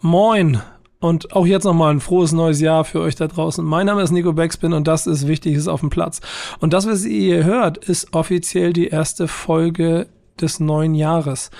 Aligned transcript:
Moin 0.00 0.62
und 1.00 1.32
auch 1.34 1.44
jetzt 1.44 1.64
nochmal 1.64 1.92
ein 1.92 1.98
frohes 1.98 2.30
neues 2.30 2.60
Jahr 2.60 2.84
für 2.84 3.00
euch 3.00 3.16
da 3.16 3.26
draußen. 3.26 3.64
Mein 3.64 3.86
Name 3.86 4.00
ist 4.00 4.12
Nico 4.12 4.32
Beckspin 4.32 4.72
und 4.72 4.86
das 4.86 5.08
ist 5.08 5.26
Wichtiges 5.26 5.66
auf 5.66 5.80
dem 5.80 5.90
Platz. 5.90 6.20
Und 6.60 6.72
das, 6.72 6.86
was 6.86 7.04
ihr 7.04 7.34
hier 7.34 7.44
hört, 7.44 7.78
ist 7.78 8.14
offiziell 8.14 8.72
die 8.72 8.86
erste 8.86 9.26
Folge 9.26 10.06
des 10.40 10.60
neuen 10.60 10.94
Jahres. 10.94 11.50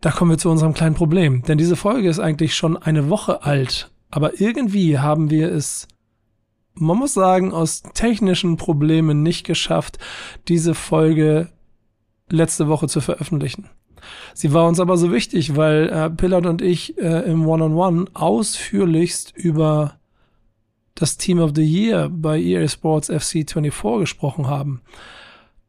Da 0.00 0.10
kommen 0.10 0.30
wir 0.30 0.38
zu 0.38 0.48
unserem 0.48 0.72
kleinen 0.72 0.94
Problem, 0.94 1.42
denn 1.42 1.58
diese 1.58 1.76
Folge 1.76 2.08
ist 2.08 2.20
eigentlich 2.20 2.56
schon 2.56 2.78
eine 2.78 3.10
Woche 3.10 3.42
alt, 3.42 3.90
aber 4.10 4.40
irgendwie 4.40 4.98
haben 4.98 5.28
wir 5.28 5.52
es, 5.52 5.88
man 6.72 6.96
muss 6.96 7.12
sagen, 7.12 7.52
aus 7.52 7.82
technischen 7.92 8.56
Problemen 8.56 9.22
nicht 9.22 9.44
geschafft, 9.44 9.98
diese 10.48 10.74
Folge 10.74 11.50
letzte 12.30 12.66
Woche 12.66 12.88
zu 12.88 13.02
veröffentlichen. 13.02 13.68
Sie 14.34 14.52
war 14.52 14.66
uns 14.66 14.80
aber 14.80 14.96
so 14.96 15.12
wichtig, 15.12 15.56
weil 15.56 15.88
äh, 15.88 16.10
Pillard 16.10 16.46
und 16.46 16.62
ich 16.62 16.98
äh, 16.98 17.20
im 17.30 17.46
One-on-One 17.46 18.06
ausführlichst 18.14 19.36
über 19.36 19.94
das 20.94 21.16
Team 21.16 21.38
of 21.38 21.52
the 21.54 21.62
Year 21.62 22.08
bei 22.10 22.38
EA 22.40 22.68
Sports 22.68 23.08
FC 23.08 23.48
24 23.50 24.00
gesprochen 24.00 24.46
haben. 24.46 24.82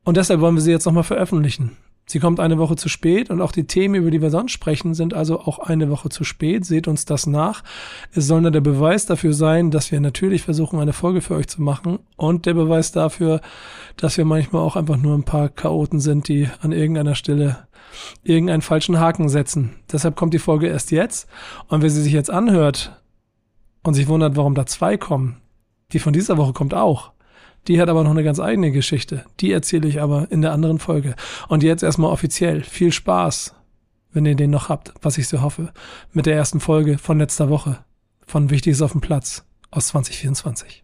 Und 0.04 0.18
deshalb 0.18 0.42
wollen 0.42 0.56
wir 0.56 0.62
sie 0.62 0.72
jetzt 0.72 0.86
nochmal 0.86 1.04
veröffentlichen. 1.04 1.78
Sie 2.06 2.20
kommt 2.20 2.42
eine 2.42 2.58
Woche 2.58 2.76
zu 2.76 2.90
spät 2.90 3.30
und 3.30 3.42
auch 3.42 3.54
die 3.54 3.66
Themen, 3.66 3.96
über 3.96 4.12
die 4.12 4.22
wir 4.22 4.30
sonst 4.30 4.52
sprechen, 4.52 4.94
sind 4.94 5.14
also 5.14 5.40
auch 5.40 5.59
eine 5.59 5.90
Woche 5.90 6.09
zu 6.09 6.26
spät. 6.26 6.66
Seht 6.66 6.90
uns 6.90 7.06
das 7.06 7.28
nach. 7.28 7.64
Es 8.12 8.28
soll 8.28 8.42
nur 8.42 8.52
der 8.52 8.62
Beweis 8.62 9.06
dafür 9.06 9.34
sein, 9.34 9.72
dass 9.72 9.92
wir 9.92 10.02
natürlich 10.02 10.42
versuchen, 10.42 10.80
eine 10.80 10.92
Folge 10.92 11.22
für 11.22 11.36
euch 11.36 11.48
zu 11.48 11.62
machen 11.62 12.00
und 12.18 12.45
der 12.45 12.56
Beweis 12.56 12.92
dafür, 12.92 13.40
dass 13.95 14.18
wir 14.18 14.26
manchmal 14.26 14.64
auch 14.64 14.76
einfach 14.76 14.98
nur 14.98 15.18
ein 15.18 15.23
paar 15.23 15.48
Chaoten 15.48 16.02
sind, 16.02 16.28
die 16.28 16.50
an 16.62 16.73
irgendeiner 16.73 17.16
Stelle 17.16 17.68
irgendeinen 18.24 18.62
falschen 18.62 19.00
Haken 19.00 19.30
setzen. 19.30 19.76
Deshalb 19.92 20.16
kommt 20.16 20.34
die 20.34 20.40
Folge 20.40 20.68
erst 20.68 20.92
jetzt. 20.92 21.28
Und 21.68 21.82
wer 21.82 21.90
sie 21.90 22.02
sich 22.02 22.14
jetzt 22.14 22.30
anhört 22.30 23.02
und 23.84 23.94
sich 23.94 24.08
wundert, 24.08 24.36
warum 24.36 24.56
da 24.56 24.66
zwei 24.66 24.98
kommen, 24.98 25.38
die 25.92 26.00
von 26.00 26.14
dieser 26.14 26.38
Woche 26.38 26.54
kommt 26.54 26.73
auch. 26.73 27.12
Die 27.67 27.80
hat 27.80 27.90
aber 27.90 28.04
noch 28.04 28.12
eine 28.12 28.23
ganz 28.23 28.40
eigene 28.40 28.72
Geschichte. 28.72 29.26
Die 29.40 29.52
erzähle 29.52 29.88
ich 29.88 30.02
aber 30.02 30.28
in 30.32 30.42
der 30.42 30.52
anderen 30.52 30.80
Folge. 30.80 31.16
Und 31.48 31.64
jetzt 31.64 31.84
erstmal 31.84 32.12
offiziell. 32.12 32.62
Viel 32.64 32.92
Spaß, 32.92 33.56
wenn 34.12 34.26
ihr 34.26 34.36
den 34.36 34.50
noch 34.50 34.70
habt, 34.70 34.94
was 35.02 35.17
ich 35.17 35.28
so 35.28 35.42
hoffe, 35.42 35.72
mit 36.12 36.26
der 36.26 36.36
ersten 36.36 36.60
Folge 36.60 36.98
von 36.98 37.20
letzter 37.20 37.50
Woche 37.50 37.84
von 38.26 38.50
Wichtiges 38.50 38.82
auf 38.82 38.92
dem 38.92 39.02
Platz 39.02 39.45
aus 39.72 39.88
2024. 39.88 40.84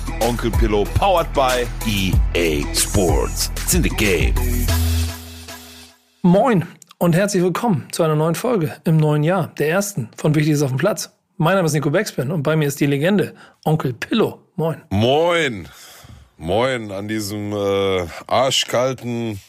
Onkel 0.21 0.51
Pillow, 0.51 0.85
powered 0.93 1.33
by 1.33 1.65
EA 1.87 2.63
Sports. 2.75 3.49
It's 3.55 3.73
in 3.73 3.81
the 3.81 3.89
game. 3.89 4.35
Moin 6.21 6.67
und 6.99 7.15
herzlich 7.15 7.41
willkommen 7.41 7.87
zu 7.91 8.03
einer 8.03 8.15
neuen 8.15 8.35
Folge 8.35 8.75
im 8.83 8.97
neuen 8.97 9.23
Jahr, 9.23 9.47
der 9.57 9.69
ersten 9.69 10.09
von 10.15 10.35
Wichtiges 10.35 10.61
auf 10.61 10.69
dem 10.69 10.77
Platz. 10.77 11.11
Mein 11.37 11.55
Name 11.55 11.65
ist 11.65 11.73
Nico 11.73 11.89
Beckspin 11.89 12.29
und 12.29 12.43
bei 12.43 12.55
mir 12.55 12.67
ist 12.67 12.79
die 12.79 12.85
Legende 12.85 13.33
Onkel 13.65 13.93
Pillow. 13.93 14.37
Moin. 14.57 14.83
Moin. 14.91 15.67
Moin 16.37 16.91
an 16.91 17.07
diesem 17.07 17.51
äh, 17.53 18.05
arschkalten, 18.27 19.39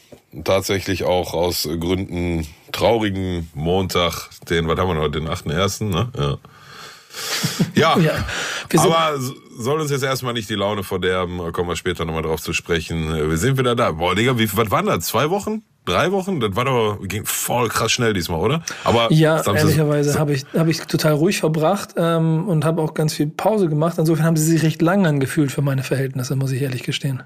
tatsächlich 0.43 1.05
auch 1.05 1.35
aus 1.35 1.69
Gründen 1.81 2.47
traurigen 2.73 3.51
Montag, 3.53 4.31
den, 4.49 4.67
was 4.69 4.79
haben 4.79 4.89
wir 4.89 5.03
heute, 5.03 5.21
den 5.21 5.29
8.1., 5.29 5.85
ne? 5.85 6.09
Ja. 6.17 6.39
Ja, 7.75 7.99
Ja, 7.99 8.13
aber 8.77 9.19
soll 9.57 9.81
uns 9.81 9.91
jetzt 9.91 10.03
erstmal 10.03 10.35
nicht 10.35 10.49
die 10.51 10.55
Laune 10.55 10.83
verderben, 10.83 11.53
kommen 11.53 11.69
wir 11.69 11.77
später 11.77 12.05
nochmal 12.05 12.23
drauf 12.23 12.43
zu 12.43 12.53
sprechen. 12.53 13.31
Wir 13.31 13.37
sind 13.39 13.59
wieder 13.59 13.75
da. 13.75 13.93
Boah, 13.93 14.15
Digga, 14.15 14.39
wie, 14.39 14.49
was 14.57 14.71
waren 14.71 14.87
das? 14.87 15.07
Zwei 15.07 15.31
Wochen? 15.31 15.63
Drei 15.85 16.13
Wochen? 16.13 16.39
Das 16.39 16.55
war 16.55 16.65
doch, 16.65 16.99
ging 17.03 17.25
voll 17.25 17.69
krass 17.69 17.91
schnell 17.91 18.13
diesmal, 18.13 18.41
oder? 18.41 18.63
Aber 18.85 19.11
Ja, 19.13 19.43
ehrlicherweise 19.43 20.19
habe 20.19 20.33
ich, 20.33 20.45
hab 20.55 20.69
ich 20.69 20.81
total 20.83 21.15
ruhig 21.15 21.41
verbracht 21.41 21.95
ähm, 21.97 22.47
und 22.49 22.65
habe 22.65 22.81
auch 22.83 22.95
ganz 22.95 23.15
viel 23.15 23.27
Pause 23.27 23.69
gemacht. 23.69 23.99
Insofern 23.99 24.25
haben 24.25 24.37
sie 24.37 24.45
sich 24.45 24.63
recht 24.63 24.81
lang 24.81 25.07
angefühlt 25.07 25.51
für 25.51 25.63
meine 25.63 25.83
Verhältnisse, 25.83 26.37
muss 26.37 26.53
ich 26.53 26.63
ehrlich 26.63 26.83
gestehen. 26.85 27.23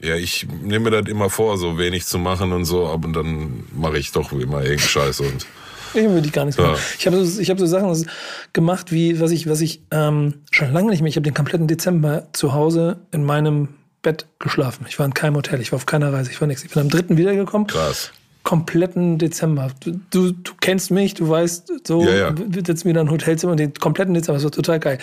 Ja, 0.00 0.14
ich 0.14 0.46
nehme 0.62 0.90
mir 0.90 1.02
das 1.02 1.10
immer 1.10 1.30
vor, 1.30 1.58
so 1.58 1.78
wenig 1.78 2.06
zu 2.06 2.18
machen 2.18 2.52
und 2.52 2.64
so, 2.64 2.86
aber 2.86 3.08
dann 3.08 3.64
mache 3.74 3.98
ich 3.98 4.12
doch 4.12 4.32
immer 4.32 4.58
irgendeinen 4.58 4.78
Scheiß 4.78 5.20
und 5.20 5.46
Ich 5.96 6.08
würde 6.08 6.26
ich 6.26 6.32
gar 6.32 6.44
nichts 6.44 6.60
Ja. 6.60 6.68
machen. 6.68 6.80
Ich 6.98 7.06
habe 7.06 7.24
so, 7.24 7.40
ich 7.40 7.50
hab 7.50 7.58
so 7.58 7.66
Sachen 7.66 8.06
gemacht, 8.52 8.92
wie 8.92 9.18
was 9.20 9.30
ich, 9.30 9.48
was 9.48 9.60
ich 9.60 9.82
ähm, 9.90 10.34
schon 10.50 10.72
lange 10.72 10.90
nicht 10.90 11.00
mehr. 11.02 11.08
Ich 11.08 11.16
habe 11.16 11.24
den 11.24 11.34
kompletten 11.34 11.66
Dezember 11.66 12.26
zu 12.32 12.52
Hause 12.52 12.98
in 13.12 13.24
meinem 13.24 13.68
Bett 14.02 14.26
geschlafen. 14.38 14.86
Ich 14.88 14.98
war 14.98 15.06
in 15.06 15.14
keinem 15.14 15.36
Hotel, 15.36 15.60
ich 15.60 15.72
war 15.72 15.76
auf 15.78 15.86
keiner 15.86 16.12
Reise, 16.12 16.30
ich 16.30 16.40
war 16.40 16.46
nichts. 16.48 16.62
Ich 16.64 16.70
bin 16.70 16.82
am 16.82 16.88
dritten 16.88 17.16
wiedergekommen. 17.16 17.66
krass. 17.66 18.12
Kompletten 18.44 19.18
Dezember. 19.18 19.72
Du, 19.80 19.98
du, 20.10 20.30
du 20.30 20.52
kennst 20.60 20.92
mich, 20.92 21.14
du 21.14 21.28
weißt, 21.28 21.72
so 21.84 22.04
Ja, 22.04 22.14
ja. 22.14 22.34
wir 22.36 22.62
sitzen 22.64 22.88
wieder 22.88 23.00
in 23.00 23.10
Hotelzimmer 23.10 23.50
und 23.52 23.58
den 23.58 23.74
kompletten 23.74 24.14
Dezember, 24.14 24.34
das 24.36 24.44
war 24.44 24.52
total 24.52 24.78
geil. 24.78 24.98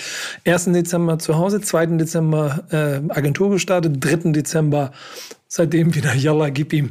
1. 0.46 0.66
Dezember 0.72 1.20
zu 1.20 1.36
Hause, 1.36 1.60
2. 1.60 1.88
Dezember 1.98 2.64
äh, 2.72 3.02
Agentur 3.14 3.50
gestartet, 3.50 3.98
3. 4.00 4.32
Dezember 4.32 4.94
seitdem 5.54 5.94
wieder 5.94 6.14
Yalla, 6.16 6.50
gib 6.50 6.74
ihm. 6.74 6.90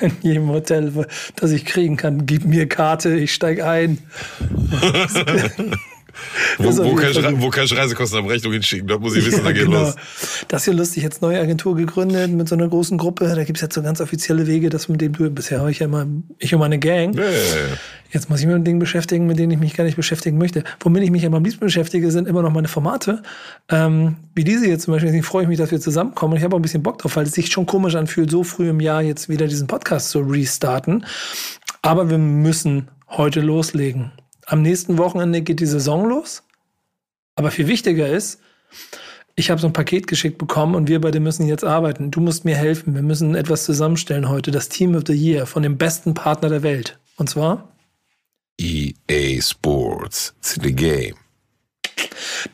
in 0.00 0.12
jedem 0.22 0.48
Hotel, 0.48 1.06
das 1.36 1.50
ich 1.50 1.64
kriegen 1.64 1.96
kann, 1.96 2.26
gib 2.26 2.44
mir 2.44 2.68
Karte, 2.68 3.16
ich 3.16 3.34
steig 3.34 3.60
ein. 3.60 3.98
Wo, 6.58 6.68
ist 6.68 6.78
wo, 6.78 6.94
kann 6.94 7.10
ich, 7.10 7.40
wo 7.40 7.50
kann 7.50 7.64
ich 7.64 7.76
Reisekostenabrechnung 7.76 8.52
hinschicken? 8.52 8.88
Da 8.88 8.98
muss 8.98 9.16
ich 9.16 9.26
wissen, 9.26 9.44
da 9.44 9.52
geht 9.52 9.66
genau. 9.66 9.82
los. 9.82 9.96
Das 10.48 10.64
hier 10.64 10.74
lustig, 10.74 11.02
jetzt 11.02 11.22
neue 11.22 11.40
Agentur 11.40 11.76
gegründet 11.76 12.30
mit 12.30 12.48
so 12.48 12.54
einer 12.54 12.68
großen 12.68 12.98
Gruppe. 12.98 13.32
Da 13.34 13.44
gibt's 13.44 13.62
jetzt 13.62 13.74
so 13.74 13.82
ganz 13.82 14.00
offizielle 14.00 14.46
Wege, 14.46 14.70
das 14.70 14.88
mit 14.88 15.00
dem 15.00 15.12
du, 15.12 15.30
bisher 15.30 15.60
habe 15.60 15.70
ich 15.70 15.78
ja 15.78 15.86
immer, 15.86 16.06
ich 16.38 16.54
und 16.54 16.60
meine 16.60 16.78
Gang. 16.78 17.14
Ja, 17.14 17.24
ja, 17.24 17.30
ja. 17.30 17.76
Jetzt 18.10 18.30
muss 18.30 18.40
ich 18.40 18.46
mich 18.46 18.56
mit 18.56 18.66
Dingen 18.66 18.78
beschäftigen, 18.78 19.26
mit 19.26 19.38
denen 19.38 19.52
ich 19.52 19.58
mich 19.58 19.74
gar 19.74 19.84
nicht 19.84 19.96
beschäftigen 19.96 20.38
möchte. 20.38 20.64
Womit 20.80 21.02
ich 21.02 21.10
mich 21.10 21.26
aber 21.26 21.36
am 21.36 21.44
liebsten 21.44 21.60
beschäftige, 21.60 22.10
sind 22.10 22.26
immer 22.26 22.40
noch 22.42 22.52
meine 22.52 22.68
Formate. 22.68 23.22
Ähm, 23.68 24.16
wie 24.34 24.44
diese 24.44 24.66
jetzt 24.66 24.84
zum 24.84 24.94
Beispiel. 24.94 25.08
Deswegen 25.08 25.24
freue 25.24 25.42
ich 25.42 25.48
mich, 25.48 25.58
dass 25.58 25.70
wir 25.70 25.80
zusammenkommen. 25.80 26.32
Und 26.32 26.38
ich 26.38 26.44
habe 26.44 26.54
auch 26.54 26.58
ein 26.58 26.62
bisschen 26.62 26.82
Bock 26.82 26.98
drauf, 26.98 27.16
weil 27.16 27.26
es 27.26 27.32
sich 27.32 27.52
schon 27.52 27.66
komisch 27.66 27.96
anfühlt, 27.96 28.30
so 28.30 28.44
früh 28.44 28.70
im 28.70 28.80
Jahr 28.80 29.02
jetzt 29.02 29.28
wieder 29.28 29.46
diesen 29.46 29.66
Podcast 29.66 30.10
zu 30.10 30.20
restarten. 30.20 31.04
Aber 31.82 32.08
wir 32.08 32.18
müssen 32.18 32.88
heute 33.08 33.40
loslegen. 33.40 34.12
Am 34.48 34.62
nächsten 34.62 34.96
Wochenende 34.96 35.42
geht 35.42 35.60
die 35.60 35.66
Saison 35.66 36.08
los. 36.08 36.42
Aber 37.36 37.50
viel 37.50 37.68
wichtiger 37.68 38.08
ist, 38.08 38.40
ich 39.36 39.50
habe 39.50 39.60
so 39.60 39.66
ein 39.66 39.72
Paket 39.74 40.06
geschickt 40.06 40.38
bekommen 40.38 40.74
und 40.74 40.88
wir 40.88 41.00
beide 41.00 41.20
müssen 41.20 41.46
jetzt 41.46 41.64
arbeiten. 41.64 42.10
Du 42.10 42.20
musst 42.20 42.44
mir 42.44 42.56
helfen. 42.56 42.94
Wir 42.94 43.02
müssen 43.02 43.34
etwas 43.34 43.64
zusammenstellen 43.64 44.28
heute. 44.28 44.50
Das 44.50 44.68
Team 44.68 44.96
of 44.96 45.04
the 45.06 45.12
Year 45.12 45.46
von 45.46 45.62
dem 45.62 45.76
besten 45.76 46.14
Partner 46.14 46.48
der 46.48 46.62
Welt. 46.62 46.98
Und 47.16 47.28
zwar 47.28 47.76
EA 48.58 49.40
Sports. 49.40 50.34
It's 50.38 50.58
the 50.60 50.72
game. 50.72 51.14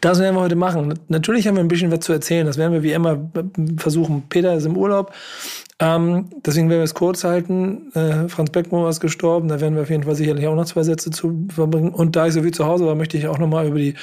Das 0.00 0.18
werden 0.18 0.36
wir 0.36 0.42
heute 0.42 0.56
machen. 0.56 0.98
Natürlich 1.08 1.46
haben 1.46 1.56
wir 1.56 1.64
ein 1.64 1.68
bisschen 1.68 1.90
was 1.90 2.00
zu 2.00 2.12
erzählen. 2.12 2.46
Das 2.46 2.58
werden 2.58 2.72
wir 2.72 2.82
wie 2.82 2.92
immer 2.92 3.30
versuchen. 3.76 4.24
Peter 4.28 4.54
ist 4.54 4.66
im 4.66 4.76
Urlaub. 4.76 5.12
Ähm, 5.80 6.30
deswegen 6.44 6.68
werden 6.68 6.80
wir 6.80 6.84
es 6.84 6.94
kurz 6.94 7.24
halten. 7.24 7.92
Äh, 7.94 8.28
Franz 8.28 8.50
Beckmann 8.50 8.88
ist 8.88 9.00
gestorben. 9.00 9.48
Da 9.48 9.60
werden 9.60 9.74
wir 9.74 9.82
auf 9.82 9.90
jeden 9.90 10.04
Fall 10.04 10.14
sicherlich 10.14 10.46
auch 10.46 10.54
noch 10.54 10.66
zwei 10.66 10.82
Sätze 10.82 11.10
zu 11.10 11.46
verbringen. 11.52 11.90
Und 11.90 12.16
da 12.16 12.26
ich 12.26 12.34
so 12.34 12.42
viel 12.42 12.54
zu 12.54 12.66
Hause 12.66 12.86
war, 12.86 12.94
möchte 12.94 13.16
ich 13.16 13.26
auch 13.26 13.38
noch 13.38 13.48
mal 13.48 13.66
über 13.66 13.78
die. 13.78 13.94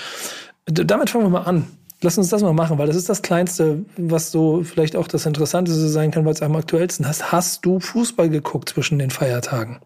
Damit 0.65 1.09
fangen 1.09 1.25
wir 1.25 1.29
mal 1.29 1.43
an. 1.43 1.67
Lass 2.03 2.17
uns 2.17 2.29
das 2.29 2.41
mal 2.41 2.53
machen, 2.53 2.79
weil 2.79 2.87
das 2.87 2.95
ist 2.95 3.09
das 3.09 3.21
Kleinste, 3.21 3.85
was 3.95 4.31
so 4.31 4.63
vielleicht 4.63 4.95
auch 4.95 5.07
das 5.07 5.27
Interessanteste 5.27 5.87
sein 5.87 6.09
kann, 6.09 6.25
weil 6.25 6.33
es 6.33 6.41
am 6.41 6.55
aktuellsten 6.55 7.07
hast. 7.07 7.31
Hast 7.31 7.63
du 7.63 7.79
Fußball 7.79 8.29
geguckt 8.29 8.69
zwischen 8.69 8.97
den 8.97 9.11
Feiertagen? 9.11 9.79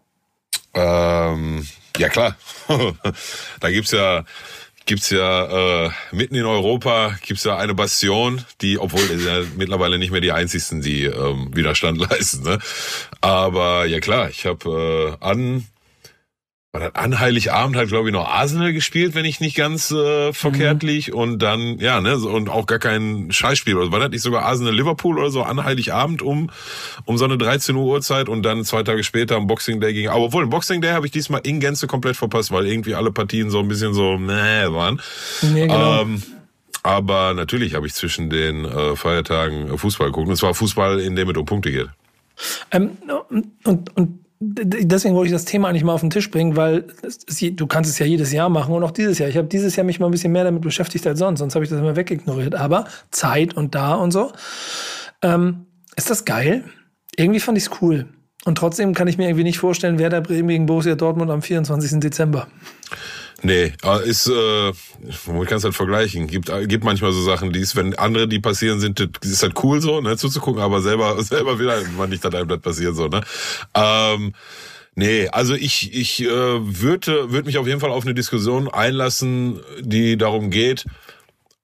Ähm, 0.72 1.66
ja 1.98 2.08
klar. 2.08 2.36
da 3.60 3.70
gibt's 3.70 3.90
ja 3.90 4.24
gibt's 4.86 5.10
ja 5.10 5.86
äh, 5.86 5.90
mitten 6.12 6.36
in 6.36 6.46
Europa 6.46 7.18
gibt's 7.22 7.44
ja 7.44 7.56
eine 7.56 7.74
Bastion, 7.74 8.44
die, 8.62 8.78
obwohl 8.78 9.02
ja 9.20 9.42
mittlerweile 9.56 9.98
nicht 9.98 10.12
mehr 10.12 10.20
die 10.20 10.32
einzigsten, 10.32 10.80
die 10.80 11.04
ähm, 11.04 11.50
Widerstand 11.54 11.98
leisten. 12.10 12.44
Ne? 12.44 12.58
Aber 13.20 13.84
ja 13.84 14.00
klar, 14.00 14.30
ich 14.30 14.46
habe 14.46 15.18
äh, 15.20 15.24
an 15.24 15.66
war 16.80 16.90
das 16.90 16.94
an 16.94 17.18
Heiligabend 17.18 17.76
hat, 17.76 17.88
glaube 17.88 18.08
ich, 18.08 18.12
noch 18.12 18.28
Arsenal 18.28 18.72
gespielt, 18.72 19.14
wenn 19.14 19.24
ich 19.24 19.40
nicht 19.40 19.56
ganz 19.56 19.90
äh, 19.90 20.32
verkehrt 20.32 20.82
lieg. 20.82 21.14
Und 21.14 21.40
dann, 21.40 21.78
ja, 21.78 22.00
ne, 22.00 22.16
und 22.18 22.48
auch 22.48 22.66
gar 22.66 22.78
kein 22.78 23.28
Scheißspiel. 23.30 23.76
Oder 23.76 23.92
war 23.92 24.00
das 24.00 24.10
nicht 24.10 24.22
sogar 24.22 24.44
Arsenal-Liverpool 24.44 25.18
oder 25.18 25.30
so 25.30 25.42
an 25.42 25.64
Heiligabend 25.64 26.22
um, 26.22 26.50
um 27.04 27.18
so 27.18 27.24
eine 27.24 27.38
13 27.38 27.74
Uhr 27.76 27.84
Uhrzeit 27.84 28.28
und 28.28 28.42
dann 28.42 28.64
zwei 28.64 28.82
Tage 28.82 29.02
später 29.04 29.36
am 29.36 29.46
Boxing 29.46 29.80
Day 29.80 29.92
ging. 29.92 30.08
Aber 30.08 30.24
obwohl, 30.24 30.44
im 30.44 30.50
Boxing 30.50 30.80
Day 30.80 30.92
habe 30.92 31.06
ich 31.06 31.12
diesmal 31.12 31.40
in 31.44 31.60
Gänze 31.60 31.86
komplett 31.86 32.16
verpasst, 32.16 32.50
weil 32.50 32.66
irgendwie 32.66 32.94
alle 32.94 33.10
Partien 33.10 33.50
so 33.50 33.58
ein 33.58 33.68
bisschen 33.68 33.94
so, 33.94 34.18
nee, 34.18 34.66
waren. 34.68 35.00
Nee, 35.42 35.66
genau. 35.66 36.02
Ähm, 36.02 36.22
aber 36.82 37.34
natürlich 37.34 37.74
habe 37.74 37.86
ich 37.86 37.94
zwischen 37.94 38.30
den 38.30 38.64
äh, 38.64 38.96
Feiertagen 38.96 39.76
Fußball 39.76 40.08
geguckt. 40.08 40.28
Und 40.28 40.36
zwar 40.36 40.54
Fußball, 40.54 41.00
in 41.00 41.16
dem 41.16 41.30
es 41.30 41.36
um 41.36 41.44
Punkte 41.44 41.72
geht. 41.72 41.88
Ähm, 42.70 42.98
und, 43.64 43.96
und 43.96 44.25
deswegen 44.40 45.14
wollte 45.14 45.28
ich 45.28 45.32
das 45.32 45.44
Thema 45.44 45.68
eigentlich 45.68 45.84
mal 45.84 45.92
auf 45.92 46.00
den 46.00 46.10
Tisch 46.10 46.30
bringen, 46.30 46.56
weil 46.56 46.84
es, 47.02 47.18
du 47.40 47.66
kannst 47.66 47.90
es 47.90 47.98
ja 47.98 48.06
jedes 48.06 48.32
Jahr 48.32 48.48
machen 48.48 48.74
und 48.74 48.82
auch 48.84 48.90
dieses 48.90 49.18
Jahr. 49.18 49.28
Ich 49.28 49.36
habe 49.36 49.48
dieses 49.48 49.76
Jahr 49.76 49.84
mich 49.84 49.98
mal 49.98 50.06
ein 50.06 50.12
bisschen 50.12 50.32
mehr 50.32 50.44
damit 50.44 50.62
beschäftigt 50.62 51.06
als 51.06 51.18
sonst, 51.18 51.38
sonst 51.38 51.54
habe 51.54 51.64
ich 51.64 51.70
das 51.70 51.80
immer 51.80 51.96
wegignoriert. 51.96 52.54
Aber 52.54 52.86
Zeit 53.10 53.56
und 53.56 53.74
da 53.74 53.94
und 53.94 54.10
so. 54.10 54.32
Ähm, 55.22 55.66
ist 55.96 56.10
das 56.10 56.24
geil? 56.24 56.64
Irgendwie 57.16 57.40
fand 57.40 57.56
ich 57.56 57.64
es 57.64 57.70
cool. 57.80 58.06
Und 58.44 58.58
trotzdem 58.58 58.94
kann 58.94 59.08
ich 59.08 59.18
mir 59.18 59.24
irgendwie 59.24 59.44
nicht 59.44 59.58
vorstellen, 59.58 59.98
wer 59.98 60.10
da 60.10 60.20
Bremen 60.20 60.48
gegen 60.48 60.66
Borussia 60.66 60.94
Dortmund 60.94 61.30
am 61.30 61.42
24. 61.42 61.98
Dezember. 62.00 62.46
Nee, 63.46 63.72
ist, 64.04 64.26
äh, 64.26 64.72
man 65.28 65.46
kann 65.46 65.58
es 65.58 65.64
halt 65.64 65.76
vergleichen. 65.76 66.26
Gibt, 66.26 66.50
gibt 66.66 66.82
manchmal 66.82 67.12
so 67.12 67.22
Sachen, 67.22 67.52
die 67.52 67.60
ist, 67.60 67.76
wenn 67.76 67.94
andere 67.94 68.26
die 68.26 68.40
passieren 68.40 68.80
sind, 68.80 68.98
ist 69.24 69.42
halt 69.44 69.62
cool 69.62 69.80
so, 69.80 70.00
ne, 70.00 70.16
zuzugucken, 70.16 70.60
aber 70.60 70.82
selber, 70.82 71.22
selber 71.22 71.56
will 71.60 71.70
halt 71.70 71.96
man 71.96 72.10
nicht, 72.10 72.24
dass 72.24 72.34
einem 72.34 72.48
das 72.48 72.58
passiert 72.60 72.96
so, 72.96 73.06
ne. 73.06 73.20
Ähm, 73.74 74.32
Nee, 74.98 75.28
also 75.28 75.52
ich, 75.52 75.92
ich 75.92 76.22
äh, 76.22 76.26
würde 76.26 77.30
würd 77.30 77.44
mich 77.44 77.58
auf 77.58 77.66
jeden 77.66 77.80
Fall 77.80 77.90
auf 77.90 78.04
eine 78.06 78.14
Diskussion 78.14 78.66
einlassen, 78.66 79.60
die 79.82 80.16
darum 80.16 80.48
geht, 80.48 80.86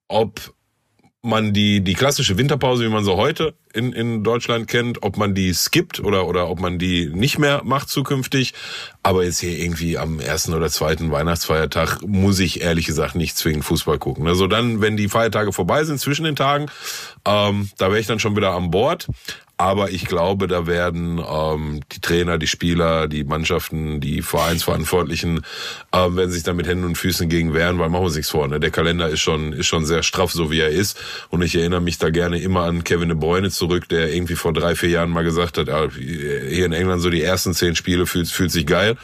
ob 0.06 0.52
man 1.22 1.52
die, 1.52 1.82
die 1.82 1.94
klassische 1.94 2.36
Winterpause, 2.36 2.84
wie 2.84 2.88
man 2.88 3.04
sie 3.04 3.14
heute 3.14 3.54
in, 3.72 3.92
in 3.92 4.24
Deutschland 4.24 4.66
kennt, 4.66 5.04
ob 5.04 5.16
man 5.16 5.36
die 5.36 5.54
skippt 5.54 6.00
oder, 6.00 6.26
oder 6.26 6.48
ob 6.48 6.58
man 6.58 6.80
die 6.80 7.06
nicht 7.14 7.38
mehr 7.38 7.62
macht 7.64 7.88
zukünftig. 7.88 8.54
Aber 9.04 9.22
jetzt 9.22 9.38
hier 9.38 9.56
irgendwie 9.56 9.98
am 9.98 10.18
ersten 10.18 10.52
oder 10.52 10.68
zweiten 10.68 11.12
Weihnachtsfeiertag 11.12 12.02
muss 12.02 12.40
ich 12.40 12.60
ehrlich 12.60 12.86
gesagt 12.86 13.14
nicht 13.14 13.36
zwingend 13.36 13.64
Fußball 13.64 13.98
gucken. 13.98 14.26
Also 14.26 14.48
dann, 14.48 14.80
wenn 14.80 14.96
die 14.96 15.08
Feiertage 15.08 15.52
vorbei 15.52 15.84
sind 15.84 16.00
zwischen 16.00 16.24
den 16.24 16.34
Tagen, 16.34 16.66
ähm, 17.24 17.70
da 17.78 17.88
wäre 17.88 18.00
ich 18.00 18.08
dann 18.08 18.18
schon 18.18 18.34
wieder 18.34 18.52
an 18.52 18.72
Bord. 18.72 19.06
Aber 19.56 19.90
ich 19.90 20.06
glaube, 20.06 20.48
da 20.48 20.66
werden 20.66 21.18
ähm, 21.18 21.80
die 21.92 22.00
Trainer, 22.00 22.38
die 22.38 22.46
Spieler, 22.46 23.06
die 23.06 23.22
Mannschaften, 23.22 24.00
die 24.00 24.22
Vereinsverantwortlichen 24.22 25.42
ähm, 25.92 26.16
werden 26.16 26.30
sich 26.30 26.42
da 26.42 26.52
mit 26.52 26.66
Händen 26.66 26.84
und 26.84 26.98
Füßen 26.98 27.28
gegen 27.28 27.54
wehren, 27.54 27.78
weil 27.78 27.88
machen 27.88 28.02
wir 28.02 28.06
uns 28.06 28.16
nichts 28.16 28.30
vor. 28.30 28.48
Ne? 28.48 28.58
Der 28.58 28.70
Kalender 28.70 29.08
ist 29.08 29.20
schon, 29.20 29.52
ist 29.52 29.66
schon 29.66 29.84
sehr 29.84 30.02
straff, 30.02 30.32
so 30.32 30.50
wie 30.50 30.60
er 30.60 30.70
ist. 30.70 30.98
Und 31.30 31.42
ich 31.42 31.54
erinnere 31.54 31.80
mich 31.80 31.98
da 31.98 32.10
gerne 32.10 32.40
immer 32.40 32.62
an 32.62 32.82
Kevin 32.82 33.08
de 33.08 33.16
Bruyne 33.16 33.50
zurück, 33.50 33.88
der 33.88 34.12
irgendwie 34.12 34.34
vor 34.34 34.52
drei, 34.52 34.74
vier 34.74 34.88
Jahren 34.88 35.10
mal 35.10 35.22
gesagt 35.22 35.58
hat, 35.58 35.68
ah, 35.68 35.88
hier 35.94 36.66
in 36.66 36.72
England 36.72 37.02
so 37.02 37.10
die 37.10 37.22
ersten 37.22 37.54
zehn 37.54 37.76
Spiele 37.76 38.06
fühlt, 38.06 38.28
fühlt 38.28 38.50
sich 38.50 38.66
geil 38.66 38.96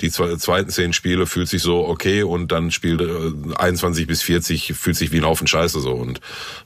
die 0.00 0.10
zweiten 0.10 0.70
zehn 0.70 0.92
Spiele 0.92 1.26
fühlt 1.26 1.48
sich 1.48 1.62
so 1.62 1.86
okay 1.86 2.22
und 2.22 2.52
dann 2.52 2.70
spielt 2.70 3.00
äh, 3.00 3.54
21 3.56 4.06
bis 4.06 4.22
40 4.22 4.72
fühlt 4.74 4.96
sich 4.96 5.12
wie 5.12 5.18
ein 5.18 5.24
Haufen 5.24 5.46
Scheiße 5.46 5.80
so 5.80 5.92
und 5.92 6.20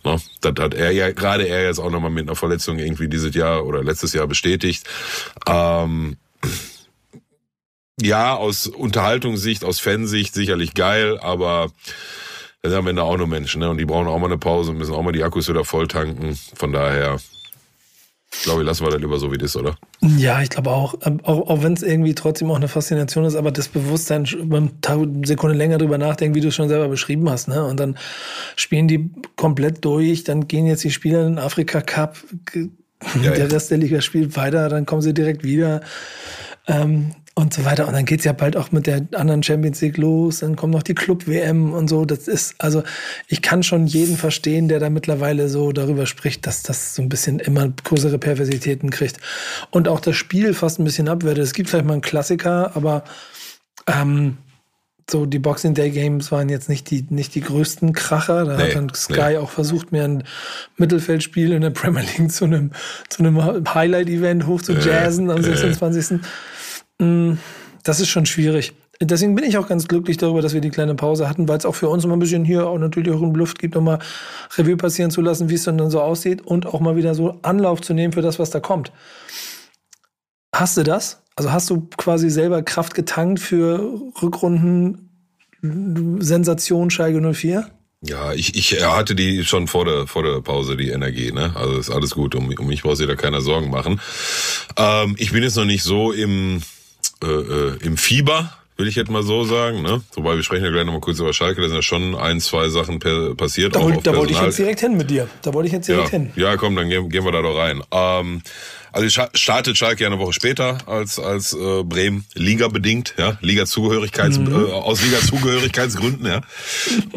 ne, 0.04 0.20
das 0.40 0.54
hat 0.58 0.74
er 0.74 0.90
ja 0.92 1.12
gerade 1.12 1.46
er 1.46 1.64
jetzt 1.64 1.78
auch 1.78 1.90
nochmal 1.90 2.10
mit 2.10 2.26
einer 2.26 2.36
Verletzung 2.36 2.78
irgendwie 2.78 3.08
dieses 3.08 3.34
Jahr 3.34 3.66
oder 3.66 3.82
letztes 3.82 4.12
Jahr 4.12 4.26
bestätigt. 4.26 4.88
Ähm, 5.46 6.16
ja, 8.00 8.36
aus 8.36 8.66
Unterhaltungssicht, 8.68 9.64
aus 9.64 9.80
Fansicht 9.80 10.34
sicherlich 10.34 10.74
geil, 10.74 11.18
aber 11.18 11.70
das 12.62 12.72
sind 12.72 12.78
am 12.78 12.86
Ende 12.86 13.02
auch 13.02 13.16
nur 13.16 13.26
Menschen, 13.26 13.60
ne? 13.60 13.70
Und 13.70 13.78
die 13.78 13.84
brauchen 13.84 14.06
auch 14.06 14.18
mal 14.18 14.26
eine 14.26 14.38
Pause 14.38 14.70
und 14.70 14.78
müssen 14.78 14.94
auch 14.94 15.02
mal 15.02 15.12
die 15.12 15.22
Akkus 15.22 15.48
wieder 15.48 15.64
voll 15.64 15.88
tanken. 15.88 16.38
Von 16.54 16.72
daher 16.72 17.18
ich 18.30 18.42
glaube, 18.42 18.62
lassen 18.62 18.84
wir 18.84 18.90
das 18.90 19.00
lieber 19.00 19.18
so, 19.18 19.32
wie 19.32 19.38
das, 19.38 19.56
oder? 19.56 19.76
Ja, 20.00 20.42
ich 20.42 20.50
glaube 20.50 20.70
auch. 20.70 20.94
Ähm, 21.04 21.20
auch, 21.22 21.48
auch 21.48 21.62
wenn 21.62 21.72
es 21.72 21.82
irgendwie 21.82 22.14
trotzdem 22.14 22.50
auch 22.50 22.56
eine 22.56 22.68
Faszination 22.68 23.24
ist, 23.24 23.34
aber 23.34 23.50
das 23.50 23.68
Bewusstsein, 23.68 24.28
beim 24.44 24.70
Sekunde 25.24 25.56
länger 25.56 25.78
drüber 25.78 25.98
nachdenken, 25.98 26.34
wie 26.34 26.40
du 26.40 26.48
es 26.48 26.54
schon 26.54 26.68
selber 26.68 26.88
beschrieben 26.88 27.28
hast, 27.30 27.48
ne? 27.48 27.64
Und 27.64 27.80
dann 27.80 27.96
spielen 28.54 28.86
die 28.86 29.10
komplett 29.36 29.84
durch, 29.84 30.24
dann 30.24 30.46
gehen 30.46 30.66
jetzt 30.66 30.84
die 30.84 30.90
Spieler 30.90 31.22
in 31.22 31.36
den 31.36 31.38
Afrika 31.38 31.80
Cup, 31.80 32.18
ja, 32.54 33.30
der 33.30 33.38
ja. 33.38 33.46
Rest 33.46 33.70
der 33.70 33.78
Liga 33.78 34.00
spielt 34.02 34.36
weiter, 34.36 34.68
dann 34.68 34.84
kommen 34.84 35.02
sie 35.02 35.14
direkt 35.14 35.42
wieder. 35.42 35.80
Ähm, 36.66 37.12
und 37.38 37.54
so 37.54 37.64
weiter. 37.64 37.86
Und 37.86 37.92
dann 37.92 38.04
geht's 38.04 38.24
ja 38.24 38.32
bald 38.32 38.56
auch 38.56 38.72
mit 38.72 38.88
der 38.88 39.06
anderen 39.14 39.44
Champions 39.44 39.80
League 39.80 39.96
los. 39.96 40.40
Dann 40.40 40.56
kommt 40.56 40.72
noch 40.72 40.82
die 40.82 40.96
Club-WM 40.96 41.72
und 41.72 41.86
so. 41.86 42.04
Das 42.04 42.26
ist, 42.26 42.56
also 42.58 42.82
ich 43.28 43.42
kann 43.42 43.62
schon 43.62 43.86
jeden 43.86 44.16
verstehen, 44.16 44.66
der 44.66 44.80
da 44.80 44.90
mittlerweile 44.90 45.48
so 45.48 45.70
darüber 45.70 46.06
spricht, 46.06 46.48
dass 46.48 46.64
das 46.64 46.96
so 46.96 47.02
ein 47.02 47.08
bisschen 47.08 47.38
immer 47.38 47.68
größere 47.84 48.18
Perversitäten 48.18 48.90
kriegt. 48.90 49.18
Und 49.70 49.86
auch 49.86 50.00
das 50.00 50.16
Spiel 50.16 50.52
fast 50.52 50.80
ein 50.80 50.84
bisschen 50.84 51.08
abwertet. 51.08 51.44
Es 51.44 51.54
gibt 51.54 51.70
vielleicht 51.70 51.86
mal 51.86 51.92
einen 51.92 52.02
Klassiker, 52.02 52.74
aber 52.74 53.04
ähm, 53.86 54.38
so 55.08 55.24
die 55.24 55.38
Boxing 55.38 55.74
Day 55.74 55.90
Games 55.90 56.32
waren 56.32 56.48
jetzt 56.48 56.68
nicht 56.68 56.90
die, 56.90 57.06
nicht 57.08 57.36
die 57.36 57.40
größten 57.40 57.92
Kracher. 57.92 58.46
Da 58.46 58.56
nee, 58.56 58.64
hat 58.64 58.74
dann 58.74 58.92
Sky 58.92 59.30
nee. 59.30 59.36
auch 59.36 59.50
versucht, 59.50 59.92
mir 59.92 60.02
ein 60.02 60.24
Mittelfeldspiel 60.76 61.52
in 61.52 61.60
der 61.62 61.70
Premier 61.70 62.02
League 62.02 62.32
zu 62.32 62.46
einem, 62.46 62.72
zu 63.08 63.20
einem 63.20 63.38
Highlight-Event 63.72 64.48
hoch 64.48 64.60
zu 64.60 64.72
jazzen 64.72 65.30
äh, 65.30 65.34
am 65.34 65.42
26. 65.44 66.10
Äh. 66.10 66.18
Mm, 66.98 67.34
das 67.84 68.00
ist 68.00 68.08
schon 68.08 68.26
schwierig. 68.26 68.74
Deswegen 69.00 69.36
bin 69.36 69.44
ich 69.44 69.56
auch 69.56 69.68
ganz 69.68 69.86
glücklich 69.86 70.16
darüber, 70.16 70.42
dass 70.42 70.54
wir 70.54 70.60
die 70.60 70.70
kleine 70.70 70.96
Pause 70.96 71.28
hatten, 71.28 71.46
weil 71.46 71.58
es 71.58 71.64
auch 71.64 71.74
für 71.74 71.88
uns 71.88 72.04
immer 72.04 72.16
ein 72.16 72.18
bisschen 72.18 72.44
hier 72.44 72.66
auch 72.66 72.78
natürlich 72.78 73.12
auch 73.14 73.22
in 73.22 73.32
Luft 73.32 73.60
gibt, 73.60 73.76
nochmal 73.76 74.00
Revue 74.56 74.76
passieren 74.76 75.12
zu 75.12 75.20
lassen, 75.20 75.48
wie 75.50 75.54
es 75.54 75.62
dann 75.62 75.90
so 75.90 76.00
aussieht 76.00 76.42
und 76.42 76.66
auch 76.66 76.80
mal 76.80 76.96
wieder 76.96 77.14
so 77.14 77.38
Anlauf 77.42 77.80
zu 77.80 77.94
nehmen 77.94 78.12
für 78.12 78.22
das, 78.22 78.40
was 78.40 78.50
da 78.50 78.58
kommt. 78.58 78.90
Hast 80.52 80.76
du 80.76 80.82
das? 80.82 81.22
Also 81.36 81.52
hast 81.52 81.70
du 81.70 81.88
quasi 81.96 82.28
selber 82.28 82.62
Kraft 82.62 82.94
getankt 82.94 83.38
für 83.38 84.00
Rückrunden 84.20 85.08
Sensation 86.18 86.90
Schalke 86.90 87.20
04? 87.32 87.70
Ja, 88.02 88.32
ich, 88.32 88.56
ich 88.56 88.84
hatte 88.84 89.14
die 89.14 89.44
schon 89.44 89.68
vor 89.68 89.84
der, 89.84 90.06
vor 90.08 90.24
der 90.24 90.40
Pause, 90.40 90.76
die 90.76 90.90
Energie, 90.90 91.32
ne? 91.32 91.52
Also 91.56 91.78
ist 91.78 91.90
alles 91.90 92.10
gut, 92.10 92.34
um, 92.34 92.48
um 92.48 92.66
mich 92.66 92.82
braucht 92.82 92.96
sich 92.96 93.06
da 93.06 93.16
keiner 93.16 93.40
Sorgen 93.40 93.70
machen. 93.70 94.00
Ähm, 94.76 95.14
ich 95.18 95.32
bin 95.32 95.42
jetzt 95.42 95.56
noch 95.56 95.64
nicht 95.64 95.82
so 95.82 96.12
im 96.12 96.62
äh, 97.22 97.26
äh, 97.26 97.78
im 97.82 97.96
Fieber, 97.96 98.52
will 98.76 98.86
ich 98.86 98.94
jetzt 98.94 99.10
mal 99.10 99.22
so 99.22 99.44
sagen. 99.44 99.82
Ne? 99.82 100.02
Wobei 100.14 100.36
wir 100.36 100.42
sprechen 100.42 100.64
ja 100.64 100.70
gleich 100.70 100.84
nochmal 100.84 101.00
kurz 101.00 101.18
über 101.18 101.32
Schalke, 101.32 101.60
da 101.60 101.68
sind 101.68 101.76
ja 101.76 101.82
schon 101.82 102.14
ein, 102.14 102.40
zwei 102.40 102.68
Sachen 102.68 102.98
per, 103.00 103.34
passiert. 103.34 103.74
Da, 103.74 103.82
wollte, 103.82 104.02
da 104.02 104.16
wollte 104.16 104.32
ich 104.32 104.40
jetzt 104.40 104.58
direkt 104.58 104.80
hin 104.80 104.96
mit 104.96 105.10
dir. 105.10 105.28
Da 105.42 105.52
wollte 105.52 105.66
ich 105.66 105.72
jetzt 105.72 105.88
direkt 105.88 106.12
ja, 106.12 106.18
hin. 106.18 106.30
Ja, 106.36 106.56
komm, 106.56 106.76
dann 106.76 106.88
gehen, 106.88 107.08
gehen 107.10 107.24
wir 107.24 107.32
da 107.32 107.42
doch 107.42 107.56
rein. 107.56 107.82
Ähm, 107.90 108.42
also 108.92 109.28
startet 109.34 109.76
Schalke 109.76 110.04
ja 110.04 110.08
eine 110.08 110.18
Woche 110.18 110.32
später 110.32 110.78
als 110.86 111.18
als 111.18 111.52
äh, 111.52 111.82
Bremen 111.84 112.24
Liga 112.34 112.68
bedingt, 112.68 113.14
ja, 113.18 113.36
Liga 113.42 113.66
Zugehörigkeits 113.66 114.38
mhm. 114.38 114.52
äh, 114.52 114.72
aus 114.72 115.02
Liga 115.02 115.18
Zugehörigkeitsgründen, 115.18 116.26
ja. 116.26 116.40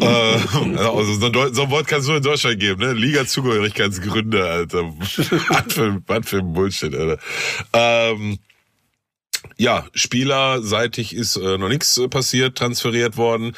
äh, 0.00 0.76
also 0.78 1.14
so 1.14 1.26
ein, 1.26 1.54
so 1.54 1.62
ein 1.62 1.70
Wort 1.70 1.86
kannst 1.86 2.08
du 2.08 2.12
in 2.12 2.22
Deutschland 2.22 2.60
geben, 2.60 2.80
ne? 2.80 2.92
Liga 2.92 3.26
Zugehörigkeitsgründe, 3.26 4.44
Alter. 4.44 4.82
was 4.98 5.74
für 5.74 6.02
was 6.06 6.28
für 6.28 6.38
ein 6.38 6.52
Bullshit, 6.52 6.94
Alter. 6.94 7.18
Ähm, 7.72 8.38
ja, 9.56 9.86
spielerseitig 9.94 11.14
ist 11.14 11.36
äh, 11.36 11.58
noch 11.58 11.68
nichts 11.68 11.96
äh, 11.98 12.08
passiert, 12.08 12.56
transferiert 12.56 13.16
worden. 13.16 13.54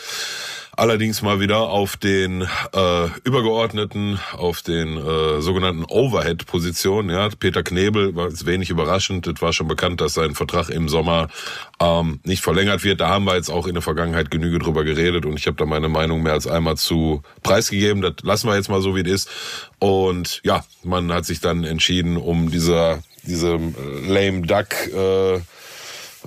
Allerdings 0.76 1.22
mal 1.22 1.38
wieder 1.38 1.60
auf 1.60 1.96
den 1.96 2.42
äh, 2.42 3.06
übergeordneten, 3.22 4.18
auf 4.36 4.60
den 4.60 4.96
äh, 4.96 5.40
sogenannten 5.40 5.84
Overhead-Positionen. 5.84 7.10
Ja, 7.10 7.28
Peter 7.38 7.62
Knebel 7.62 8.16
war 8.16 8.28
jetzt 8.28 8.44
wenig 8.44 8.70
überraschend. 8.70 9.26
Es 9.28 9.40
war 9.40 9.52
schon 9.52 9.68
bekannt, 9.68 10.00
dass 10.00 10.14
sein 10.14 10.34
Vertrag 10.34 10.70
im 10.70 10.88
Sommer 10.88 11.28
ähm, 11.80 12.18
nicht 12.24 12.42
verlängert 12.42 12.82
wird. 12.82 13.00
Da 13.00 13.08
haben 13.08 13.24
wir 13.24 13.36
jetzt 13.36 13.50
auch 13.50 13.68
in 13.68 13.74
der 13.74 13.82
Vergangenheit 13.82 14.32
Genüge 14.32 14.58
drüber 14.58 14.82
geredet 14.82 15.26
und 15.26 15.38
ich 15.38 15.46
habe 15.46 15.56
da 15.56 15.64
meine 15.64 15.88
Meinung 15.88 16.24
mehr 16.24 16.32
als 16.32 16.48
einmal 16.48 16.76
zu 16.76 17.22
preisgegeben. 17.44 18.02
Das 18.02 18.14
lassen 18.22 18.48
wir 18.48 18.56
jetzt 18.56 18.68
mal 18.68 18.82
so, 18.82 18.96
wie 18.96 19.02
es 19.02 19.26
ist. 19.26 19.30
Und 19.78 20.40
ja, 20.42 20.64
man 20.82 21.12
hat 21.12 21.24
sich 21.24 21.38
dann 21.38 21.62
entschieden, 21.62 22.16
um 22.16 22.50
dieser 22.50 23.00
diesem 23.26 23.74
äh, 23.74 24.08
lame 24.08 24.42
Duck 24.42 24.74
äh, 24.92 25.40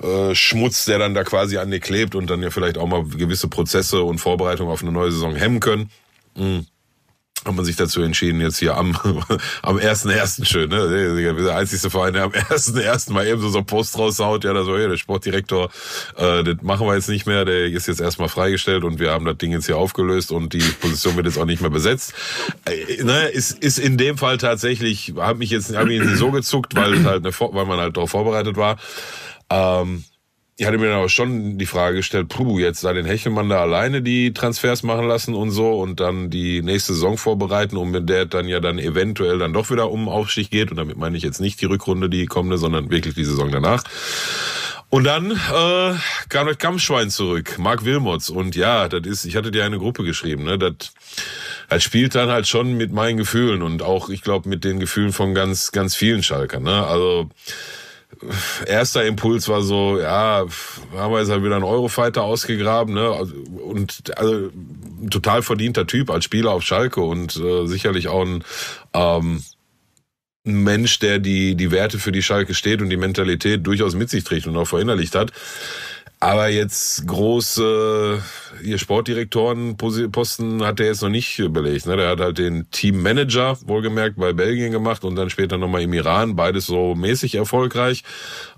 äh, 0.01 0.35
Schmutz, 0.35 0.85
der 0.85 0.99
dann 0.99 1.13
da 1.13 1.23
quasi 1.23 1.57
an 1.57 1.71
dir 1.71 1.79
klebt 1.79 2.15
und 2.15 2.29
dann 2.29 2.41
ja 2.41 2.49
vielleicht 2.49 2.77
auch 2.77 2.87
mal 2.87 3.03
gewisse 3.03 3.47
Prozesse 3.47 4.01
und 4.03 4.19
Vorbereitungen 4.19 4.71
auf 4.71 4.81
eine 4.81 4.91
neue 4.91 5.11
Saison 5.11 5.35
hemmen 5.35 5.59
können. 5.59 5.89
Mhm 6.35 6.65
hat 7.47 7.55
man 7.55 7.65
sich 7.65 7.75
dazu 7.75 8.01
entschieden, 8.01 8.41
jetzt 8.41 8.57
hier 8.57 8.75
am 8.75 8.97
am 9.61 9.79
ersten 9.79 10.09
ersten 10.09 10.45
schön, 10.45 10.69
ne? 10.69 11.13
Der 11.35 11.55
einzigste 11.55 11.89
Verein, 11.89 12.13
der 12.13 12.23
am 12.23 12.33
ersten 12.33 12.77
ersten 12.77 13.13
mal 13.13 13.25
eben 13.25 13.41
so 13.41 13.49
so 13.49 13.59
einen 13.59 13.65
Post 13.65 13.97
raushaut, 13.97 14.43
ja, 14.43 14.53
da 14.53 14.63
so, 14.63 14.77
hey, 14.77 14.87
der 14.87 14.97
Sportdirektor, 14.97 15.69
äh, 16.17 16.43
das 16.43 16.57
machen 16.61 16.87
wir 16.87 16.95
jetzt 16.95 17.09
nicht 17.09 17.25
mehr, 17.25 17.45
der 17.45 17.67
ist 17.67 17.87
jetzt 17.87 18.01
erstmal 18.01 18.29
freigestellt 18.29 18.83
und 18.83 18.99
wir 18.99 19.11
haben 19.11 19.25
das 19.25 19.37
Ding 19.37 19.51
jetzt 19.51 19.67
hier 19.67 19.77
aufgelöst 19.77 20.31
und 20.31 20.53
die 20.53 20.59
Position 20.59 21.15
wird 21.15 21.25
jetzt 21.25 21.37
auch 21.37 21.45
nicht 21.45 21.61
mehr 21.61 21.69
besetzt. 21.69 22.13
Äh, 22.65 23.03
ne, 23.03 23.27
ist 23.29 23.51
ist 23.51 23.79
in 23.79 23.97
dem 23.97 24.17
Fall 24.17 24.37
tatsächlich, 24.37 25.13
hat 25.17 25.37
mich 25.37 25.49
jetzt 25.49 25.75
hab 25.75 25.87
mich 25.87 26.03
so 26.17 26.31
gezuckt, 26.31 26.75
weil 26.75 27.03
halt 27.05 27.25
eine, 27.25 27.33
weil 27.33 27.65
man 27.65 27.79
halt 27.79 27.97
darauf 27.97 28.11
vorbereitet 28.11 28.57
war. 28.57 28.77
Ähm, 29.49 30.03
ich 30.59 30.65
hatte 30.65 30.79
mir 30.79 30.87
dann 30.87 30.97
aber 30.97 31.09
schon 31.09 31.59
die 31.59 31.67
Frage 31.67 31.97
gestellt, 31.97 32.29
puh, 32.29 32.57
jetzt 32.57 32.83
da 32.83 32.91
den 32.91 33.05
Hechelmann 33.05 33.47
da 33.47 33.61
alleine 33.61 34.01
die 34.01 34.33
Transfers 34.33 34.81
machen 34.81 35.07
lassen 35.07 35.35
und 35.35 35.51
so 35.51 35.79
und 35.79 35.99
dann 35.99 36.31
die 36.31 36.63
nächste 36.63 36.93
Saison 36.93 37.17
vorbereiten 37.17 37.77
und 37.77 37.91
mit 37.91 38.09
der 38.09 38.25
dann 38.25 38.47
ja 38.47 38.59
dann 38.59 38.79
eventuell 38.79 39.37
dann 39.37 39.53
doch 39.53 39.69
wieder 39.69 39.91
um 39.91 40.09
Aufstieg 40.09 40.49
geht 40.49 40.71
und 40.71 40.77
damit 40.77 40.97
meine 40.97 41.15
ich 41.15 41.21
jetzt 41.21 41.39
nicht 41.39 41.61
die 41.61 41.65
Rückrunde, 41.65 42.09
die 42.09 42.25
kommende, 42.25 42.57
sondern 42.57 42.89
wirklich 42.89 43.13
die 43.13 43.25
Saison 43.25 43.51
danach. 43.51 43.83
Und 44.89 45.03
dann 45.03 45.31
äh, 45.31 45.93
kam 46.29 46.47
das 46.47 46.57
Kampfschwein 46.57 47.09
zurück, 47.09 47.59
Marc 47.59 47.83
Wilmots. 47.83 48.29
Und 48.29 48.55
ja, 48.55 48.87
das 48.87 49.05
ist, 49.05 49.25
ich 49.25 49.35
hatte 49.35 49.51
dir 49.51 49.65
eine 49.65 49.77
Gruppe 49.77 50.03
geschrieben, 50.03 50.43
ne? 50.43 50.57
Das 50.57 50.93
das 51.69 51.83
spielt 51.83 52.15
dann 52.15 52.29
halt 52.29 52.47
schon 52.47 52.77
mit 52.77 52.91
meinen 52.91 53.17
Gefühlen 53.17 53.61
und 53.61 53.81
auch, 53.81 54.09
ich 54.09 54.21
glaube, 54.21 54.47
mit 54.47 54.63
den 54.63 54.79
Gefühlen 54.79 55.11
von 55.11 55.33
ganz, 55.33 55.71
ganz 55.71 55.95
vielen 55.95 56.23
Schalkern. 56.23 56.63
Ne? 56.63 56.85
Also 56.87 57.29
erster 58.65 59.05
Impuls 59.05 59.47
war 59.47 59.61
so, 59.61 59.99
ja, 59.99 60.45
haben 60.95 61.11
wir 61.11 61.19
jetzt 61.19 61.29
halt 61.29 61.43
wieder 61.43 61.55
einen 61.55 61.63
Eurofighter 61.63 62.23
ausgegraben, 62.23 62.93
ne? 62.93 63.11
Und 63.11 64.17
also 64.17 64.49
ein 65.01 65.09
total 65.09 65.41
verdienter 65.41 65.85
Typ 65.87 66.09
als 66.09 66.25
Spieler 66.25 66.51
auf 66.51 66.63
Schalke 66.63 67.01
und 67.01 67.35
äh, 67.37 67.67
sicherlich 67.67 68.07
auch 68.07 68.25
ein 68.25 68.43
ähm, 68.93 69.43
ein 70.47 70.63
Mensch, 70.63 70.99
der 70.99 71.19
die, 71.19 71.55
die 71.55 71.71
Werte 71.71 71.99
für 71.99 72.11
die 72.11 72.23
Schalke 72.23 72.53
steht 72.53 72.81
und 72.81 72.89
die 72.89 72.97
Mentalität 72.97 73.67
durchaus 73.67 73.95
mit 73.95 74.09
sich 74.09 74.23
trägt 74.23 74.47
und 74.47 74.57
auch 74.57 74.67
verinnerlicht 74.67 75.13
hat. 75.13 75.31
Aber 76.19 76.47
jetzt 76.47 77.05
große 77.05 78.23
ihr 78.63 78.77
Sportdirektorenposten 78.79 80.63
hat 80.63 80.79
er 80.79 80.87
jetzt 80.87 81.03
noch 81.03 81.09
nicht 81.09 81.37
belegt. 81.53 81.85
Ne? 81.85 81.95
Der 81.95 82.09
hat 82.09 82.19
halt 82.19 82.39
den 82.39 82.69
Teammanager 82.71 83.57
wohlgemerkt 83.65 84.17
bei 84.17 84.33
Belgien 84.33 84.71
gemacht 84.71 85.03
und 85.03 85.15
dann 85.15 85.29
später 85.29 85.59
nochmal 85.59 85.83
im 85.83 85.93
Iran. 85.93 86.35
Beides 86.35 86.65
so 86.65 86.95
mäßig 86.95 87.35
erfolgreich. 87.35 88.03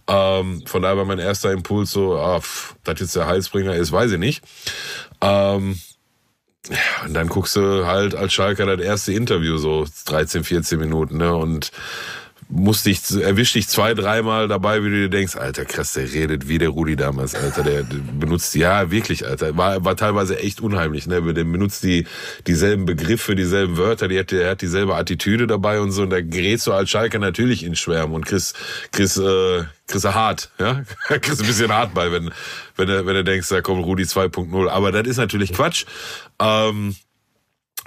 Ähm, 0.07 0.63
von 0.65 0.81
daher 0.81 0.97
war 0.97 1.05
mein 1.05 1.19
erster 1.19 1.51
Impuls 1.51 1.91
so, 1.91 2.17
ah, 2.17 2.39
pff, 2.39 2.75
das 2.85 3.01
jetzt 3.01 3.15
der 3.17 3.27
Heilsbringer 3.27 3.75
ist, 3.75 3.91
weiß 3.91 4.13
ich 4.13 4.19
nicht. 4.19 4.41
Ähm, 5.19 5.79
und 7.05 7.13
dann 7.13 7.27
guckst 7.27 7.55
du 7.55 7.85
halt 7.85 8.15
als 8.15 8.33
Schalker 8.33 8.65
das 8.65 8.85
erste 8.85 9.13
Interview 9.13 9.57
so 9.57 9.85
13, 10.05 10.43
14 10.43 10.79
Minuten, 10.79 11.17
ne? 11.17 11.35
Und 11.35 11.71
musst 12.51 12.88
dich, 12.88 13.00
erwisch 13.12 13.53
dich 13.53 13.68
zwei, 13.68 13.94
dreimal 13.94 14.48
dabei, 14.48 14.84
wie 14.84 14.89
du 14.89 14.96
dir 14.96 15.10
denkst, 15.10 15.36
Alter, 15.36 15.65
krass, 15.65 15.94
der 15.94 16.12
redet 16.12 16.48
wie 16.48 16.58
der 16.58 16.70
Rudi 16.70 16.96
damals, 16.96 17.36
Alter, 17.36 17.62
der 17.62 17.84
benutzt, 17.84 18.56
ja, 18.56 18.89
wirklich, 18.89 19.25
Alter, 19.25 19.56
war, 19.56 19.86
war 19.86 19.96
teilweise 19.96 20.39
echt 20.39 20.60
unheimlich, 20.60 21.06
ne, 21.06 21.22
der 21.22 21.44
benutzt 21.44 21.84
die, 21.84 22.08
dieselben 22.48 22.86
Begriffe, 22.86 23.36
dieselben 23.36 23.77
Wörter, 23.77 24.08
die 24.08 24.18
hat, 24.18 24.32
der 24.32 24.50
hat 24.50 24.62
dieselbe 24.62 24.96
Attitüde 24.96 25.46
dabei 25.46 25.79
und 25.79 25.91
so, 25.91 26.01
und 26.01 26.10
da 26.10 26.22
gerätst 26.22 26.65
du 26.65 26.74
als 26.74 26.89
Schalker 26.89 27.20
natürlich 27.20 27.63
in 27.63 27.75
Schwärmen 27.75 28.15
und 28.15 28.25
Chris, 28.25 28.53
Chris, 28.91 29.18
äh, 29.18 29.63
Chris 29.86 30.06
hart, 30.06 30.50
ja, 30.60 30.82
Chris 31.22 31.39
ein 31.39 31.46
bisschen 31.46 31.72
hart 31.72 31.94
bei, 31.94 32.12
wenn, 32.12 32.32
wenn 32.77 32.88
du, 32.88 33.06
wenn 33.06 33.13
du 33.13 33.24
denkst, 33.24 33.48
da 33.50 33.62
kommt 33.62 33.86
Rudi 33.86 34.03
2.0, 34.03 34.68
aber 34.68 34.91
das 34.91 35.08
ist 35.08 35.18
natürlich 35.18 35.53
Quatsch, 35.53 35.86
ähm, 36.41 36.96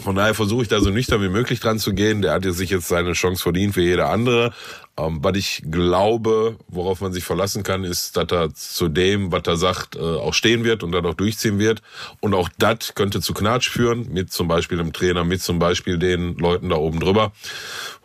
von 0.00 0.16
daher 0.16 0.34
versuche 0.34 0.62
ich 0.62 0.68
da 0.68 0.80
so 0.80 0.90
nüchtern 0.90 1.20
wie 1.22 1.28
möglich 1.28 1.61
dran 1.61 1.78
zu 1.78 1.92
gehen. 1.92 2.22
Der 2.22 2.32
hat 2.32 2.44
sich 2.44 2.70
jetzt 2.70 2.88
seine 2.88 3.12
Chance 3.12 3.42
verdient 3.42 3.76
wie 3.76 3.82
jeder 3.82 4.08
andere. 4.08 4.52
Ähm, 4.99 5.18
was 5.22 5.37
ich 5.37 5.62
glaube, 5.70 6.56
worauf 6.68 7.00
man 7.00 7.12
sich 7.12 7.25
verlassen 7.25 7.62
kann, 7.62 7.84
ist, 7.84 8.16
dass 8.16 8.30
er 8.30 8.54
zu 8.54 8.88
dem, 8.88 9.32
was 9.32 9.42
er 9.46 9.56
sagt, 9.56 9.96
äh, 9.96 10.00
auch 10.00 10.34
stehen 10.34 10.64
wird 10.64 10.82
und 10.82 10.92
dann 10.92 11.04
auch 11.06 11.14
durchziehen 11.14 11.58
wird. 11.58 11.82
Und 12.20 12.34
auch 12.34 12.49
das 12.58 12.94
könnte 12.94 13.20
zu 13.20 13.34
Knatsch 13.34 13.68
führen, 13.68 14.12
mit 14.12 14.32
zum 14.32 14.49
Beispiel 14.49 14.78
dem 14.78 14.92
Trainer, 14.92 15.25
mit 15.25 15.42
zum 15.42 15.58
Beispiel 15.58 15.99
den 15.99 16.37
Leuten 16.37 16.70
da 16.70 16.76
oben 16.76 17.00
drüber, 17.00 17.32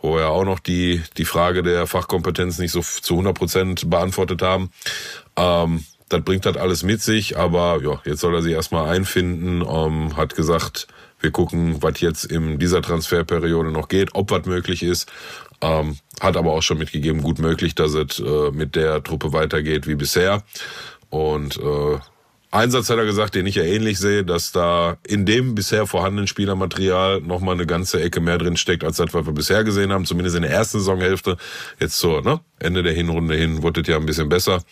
wo 0.02 0.16
wir 0.16 0.30
auch 0.30 0.46
noch 0.46 0.60
die, 0.60 1.02
die 1.18 1.26
Frage 1.26 1.64
der 1.64 1.88
Fachkompetenz 1.88 2.58
nicht 2.60 2.72
so 2.72 2.82
zu 2.82 3.14
100 3.16 3.38
Prozent 3.38 3.90
beantwortet 3.90 4.42
haben. 4.42 4.72
Ähm, 5.36 5.86
das 6.10 6.22
bringt 6.22 6.46
das 6.46 6.56
alles 6.56 6.84
mit 6.84 7.02
sich, 7.02 7.38
aber 7.38 7.82
ja, 7.82 8.02
jetzt 8.06 8.22
soll 8.22 8.34
er 8.34 8.42
sich 8.42 8.54
erstmal 8.54 8.90
einfinden, 8.90 9.62
ähm, 9.62 10.16
hat 10.16 10.36
gesagt, 10.36 10.88
wir 11.20 11.32
gucken, 11.32 11.82
was 11.82 12.00
jetzt 12.02 12.26
in 12.26 12.60
dieser 12.60 12.82
Transferperiode 12.82 13.72
noch 13.72 13.88
geht, 13.88 14.14
ob 14.14 14.32
was 14.32 14.46
möglich 14.46 14.84
ist. 14.84 15.12
Ähm, 15.62 15.98
hat 16.20 16.38
aber 16.38 16.52
auch 16.52 16.62
schon 16.62 16.78
mitgegeben, 16.78 17.24
gut 17.24 17.40
möglich, 17.40 17.74
dass 17.74 17.94
es 17.94 18.20
äh, 18.20 18.52
mit 18.52 18.76
der 18.76 19.04
Truppe 19.04 19.34
weitergeht 19.34 19.88
wie 19.88 19.96
bisher. 19.96 20.44
Und 21.10 21.58
äh, 21.58 21.98
Einsatz 22.52 22.90
hat 22.90 22.98
er 22.98 23.06
gesagt, 23.06 23.36
den 23.36 23.46
ich 23.46 23.56
ja 23.56 23.64
ähnlich 23.64 24.00
sehe, 24.00 24.24
dass 24.24 24.52
da 24.52 24.98
in 25.06 25.26
dem 25.26 25.54
bisher 25.54 25.86
vorhandenen 25.86 26.28
Spielermaterial 26.28 27.22
nochmal 27.22 27.56
eine 27.56 27.66
ganze 27.66 28.02
Ecke 28.02 28.22
mehr 28.22 28.38
drin 28.38 28.56
steckt, 28.56 28.84
als 28.84 28.98
das, 28.98 29.14
was 29.14 29.26
wir 29.26 29.34
bisher 29.34 29.64
gesehen 29.64 29.92
haben, 29.92 30.06
zumindest 30.06 30.38
in 30.38 30.44
der 30.44 30.52
ersten 30.52 30.80
Saisonhälfte. 30.80 31.38
Jetzt 31.80 32.00
zur 32.00 32.22
ne, 32.22 32.40
Ende 32.60 32.84
der 32.84 32.94
Hinrunde 32.94 33.36
hin 33.36 33.64
wurde 33.64 33.82
es 33.82 33.88
ja 33.88 33.98
ein 33.98 34.06
bisschen 34.06 34.30
besser. 34.30 34.64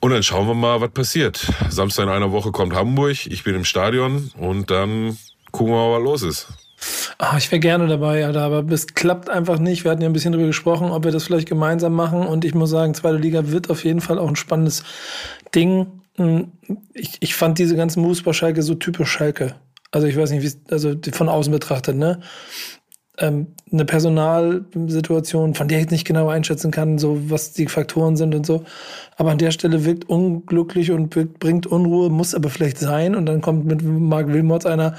Und 0.00 0.10
dann 0.10 0.22
schauen 0.22 0.46
wir 0.46 0.54
mal, 0.54 0.82
was 0.82 0.90
passiert. 0.90 1.46
Samstag 1.70 2.04
in 2.04 2.10
einer 2.10 2.32
Woche 2.32 2.52
kommt 2.52 2.74
Hamburg, 2.74 3.26
ich 3.26 3.44
bin 3.44 3.54
im 3.54 3.64
Stadion 3.64 4.30
und 4.36 4.70
dann 4.70 5.16
gucken 5.54 5.72
wir 5.72 5.88
mal, 5.88 5.98
was 5.98 6.02
los 6.02 6.22
ist. 6.22 6.48
Ah, 7.18 7.36
ich 7.38 7.50
wäre 7.50 7.60
gerne 7.60 7.86
dabei, 7.86 8.26
Alter, 8.26 8.42
aber 8.42 8.70
es 8.72 8.88
klappt 8.88 9.30
einfach 9.30 9.58
nicht. 9.58 9.84
Wir 9.84 9.92
hatten 9.92 10.02
ja 10.02 10.08
ein 10.08 10.12
bisschen 10.12 10.32
darüber 10.32 10.48
gesprochen, 10.48 10.90
ob 10.90 11.04
wir 11.04 11.12
das 11.12 11.24
vielleicht 11.24 11.48
gemeinsam 11.48 11.94
machen. 11.94 12.26
Und 12.26 12.44
ich 12.44 12.54
muss 12.54 12.70
sagen, 12.70 12.92
zweite 12.92 13.16
Liga 13.16 13.50
wird 13.50 13.70
auf 13.70 13.84
jeden 13.84 14.00
Fall 14.00 14.18
auch 14.18 14.28
ein 14.28 14.36
spannendes 14.36 14.82
Ding. 15.54 15.86
Hm, 16.16 16.52
ich, 16.92 17.16
ich 17.20 17.34
fand 17.36 17.58
diese 17.58 17.76
ganzen 17.76 18.02
Moves 18.02 18.22
bei 18.22 18.32
Schalke 18.32 18.62
so 18.62 18.74
typisch 18.74 19.10
Schalke. 19.10 19.54
Also 19.92 20.08
ich 20.08 20.16
weiß 20.16 20.32
nicht, 20.32 20.42
wie 20.42 20.72
also 20.72 20.94
von 21.12 21.28
außen 21.28 21.52
betrachtet, 21.52 21.96
ne? 21.96 22.20
Ähm, 23.16 23.46
eine 23.70 23.84
Personalsituation, 23.84 25.54
von 25.54 25.68
der 25.68 25.80
ich 25.80 25.90
nicht 25.90 26.04
genau 26.04 26.28
einschätzen 26.28 26.72
kann, 26.72 26.98
so 26.98 27.30
was 27.30 27.52
die 27.52 27.68
Faktoren 27.68 28.16
sind 28.16 28.34
und 28.34 28.44
so. 28.44 28.64
Aber 29.16 29.30
an 29.30 29.38
der 29.38 29.52
Stelle 29.52 29.84
wirkt 29.84 30.08
unglücklich 30.08 30.90
und 30.90 31.14
wirkt, 31.14 31.38
bringt 31.38 31.68
Unruhe, 31.68 32.10
muss 32.10 32.34
aber 32.34 32.50
vielleicht 32.50 32.78
sein. 32.78 33.14
Und 33.14 33.26
dann 33.26 33.40
kommt 33.40 33.66
mit 33.66 33.82
Mark 33.82 34.32
Wilmots 34.32 34.66
einer, 34.66 34.96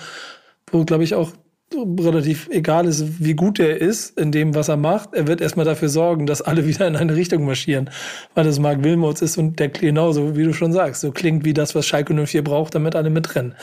wo, 0.72 0.86
glaube 0.86 1.04
ich, 1.04 1.16
auch 1.16 1.32
relativ 1.74 2.48
egal 2.52 2.86
ist, 2.86 3.24
wie 3.24 3.34
gut 3.34 3.60
er 3.60 3.82
ist 3.82 4.18
in 4.20 4.32
dem, 4.32 4.54
was 4.54 4.68
er 4.68 4.78
macht. 4.78 5.14
Er 5.14 5.28
wird 5.28 5.42
erstmal 5.42 5.66
dafür 5.66 5.90
sorgen, 5.90 6.26
dass 6.26 6.42
alle 6.42 6.66
wieder 6.68 6.88
in 6.88 6.96
eine 6.96 7.16
Richtung 7.16 7.46
marschieren, 7.46 7.90
weil 8.34 8.46
das 8.46 8.60
Mark 8.60 8.84
Wilmots 8.84 9.22
ist 9.22 9.38
und 9.38 9.60
der 9.60 9.70
genauso, 9.70 10.38
wie 10.38 10.44
du 10.44 10.54
schon 10.54 10.74
sagst, 10.74 11.02
so 11.02 11.12
klingt 11.12 11.44
wie 11.46 11.54
das, 11.54 11.76
was 11.76 11.86
Schalke 11.86 12.14
04 12.14 12.44
braucht, 12.44 12.76
damit 12.76 12.96
alle 12.96 13.10
mitrennen. 13.10 13.56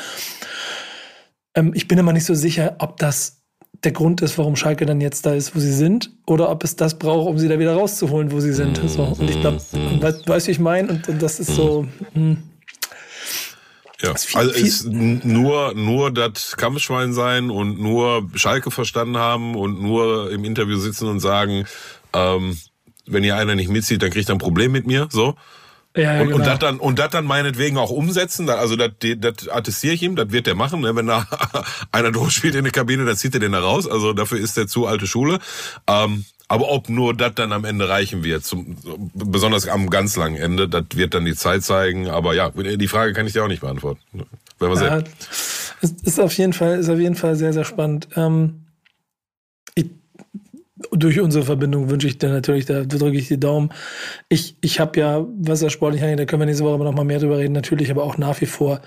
Ähm, 1.54 1.72
ich 1.74 1.88
bin 1.88 1.98
immer 1.98 2.12
nicht 2.12 2.24
so 2.24 2.34
sicher, 2.34 2.76
ob 2.78 2.96
das 2.98 3.42
der 3.84 3.92
Grund 3.92 4.20
ist, 4.20 4.38
warum 4.38 4.54
Schalke 4.54 4.86
dann 4.86 5.00
jetzt 5.00 5.26
da 5.26 5.34
ist, 5.34 5.56
wo 5.56 5.60
sie 5.60 5.72
sind, 5.72 6.12
oder 6.26 6.50
ob 6.50 6.62
es 6.62 6.76
das 6.76 6.98
braucht, 6.98 7.28
um 7.28 7.38
sie 7.38 7.48
da 7.48 7.58
wieder 7.58 7.74
rauszuholen, 7.74 8.30
wo 8.30 8.38
sie 8.38 8.52
sind. 8.52 8.80
So. 8.86 9.02
Und 9.02 9.28
ich 9.28 9.40
glaube, 9.40 9.58
weißt 10.26 10.46
du, 10.46 10.50
ich 10.50 10.60
meine? 10.60 10.88
Und, 10.88 11.08
und, 11.08 11.22
das 11.22 11.40
ist 11.40 11.54
so. 11.54 11.86
Hm. 12.12 12.38
Ja, 14.02 14.14
viel, 14.16 14.38
also 14.38 14.52
ist 14.52 14.84
nur 14.86 15.74
nur 15.74 16.10
das 16.10 16.56
Kampfschwein 16.56 17.12
sein 17.12 17.50
und 17.50 17.80
nur 17.80 18.28
Schalke 18.34 18.70
verstanden 18.70 19.16
haben 19.16 19.54
und 19.54 19.80
nur 19.80 20.30
im 20.30 20.44
Interview 20.44 20.76
sitzen 20.78 21.08
und 21.08 21.20
sagen, 21.20 21.66
ähm, 22.12 22.58
wenn 23.06 23.24
ihr 23.24 23.36
einer 23.36 23.54
nicht 23.54 23.70
mitzieht, 23.70 24.02
dann 24.02 24.10
kriegt 24.10 24.28
er 24.28 24.34
ein 24.34 24.38
Problem 24.38 24.72
mit 24.72 24.86
mir. 24.86 25.08
So. 25.10 25.36
Ja, 25.94 26.14
ja, 26.14 26.20
und, 26.22 26.28
genau. 26.28 26.36
und 26.38 26.46
das 26.46 26.58
dann 26.58 26.78
und 26.78 26.98
das 26.98 27.10
dann 27.10 27.26
meinetwegen 27.26 27.76
auch 27.76 27.90
umsetzen. 27.90 28.48
Also 28.48 28.76
das, 28.76 28.90
das 29.18 29.48
attestiere 29.48 29.94
ich 29.94 30.02
ihm, 30.02 30.16
das 30.16 30.32
wird 30.32 30.48
er 30.48 30.54
machen. 30.54 30.80
Ne? 30.80 30.96
Wenn 30.96 31.06
da 31.06 31.26
einer 31.92 32.10
durchspielt 32.10 32.54
in 32.54 32.64
der 32.64 32.72
Kabine, 32.72 33.04
dann 33.04 33.16
zieht 33.16 33.34
er 33.34 33.40
den 33.40 33.52
da 33.52 33.60
raus. 33.60 33.86
Also 33.86 34.14
dafür 34.14 34.38
ist 34.38 34.56
er 34.56 34.66
zu 34.66 34.86
alte 34.86 35.06
Schule. 35.06 35.38
Ähm, 35.86 36.24
aber 36.52 36.70
ob 36.70 36.90
nur 36.90 37.16
das 37.16 37.34
dann 37.34 37.50
am 37.50 37.64
Ende 37.64 37.88
reichen 37.88 38.24
wird, 38.24 38.44
zum, 38.44 38.76
besonders 39.14 39.66
am 39.68 39.88
ganz 39.88 40.16
langen 40.16 40.36
Ende, 40.36 40.68
das 40.68 40.84
wird 40.94 41.14
dann 41.14 41.24
die 41.24 41.34
Zeit 41.34 41.62
zeigen. 41.62 42.10
Aber 42.10 42.34
ja, 42.34 42.50
die 42.50 42.88
Frage 42.88 43.14
kann 43.14 43.26
ich 43.26 43.32
dir 43.32 43.42
auch 43.42 43.48
nicht 43.48 43.62
beantworten. 43.62 44.02
Wenn 44.58 44.70
wir 44.70 44.82
ja, 44.82 45.02
ist 45.80 46.20
auf 46.20 46.36
jeden 46.36 46.52
Fall 46.52 46.78
ist 46.78 46.90
auf 46.90 46.98
jeden 46.98 47.14
Fall 47.14 47.36
sehr 47.36 47.54
sehr 47.54 47.64
spannend. 47.64 48.08
Ähm, 48.16 48.66
ich 49.74 49.86
durch 50.90 51.20
unsere 51.20 51.46
Verbindung 51.46 51.88
wünsche 51.88 52.06
ich 52.06 52.18
dir 52.18 52.28
natürlich, 52.28 52.66
da 52.66 52.84
drücke 52.84 53.16
ich 53.16 53.28
die 53.28 53.40
Daumen. 53.40 53.72
Ich, 54.28 54.58
ich 54.60 54.78
habe 54.78 55.00
ja, 55.00 55.24
was 55.38 55.62
er 55.62 55.70
sportlich 55.70 56.02
angeht, 56.02 56.18
da 56.18 56.26
können 56.26 56.42
wir 56.42 56.46
nächste 56.46 56.64
Woche 56.64 56.74
aber 56.74 56.84
noch 56.84 56.92
mal 56.94 57.04
mehr 57.04 57.18
drüber 57.18 57.38
reden, 57.38 57.54
natürlich, 57.54 57.90
aber 57.90 58.02
auch 58.02 58.18
nach 58.18 58.38
wie 58.42 58.46
vor, 58.46 58.82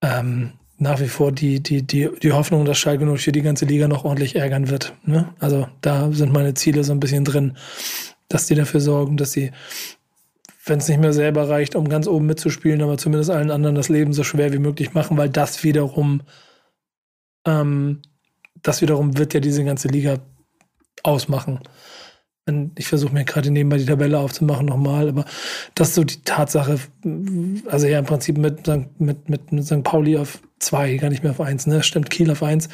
ähm, 0.00 0.52
nach 0.78 1.00
wie 1.00 1.08
vor 1.08 1.32
die, 1.32 1.62
die, 1.62 1.82
die, 1.82 2.08
die 2.22 2.32
Hoffnung, 2.32 2.64
dass 2.64 2.78
Schalke 2.78 3.04
nur 3.04 3.18
für 3.18 3.32
die 3.32 3.42
ganze 3.42 3.64
Liga 3.64 3.88
noch 3.88 4.04
ordentlich 4.04 4.36
ärgern 4.36 4.68
wird. 4.68 4.94
Ne? 5.04 5.32
Also 5.38 5.68
da 5.80 6.10
sind 6.12 6.32
meine 6.32 6.54
Ziele 6.54 6.82
so 6.84 6.92
ein 6.92 7.00
bisschen 7.00 7.24
drin, 7.24 7.56
dass 8.28 8.46
die 8.46 8.54
dafür 8.54 8.80
sorgen, 8.80 9.16
dass 9.16 9.32
sie, 9.32 9.52
wenn 10.66 10.78
es 10.78 10.88
nicht 10.88 11.00
mehr 11.00 11.12
selber 11.12 11.48
reicht, 11.48 11.76
um 11.76 11.88
ganz 11.88 12.08
oben 12.08 12.26
mitzuspielen, 12.26 12.82
aber 12.82 12.98
zumindest 12.98 13.30
allen 13.30 13.50
anderen 13.50 13.76
das 13.76 13.88
Leben 13.88 14.12
so 14.12 14.24
schwer 14.24 14.52
wie 14.52 14.58
möglich 14.58 14.94
machen, 14.94 15.16
weil 15.16 15.30
das 15.30 15.62
wiederum, 15.62 16.22
ähm, 17.46 18.02
das 18.62 18.82
wiederum 18.82 19.16
wird 19.16 19.34
ja 19.34 19.40
diese 19.40 19.64
ganze 19.64 19.88
Liga 19.88 20.18
ausmachen. 21.02 21.60
Ich 22.76 22.88
versuche 22.88 23.14
mir 23.14 23.24
gerade 23.24 23.50
nebenbei 23.50 23.78
die 23.78 23.86
Tabelle 23.86 24.18
aufzumachen 24.18 24.66
nochmal, 24.66 25.08
aber 25.08 25.24
das 25.74 25.88
ist 25.88 25.94
so 25.94 26.04
die 26.04 26.20
Tatsache, 26.24 26.78
also 27.66 27.86
ja 27.86 27.98
im 27.98 28.04
Prinzip 28.04 28.36
mit, 28.36 28.66
mit, 28.98 29.30
mit, 29.30 29.52
mit 29.52 29.64
St. 29.64 29.82
Pauli 29.82 30.18
auf 30.18 30.40
zwei, 30.58 30.94
gar 30.96 31.08
nicht 31.08 31.22
mehr 31.22 31.32
auf 31.32 31.40
eins, 31.40 31.66
ne? 31.66 31.82
Stimmt, 31.82 32.10
Kiel 32.10 32.30
auf 32.30 32.42
eins 32.42 32.68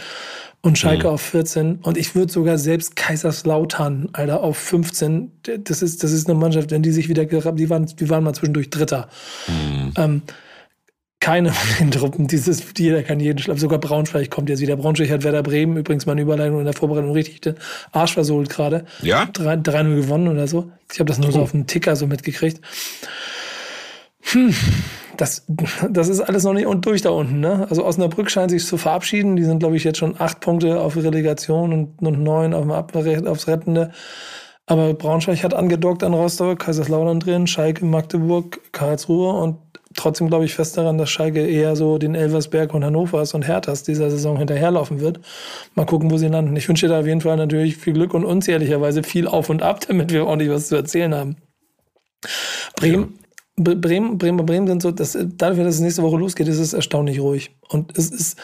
und 0.62 0.78
Schalke 0.78 1.06
mhm. 1.06 1.14
auf 1.14 1.22
14. 1.22 1.76
Und 1.82 1.96
ich 1.96 2.14
würde 2.14 2.32
sogar 2.32 2.58
selbst 2.58 2.96
Kaiserslautern, 2.96 4.08
Alter, 4.12 4.42
auf 4.42 4.58
15. 4.58 5.30
Das 5.64 5.82
ist, 5.82 6.02
das 6.02 6.12
ist 6.12 6.28
eine 6.28 6.38
Mannschaft, 6.38 6.70
wenn 6.70 6.82
die 6.82 6.90
sich 6.90 7.08
wieder, 7.08 7.24
die 7.24 7.70
waren, 7.70 7.86
die 7.86 8.10
waren 8.10 8.24
mal 8.24 8.34
zwischendurch 8.34 8.70
Dritter. 8.70 9.08
Mhm. 9.46 9.92
Ähm, 9.96 10.22
keine 11.20 11.52
von 11.52 11.76
den 11.78 11.90
Truppen, 11.90 12.26
dieses, 12.26 12.64
jeder 12.76 13.02
kann 13.02 13.20
jeden 13.20 13.38
schlafen. 13.38 13.60
Sogar 13.60 13.78
Braunschweig 13.78 14.30
kommt 14.30 14.48
jetzt 14.48 14.60
wieder. 14.60 14.76
Braunschweig 14.76 15.10
hat 15.10 15.22
Werder 15.22 15.42
Bremen, 15.42 15.76
übrigens 15.76 16.06
meine 16.06 16.22
Überleitung 16.22 16.58
in 16.58 16.64
der 16.64 16.74
Vorbereitung 16.74 17.12
richtig 17.12 17.42
den 17.42 17.54
Arsch 17.92 18.14
versohlt 18.14 18.48
gerade. 18.48 18.86
Ja? 19.02 19.24
3-0 19.24 19.94
gewonnen 19.94 20.28
oder 20.28 20.48
so. 20.48 20.72
Ich 20.90 20.98
habe 20.98 21.08
das 21.08 21.18
nur 21.18 21.28
oh. 21.28 21.32
so 21.32 21.40
auf 21.42 21.50
dem 21.50 21.66
Ticker 21.66 21.94
so 21.94 22.06
mitgekriegt. 22.06 22.60
Hm, 24.22 24.54
das, 25.16 25.44
das 25.90 26.08
ist 26.08 26.20
alles 26.20 26.44
noch 26.44 26.54
nicht 26.54 26.66
und 26.66 26.86
durch 26.86 27.02
da 27.02 27.10
unten. 27.10 27.40
Ne? 27.40 27.66
Also 27.68 27.84
Osnabrück 27.84 28.30
scheint 28.30 28.50
sich 28.50 28.64
zu 28.64 28.78
verabschieden. 28.78 29.36
Die 29.36 29.44
sind, 29.44 29.58
glaube 29.58 29.76
ich, 29.76 29.84
jetzt 29.84 29.98
schon 29.98 30.18
acht 30.18 30.40
Punkte 30.40 30.80
auf 30.80 30.96
Relegation 30.96 31.72
und, 31.72 32.00
und 32.00 32.22
neun 32.22 32.54
auf 32.54 32.62
dem 32.62 32.70
Abwehr, 32.70 33.30
aufs 33.30 33.46
Rettende. 33.46 33.92
Aber 34.66 34.94
Braunschweig 34.94 35.42
hat 35.42 35.52
angedockt 35.52 36.02
an 36.02 36.14
Rostock, 36.14 36.60
Kaiserslautern 36.60 37.20
drin, 37.20 37.46
Schalke, 37.46 37.84
Magdeburg, 37.84 38.60
Karlsruhe 38.72 39.32
und 39.32 39.58
trotzdem 40.00 40.28
glaube 40.28 40.44
ich 40.44 40.54
fest 40.54 40.76
daran, 40.76 40.98
dass 40.98 41.10
Schalke 41.10 41.46
eher 41.46 41.76
so 41.76 41.98
den 41.98 42.14
Elversberg 42.14 42.74
und 42.74 42.84
Hannovers 42.84 43.34
und 43.34 43.46
Herthas 43.46 43.82
dieser 43.82 44.10
Saison 44.10 44.36
hinterherlaufen 44.36 45.00
wird. 45.00 45.20
Mal 45.74 45.86
gucken, 45.86 46.10
wo 46.10 46.16
sie 46.16 46.28
landen. 46.28 46.56
Ich 46.56 46.68
wünsche 46.68 46.86
dir 46.86 46.94
da 46.94 47.00
auf 47.00 47.06
jeden 47.06 47.20
Fall 47.20 47.36
natürlich 47.36 47.76
viel 47.76 47.92
Glück 47.92 48.14
und 48.14 48.24
uns 48.24 48.48
ehrlicherweise 48.48 49.02
viel 49.02 49.26
auf 49.26 49.50
und 49.50 49.62
ab, 49.62 49.80
damit 49.88 50.12
wir 50.12 50.26
ordentlich 50.26 50.50
was 50.50 50.68
zu 50.68 50.76
erzählen 50.76 51.14
haben. 51.14 51.36
Bremen, 52.76 53.18
ja. 53.58 53.74
Bremen, 53.74 54.18
Bremen, 54.18 54.46
Bremen 54.46 54.66
sind 54.66 54.82
so, 54.82 54.90
dass, 54.90 55.16
dadurch, 55.36 55.58
dass 55.60 55.74
es 55.76 55.80
nächste 55.80 56.02
Woche 56.02 56.16
losgeht, 56.16 56.48
ist 56.48 56.58
es 56.58 56.72
erstaunlich 56.72 57.20
ruhig. 57.20 57.50
Und 57.68 57.96
es 57.96 58.10
ist, 58.10 58.38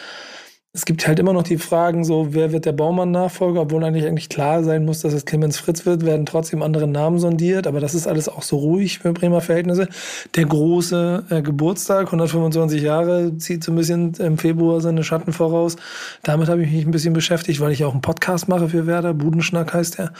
es 0.77 0.85
gibt 0.85 1.07
halt 1.07 1.17
immer 1.17 1.33
noch 1.33 1.41
die 1.41 1.57
Fragen, 1.57 2.03
so, 2.03 2.35
wer 2.35 2.51
wird 2.51 2.65
der 2.65 2.71
Baumann-Nachfolger, 2.71 3.61
obwohl 3.61 3.83
eigentlich 3.83 4.05
eigentlich 4.05 4.29
klar 4.29 4.63
sein 4.63 4.85
muss, 4.85 4.99
dass 4.99 5.11
es 5.11 5.25
Clemens 5.25 5.57
Fritz 5.57 5.87
wird, 5.87 6.05
werden 6.05 6.27
trotzdem 6.27 6.61
andere 6.61 6.87
Namen 6.87 7.17
sondiert, 7.17 7.65
aber 7.65 7.79
das 7.79 7.95
ist 7.95 8.05
alles 8.05 8.29
auch 8.29 8.43
so 8.43 8.57
ruhig 8.57 8.99
für 8.99 9.11
Bremer 9.11 9.41
Verhältnisse. 9.41 9.89
Der 10.35 10.45
große 10.45 11.23
äh, 11.31 11.41
Geburtstag, 11.41 12.05
125 12.05 12.79
Jahre, 12.79 13.35
zieht 13.39 13.63
so 13.63 13.71
ein 13.71 13.75
bisschen 13.75 14.13
im 14.19 14.37
Februar 14.37 14.79
seine 14.79 15.03
Schatten 15.03 15.33
voraus. 15.33 15.77
Damit 16.21 16.47
habe 16.47 16.61
ich 16.61 16.71
mich 16.71 16.85
ein 16.85 16.91
bisschen 16.91 17.13
beschäftigt, 17.13 17.59
weil 17.59 17.71
ich 17.71 17.83
auch 17.83 17.93
einen 17.93 18.01
Podcast 18.01 18.47
mache 18.47 18.69
für 18.69 18.85
Werder, 18.85 19.15
Budenschnack 19.15 19.73
heißt 19.73 19.97
der, 19.97 20.13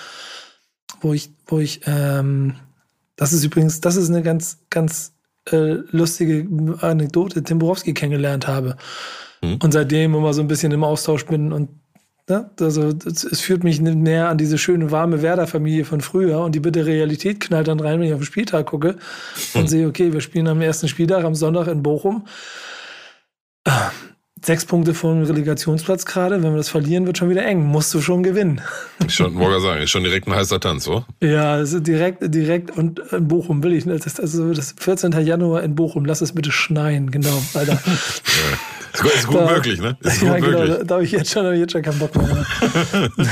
wo 1.02 1.14
ich, 1.14 1.30
wo 1.46 1.60
ich, 1.60 1.82
ähm, 1.86 2.56
das 3.16 3.32
ist 3.32 3.44
übrigens, 3.44 3.80
das 3.80 3.96
ist 3.96 4.10
eine 4.10 4.24
ganz, 4.24 4.58
ganz 4.72 5.14
äh, 5.52 5.76
lustige 5.92 6.48
Anekdote, 6.82 7.44
Tim 7.44 7.60
Borowski 7.60 7.94
kennengelernt 7.94 8.48
habe. 8.48 8.76
Mhm. 9.42 9.60
Und 9.62 9.72
seitdem 9.72 10.16
immer 10.16 10.34
so 10.34 10.42
ein 10.42 10.48
bisschen 10.48 10.72
im 10.72 10.84
Austausch 10.84 11.26
bin 11.26 11.52
und 11.52 11.70
ne, 12.30 12.50
also 12.60 12.94
es 13.06 13.42
führt 13.42 13.64
mich 13.64 13.80
näher 13.80 14.30
an 14.30 14.38
diese 14.38 14.58
schöne, 14.58 14.92
warme 14.92 15.22
Werder-Familie 15.22 15.86
von 15.86 16.02
früher 16.02 16.40
und 16.42 16.56
die 16.56 16.60
bitte 16.60 16.86
Realität 16.86 17.40
knallt 17.40 17.68
dann 17.68 17.80
rein, 17.80 18.00
wenn 18.00 18.08
ich 18.08 18.14
auf 18.14 18.20
den 18.20 18.26
Spieltag 18.26 18.68
gucke 18.68 18.98
und 19.54 19.64
mhm. 19.64 19.68
sehe, 19.68 19.88
okay, 19.88 20.14
wir 20.14 20.22
spielen 20.22 20.48
am 20.48 20.62
ersten 20.62 20.88
Spieltag 20.88 21.24
am 21.24 21.36
Sonntag 21.36 21.68
in 21.68 21.84
Bochum 21.84 22.26
sechs 24.44 24.66
Punkte 24.66 24.94
vom 24.94 25.24
Relegationsplatz 25.24 26.06
gerade. 26.06 26.44
Wenn 26.44 26.52
wir 26.52 26.58
das 26.58 26.70
verlieren, 26.70 27.06
wird 27.06 27.18
schon 27.18 27.30
wieder 27.30 27.46
eng. 27.46 27.66
Musst 27.66 27.94
du 27.94 28.02
schon 28.02 28.24
gewinnen. 28.24 28.62
Schon, 29.08 29.36
wollte 29.36 29.62
sagen, 29.62 29.82
ist 29.82 29.92
schon 29.92 30.04
direkt 30.04 30.28
ein 30.28 30.36
heißer 30.36 30.60
Tanz, 30.60 30.84
so? 30.84 31.06
Ja, 31.22 31.54
also 31.54 31.80
direkt, 31.80 32.34
direkt 32.34 32.72
und 32.72 33.00
in 33.12 33.28
Bochum 33.28 33.64
will 33.64 33.74
ich. 33.74 33.86
Das 33.86 34.06
ist 34.06 34.20
also 34.20 34.54
das 34.54 34.76
14. 34.80 35.12
Januar 35.26 35.64
in 35.64 35.76
Bochum. 35.76 36.06
Lass 36.06 36.22
es 36.22 36.34
bitte 36.34 36.52
schneien, 36.52 37.12
genau, 37.12 37.42
Alter. 37.54 37.74
ja. 37.74 38.58
Ist 38.94 39.28
gut 39.28 39.36
da, 39.36 39.52
möglich, 39.52 39.80
ne? 39.80 39.98
Ist 40.02 40.20
gut 40.20 40.30
ja, 40.30 40.36
genau, 40.36 40.60
möglich. 40.60 40.78
Da, 40.80 40.84
da 40.84 40.96
habe 40.96 41.04
ich 41.04 41.12
jetzt 41.12 41.32
schon, 41.32 41.46
hab 41.46 41.54
ich 41.54 41.60
jetzt 41.60 41.72
schon 41.72 41.82
keinen 41.82 42.00
Bock 42.00 42.16
mehr. 42.16 42.46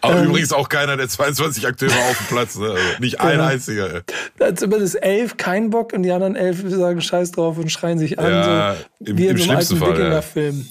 Aber 0.00 0.18
ähm, 0.18 0.28
übrigens 0.28 0.52
auch 0.52 0.68
keiner 0.68 0.96
der 0.96 1.08
22 1.08 1.66
Akteure 1.66 1.96
auf 2.10 2.18
dem 2.18 2.26
Platz, 2.26 2.56
ne? 2.58 2.70
Also 2.70 2.82
nicht 3.00 3.20
ein 3.20 3.32
genau. 3.32 3.44
einziger. 3.44 4.02
Da 4.38 4.54
zumindest 4.54 5.02
elf 5.02 5.36
keinen 5.36 5.70
Bock 5.70 5.92
und 5.92 6.02
die 6.02 6.12
anderen 6.12 6.36
elf 6.36 6.62
sagen 6.66 7.00
Scheiß 7.00 7.32
drauf 7.32 7.58
und 7.58 7.70
schreien 7.70 7.98
sich 7.98 8.18
an. 8.18 8.30
Ja, 8.30 8.74
so, 8.74 8.80
im, 9.06 9.18
wie 9.18 9.26
im 9.26 9.36
in 9.36 9.42
so 9.42 9.50
einem 9.50 9.58
alten 9.58 9.80
Wikinger-Film. 9.80 10.66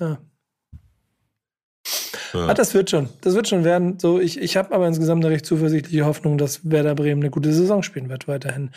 Ja. 0.00 0.18
Ja. 2.34 2.48
Ah, 2.48 2.54
das 2.54 2.74
wird 2.74 2.90
schon. 2.90 3.08
Das 3.22 3.34
wird 3.34 3.48
schon 3.48 3.64
werden. 3.64 3.98
So, 3.98 4.20
ich, 4.20 4.38
ich 4.40 4.56
habe 4.56 4.74
aber 4.74 4.86
insgesamt 4.86 5.24
eine 5.24 5.32
recht 5.32 5.46
zuversichtliche 5.46 6.04
Hoffnung, 6.04 6.38
dass 6.38 6.70
Werder 6.70 6.94
Bremen 6.94 7.22
eine 7.22 7.30
gute 7.30 7.52
Saison 7.52 7.82
spielen 7.82 8.08
wird 8.08 8.28
weiterhin. 8.28 8.70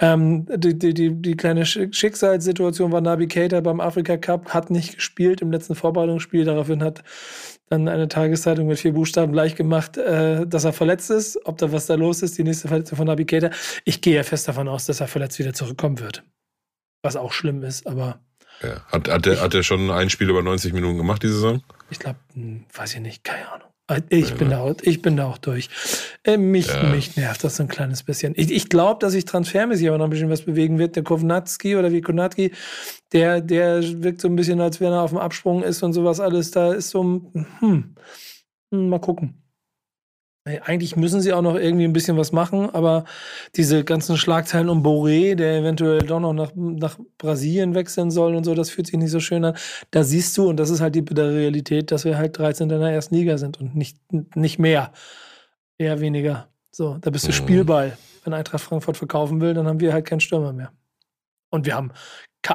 Ähm, 0.00 0.46
die, 0.56 0.78
die, 0.78 0.94
die, 0.94 1.10
die 1.14 1.36
kleine 1.36 1.66
Schicksalssituation 1.66 2.92
war 2.92 3.00
Nabi 3.00 3.28
Keita 3.28 3.60
beim 3.60 3.80
Afrika 3.80 4.16
Cup, 4.16 4.54
hat 4.54 4.70
nicht 4.70 4.96
gespielt 4.96 5.42
im 5.42 5.52
letzten 5.52 5.74
Vorbereitungsspiel. 5.74 6.44
Daraufhin 6.44 6.82
hat 6.82 7.02
dann 7.68 7.88
eine 7.88 8.08
Tageszeitung 8.08 8.66
mit 8.66 8.78
vier 8.78 8.92
Buchstaben 8.92 9.32
gleich 9.32 9.56
gemacht, 9.56 9.98
äh, 9.98 10.46
dass 10.46 10.64
er 10.64 10.72
verletzt 10.72 11.10
ist. 11.10 11.38
Ob 11.44 11.58
da 11.58 11.72
was 11.72 11.86
da 11.86 11.94
los 11.94 12.22
ist, 12.22 12.38
die 12.38 12.44
nächste 12.44 12.68
Verletzung 12.68 12.96
von 12.96 13.06
Nabi 13.06 13.26
Keita. 13.26 13.50
Ich 13.84 14.00
gehe 14.00 14.16
ja 14.16 14.22
fest 14.22 14.48
davon 14.48 14.68
aus, 14.68 14.86
dass 14.86 15.00
er 15.00 15.08
verletzt 15.08 15.38
wieder 15.38 15.52
zurückkommen 15.52 16.00
wird. 16.00 16.22
Was 17.02 17.16
auch 17.16 17.32
schlimm 17.32 17.62
ist, 17.62 17.86
aber 17.86 18.20
ja. 18.62 18.80
Hat, 18.88 19.08
hat, 19.08 19.26
der, 19.26 19.40
hat 19.40 19.54
der 19.54 19.62
schon 19.62 19.90
ein 19.90 20.10
Spiel 20.10 20.30
über 20.30 20.42
90 20.42 20.72
Minuten 20.72 20.96
gemacht, 20.96 21.22
diese 21.22 21.34
Saison? 21.34 21.62
Ich 21.90 21.98
glaube, 21.98 22.18
hm, 22.34 22.64
weiß 22.72 22.94
ich 22.94 23.00
nicht, 23.00 23.24
keine 23.24 23.50
Ahnung. 23.50 23.68
Äh, 23.88 24.02
ich, 24.08 24.30
ja, 24.30 24.36
bin, 24.36 24.50
da, 24.50 24.74
ich 24.82 25.02
bin 25.02 25.16
da 25.16 25.26
auch 25.26 25.38
durch. 25.38 25.68
Äh, 26.24 26.36
mich, 26.36 26.66
ja. 26.68 26.82
mich 26.84 27.16
nervt 27.16 27.44
das 27.44 27.56
so 27.56 27.62
ein 27.62 27.68
kleines 27.68 28.02
bisschen. 28.02 28.32
Ich, 28.36 28.50
ich 28.50 28.68
glaube, 28.68 28.98
dass 29.00 29.12
sich 29.12 29.24
transfermäßig 29.24 29.88
aber 29.88 29.98
noch 29.98 30.06
ein 30.06 30.10
bisschen 30.10 30.30
was 30.30 30.42
bewegen 30.42 30.78
wird. 30.78 30.96
Der 30.96 31.04
Kovnatski 31.04 31.76
oder 31.76 31.92
wie 31.92 32.00
Konatski, 32.00 32.52
der, 33.12 33.40
der 33.40 33.82
wirkt 34.02 34.20
so 34.20 34.28
ein 34.28 34.36
bisschen, 34.36 34.60
als 34.60 34.80
wenn 34.80 34.92
er 34.92 35.02
auf 35.02 35.10
dem 35.10 35.18
Absprung 35.18 35.62
ist 35.62 35.82
und 35.82 35.92
sowas 35.92 36.20
alles. 36.20 36.50
Da 36.50 36.72
ist 36.72 36.90
so, 36.90 37.02
hm, 37.02 37.46
hm 37.60 37.94
mal 38.70 39.00
gucken. 39.00 39.42
Eigentlich 40.46 40.94
müssen 40.94 41.20
sie 41.20 41.32
auch 41.32 41.42
noch 41.42 41.56
irgendwie 41.56 41.84
ein 41.84 41.92
bisschen 41.92 42.16
was 42.16 42.30
machen, 42.30 42.70
aber 42.72 43.04
diese 43.56 43.82
ganzen 43.82 44.16
Schlagzeilen 44.16 44.68
um 44.68 44.84
Boré, 44.86 45.34
der 45.34 45.58
eventuell 45.58 45.98
doch 45.98 46.20
noch 46.20 46.32
nach, 46.32 46.52
nach 46.54 46.98
Brasilien 47.18 47.74
wechseln 47.74 48.12
soll 48.12 48.36
und 48.36 48.44
so, 48.44 48.54
das 48.54 48.70
fühlt 48.70 48.86
sich 48.86 48.96
nicht 48.96 49.10
so 49.10 49.18
schön 49.18 49.44
an. 49.44 49.56
Da 49.90 50.04
siehst 50.04 50.38
du, 50.38 50.48
und 50.48 50.58
das 50.58 50.70
ist 50.70 50.80
halt 50.80 50.94
die 50.94 51.02
bittere 51.02 51.34
Realität, 51.34 51.90
dass 51.90 52.04
wir 52.04 52.16
halt 52.16 52.38
13 52.38 52.70
in 52.70 52.80
der 52.80 52.90
ersten 52.90 53.16
Liga 53.16 53.38
sind 53.38 53.60
und 53.60 53.74
nicht, 53.74 53.98
nicht 54.36 54.60
mehr. 54.60 54.92
Eher 55.78 56.00
weniger. 56.00 56.48
So, 56.70 56.96
da 57.00 57.10
bist 57.10 57.24
du 57.24 57.30
mhm. 57.30 57.34
Spielball. 57.34 57.98
Wenn 58.22 58.32
Eintracht 58.32 58.62
Frankfurt 58.62 58.96
verkaufen 58.96 59.40
will, 59.40 59.52
dann 59.52 59.66
haben 59.66 59.80
wir 59.80 59.92
halt 59.92 60.04
keinen 60.04 60.20
Stürmer 60.20 60.52
mehr. 60.52 60.70
Und 61.50 61.66
wir 61.66 61.74
haben, 61.74 61.90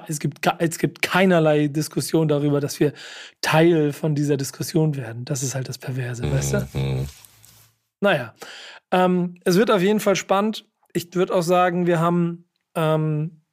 es 0.08 0.20
gibt, 0.20 0.40
es 0.60 0.80
gibt 0.80 1.02
keinerlei 1.02 1.68
Diskussion 1.68 2.30
darüber, 2.30 2.62
dass 2.62 2.80
wir 2.80 2.94
Teil 3.42 3.92
von 3.92 4.16
dieser 4.16 4.38
Diskussion 4.38 4.96
werden. 4.96 5.26
Das 5.26 5.44
ist 5.44 5.56
halt 5.56 5.68
das 5.68 5.78
Perverse, 5.78 6.26
mhm. 6.26 6.32
weißt 6.32 6.54
du? 6.54 6.68
Naja, 8.02 8.34
ähm, 8.92 9.36
es 9.46 9.58
wird 9.58 9.72
auf 9.72 9.82
jeden 9.82 10.00
Fall 10.00 10.16
spannend. 10.16 10.68
Ich 10.94 11.14
würde 11.16 11.34
auch 11.34 11.44
sagen, 11.44 11.86
wir 11.86 12.00
haben, 12.00 12.50
ähm, 12.76 13.44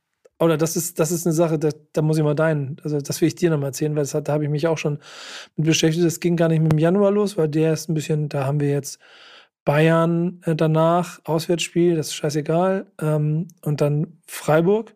oder 0.41 0.57
das 0.57 0.77
ist, 0.77 0.99
das 0.99 1.11
ist 1.13 1.27
eine 1.27 1.35
Sache, 1.35 1.59
da, 1.59 1.69
da 1.93 2.03
muss 2.03 2.17
ich 2.17 2.25
mal 2.25 2.35
deinen, 2.35 2.77
also 2.83 2.99
das 3.01 3.21
will 3.21 3.29
ich 3.29 3.35
dir 3.35 3.51
nochmal 3.51 3.71
erzählen, 3.71 3.95
weil 3.95 4.05
das, 4.05 4.13
da 4.13 4.33
habe 4.33 4.45
ich 4.45 4.51
mich 4.51 4.67
auch 4.67 4.79
schon 4.79 4.99
mit 5.57 5.67
beschäftigt. 5.67 6.05
Das 6.07 6.21
ging 6.21 6.37
gar 6.37 6.49
nicht 6.49 6.63
mit 6.63 6.73
dem 6.73 6.79
Januar 6.79 7.11
los, 7.11 7.37
weil 7.37 7.49
der 7.49 7.73
ist 7.75 7.89
ein 7.89 7.95
bisschen, 7.95 8.29
da 8.29 8.47
haben 8.47 8.61
wir 8.61 8.71
jetzt 8.71 8.99
Bayern 9.65 10.41
äh, 10.47 10.57
danach, 10.57 11.21
Auswärtsspiel, 11.25 11.97
das 11.97 12.09
ist 12.09 12.15
scheißegal. 12.15 12.87
Ähm, 13.01 13.49
und 13.63 13.81
dann 13.83 14.21
Freiburg 14.27 14.95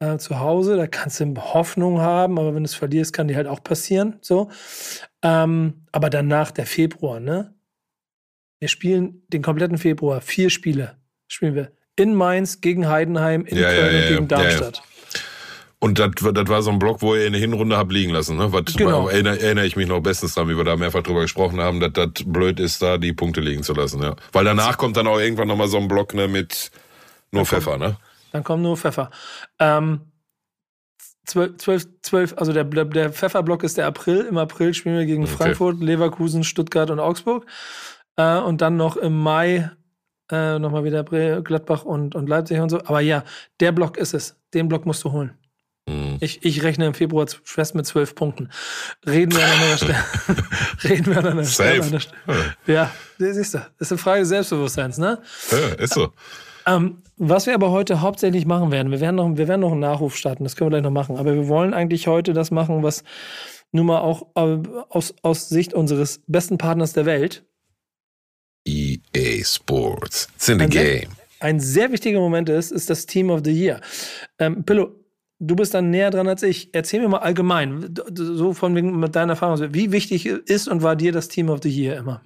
äh, 0.00 0.18
zu 0.18 0.40
Hause, 0.40 0.76
da 0.76 0.86
kannst 0.86 1.20
du 1.20 1.34
Hoffnung 1.36 2.00
haben, 2.00 2.38
aber 2.38 2.54
wenn 2.54 2.64
du 2.64 2.68
es 2.68 2.74
verlierst, 2.74 3.12
kann 3.12 3.28
die 3.28 3.36
halt 3.36 3.46
auch 3.46 3.62
passieren. 3.62 4.18
So. 4.20 4.50
Ähm, 5.22 5.86
aber 5.92 6.10
danach 6.10 6.50
der 6.50 6.66
Februar, 6.66 7.20
ne? 7.20 7.54
Wir 8.58 8.68
spielen 8.68 9.22
den 9.28 9.42
kompletten 9.42 9.78
Februar 9.78 10.20
vier 10.20 10.50
Spiele. 10.50 10.96
Spielen 11.28 11.54
wir 11.54 11.72
in 11.96 12.14
Mainz 12.14 12.60
gegen 12.60 12.88
Heidenheim, 12.88 13.44
in 13.44 13.58
ja, 13.58 13.70
Köln 13.70 13.94
ja, 13.94 14.00
ja, 14.00 14.08
gegen 14.08 14.28
Darmstadt. 14.28 14.82
Und 15.80 16.00
das, 16.00 16.10
war 16.22 16.62
so 16.62 16.70
ein 16.70 16.80
Block, 16.80 17.02
wo 17.02 17.14
ihr 17.14 17.26
in 17.26 17.32
der 17.32 17.40
Hinrunde 17.40 17.76
habt 17.76 17.92
liegen 17.92 18.12
lassen. 18.12 18.36
Ne? 18.36 18.52
Was, 18.52 18.74
genau. 18.74 19.08
erinnere, 19.08 19.40
erinnere 19.40 19.64
ich 19.64 19.76
mich 19.76 19.86
noch 19.86 20.00
bestens 20.00 20.34
dran, 20.34 20.48
wie 20.48 20.56
wir 20.56 20.64
da 20.64 20.74
mehrfach 20.74 21.02
drüber 21.02 21.20
gesprochen 21.20 21.60
haben, 21.60 21.78
dass 21.78 21.92
das 21.92 22.24
blöd 22.24 22.58
ist, 22.58 22.82
da 22.82 22.98
die 22.98 23.12
Punkte 23.12 23.40
liegen 23.40 23.62
zu 23.62 23.74
lassen. 23.74 24.02
Ja. 24.02 24.16
Weil 24.32 24.44
danach 24.44 24.76
kommt 24.76 24.96
dann 24.96 25.06
auch 25.06 25.20
irgendwann 25.20 25.46
nochmal 25.46 25.68
so 25.68 25.78
ein 25.78 25.86
Block 25.86 26.14
ne, 26.14 26.26
mit 26.26 26.72
nur 27.30 27.42
dann 27.42 27.46
Pfeffer. 27.46 27.70
Kommt, 27.72 27.82
ne? 27.82 27.96
Dann 28.32 28.42
kommt 28.42 28.62
nur 28.62 28.76
Pfeffer. 28.76 29.10
Ähm, 29.60 30.00
12, 31.26 31.86
12, 32.02 32.34
also 32.38 32.52
der, 32.52 32.64
der 32.64 33.12
Pfefferblock 33.12 33.62
ist 33.62 33.76
der 33.76 33.86
April. 33.86 34.22
Im 34.22 34.38
April 34.38 34.74
spielen 34.74 34.96
wir 34.96 35.06
gegen 35.06 35.24
okay. 35.24 35.32
Frankfurt, 35.32 35.80
Leverkusen, 35.80 36.42
Stuttgart 36.42 36.90
und 36.90 36.98
Augsburg. 36.98 37.46
Äh, 38.18 38.38
und 38.38 38.60
dann 38.60 38.76
noch 38.76 38.96
im 38.96 39.18
Mai 39.18 39.70
äh, 40.30 40.58
nochmal 40.58 40.84
wieder 40.84 41.04
Gladbach 41.04 41.84
und, 41.84 42.14
und 42.14 42.28
Leipzig 42.28 42.60
und 42.60 42.68
so. 42.68 42.80
Aber 42.80 43.00
ja, 43.00 43.24
der 43.60 43.72
Block 43.72 43.96
ist 43.96 44.12
es. 44.12 44.36
Den 44.52 44.68
Block 44.68 44.84
musst 44.84 45.04
du 45.04 45.12
holen. 45.12 45.38
Mhm. 45.88 46.18
Ich, 46.20 46.44
ich 46.44 46.62
rechne 46.62 46.86
im 46.86 46.94
Februar 46.94 47.26
fest 47.44 47.74
mit 47.74 47.86
zwölf 47.86 48.14
Punkten. 48.14 48.50
Reden 49.06 49.34
wir 49.34 49.44
an 49.44 49.50
einer 49.50 49.76
Stelle. 49.78 50.04
Reden 50.84 51.06
wir 51.06 51.18
an 51.18 51.26
einer 51.26 51.44
Stelle. 51.44 52.00
Stelle. 52.00 52.54
Ja, 52.66 52.90
siehst 53.18 53.54
du. 53.54 53.58
Das 53.58 53.88
ist 53.88 53.92
eine 53.92 53.98
Frage 53.98 54.20
des 54.20 54.28
Selbstbewusstseins, 54.28 54.98
ne? 54.98 55.20
Ja, 55.50 55.58
ist 55.82 55.94
so. 55.94 56.12
Ähm, 56.66 57.02
was 57.16 57.46
wir 57.46 57.54
aber 57.54 57.70
heute 57.70 58.02
hauptsächlich 58.02 58.44
machen 58.44 58.70
werden, 58.70 58.90
wir 58.90 59.00
werden, 59.00 59.16
noch, 59.16 59.36
wir 59.36 59.48
werden 59.48 59.62
noch 59.62 59.72
einen 59.72 59.80
Nachruf 59.80 60.16
starten, 60.16 60.44
das 60.44 60.56
können 60.56 60.66
wir 60.66 60.78
gleich 60.78 60.82
noch 60.82 60.90
machen. 60.90 61.16
Aber 61.16 61.34
wir 61.34 61.48
wollen 61.48 61.72
eigentlich 61.72 62.06
heute 62.06 62.34
das 62.34 62.50
machen, 62.50 62.82
was 62.82 63.04
nun 63.72 63.86
mal 63.86 64.00
auch 64.00 64.26
äh, 64.34 64.58
aus, 64.90 65.14
aus 65.22 65.48
Sicht 65.48 65.72
unseres 65.72 66.20
besten 66.26 66.58
Partners 66.58 66.92
der 66.92 67.06
Welt, 67.06 67.44
EA 68.68 69.44
Sports. 69.44 70.28
It's 70.36 70.48
in 70.48 70.58
the 70.58 70.64
ein 70.64 70.70
game. 70.70 70.84
Sehr, 70.84 71.08
ein 71.40 71.60
sehr 71.60 71.92
wichtiger 71.92 72.20
Moment 72.20 72.48
ist, 72.48 72.70
ist 72.70 72.90
das 72.90 73.06
Team 73.06 73.30
of 73.30 73.40
the 73.44 73.52
Year. 73.52 73.80
Ähm, 74.38 74.64
Pillow, 74.64 74.90
du 75.38 75.56
bist 75.56 75.74
dann 75.74 75.90
näher 75.90 76.10
dran 76.10 76.28
als 76.28 76.42
ich. 76.42 76.70
Erzähl 76.72 77.00
mir 77.00 77.08
mal 77.08 77.18
allgemein, 77.18 77.94
so 78.14 78.52
von 78.52 78.72
mit 78.72 79.16
deiner 79.16 79.32
Erfahrung, 79.32 79.74
wie 79.74 79.92
wichtig 79.92 80.26
ist 80.26 80.68
und 80.68 80.82
war 80.82 80.96
dir 80.96 81.12
das 81.12 81.28
Team 81.28 81.48
of 81.48 81.60
the 81.62 81.70
Year 81.70 81.96
immer? 81.96 82.22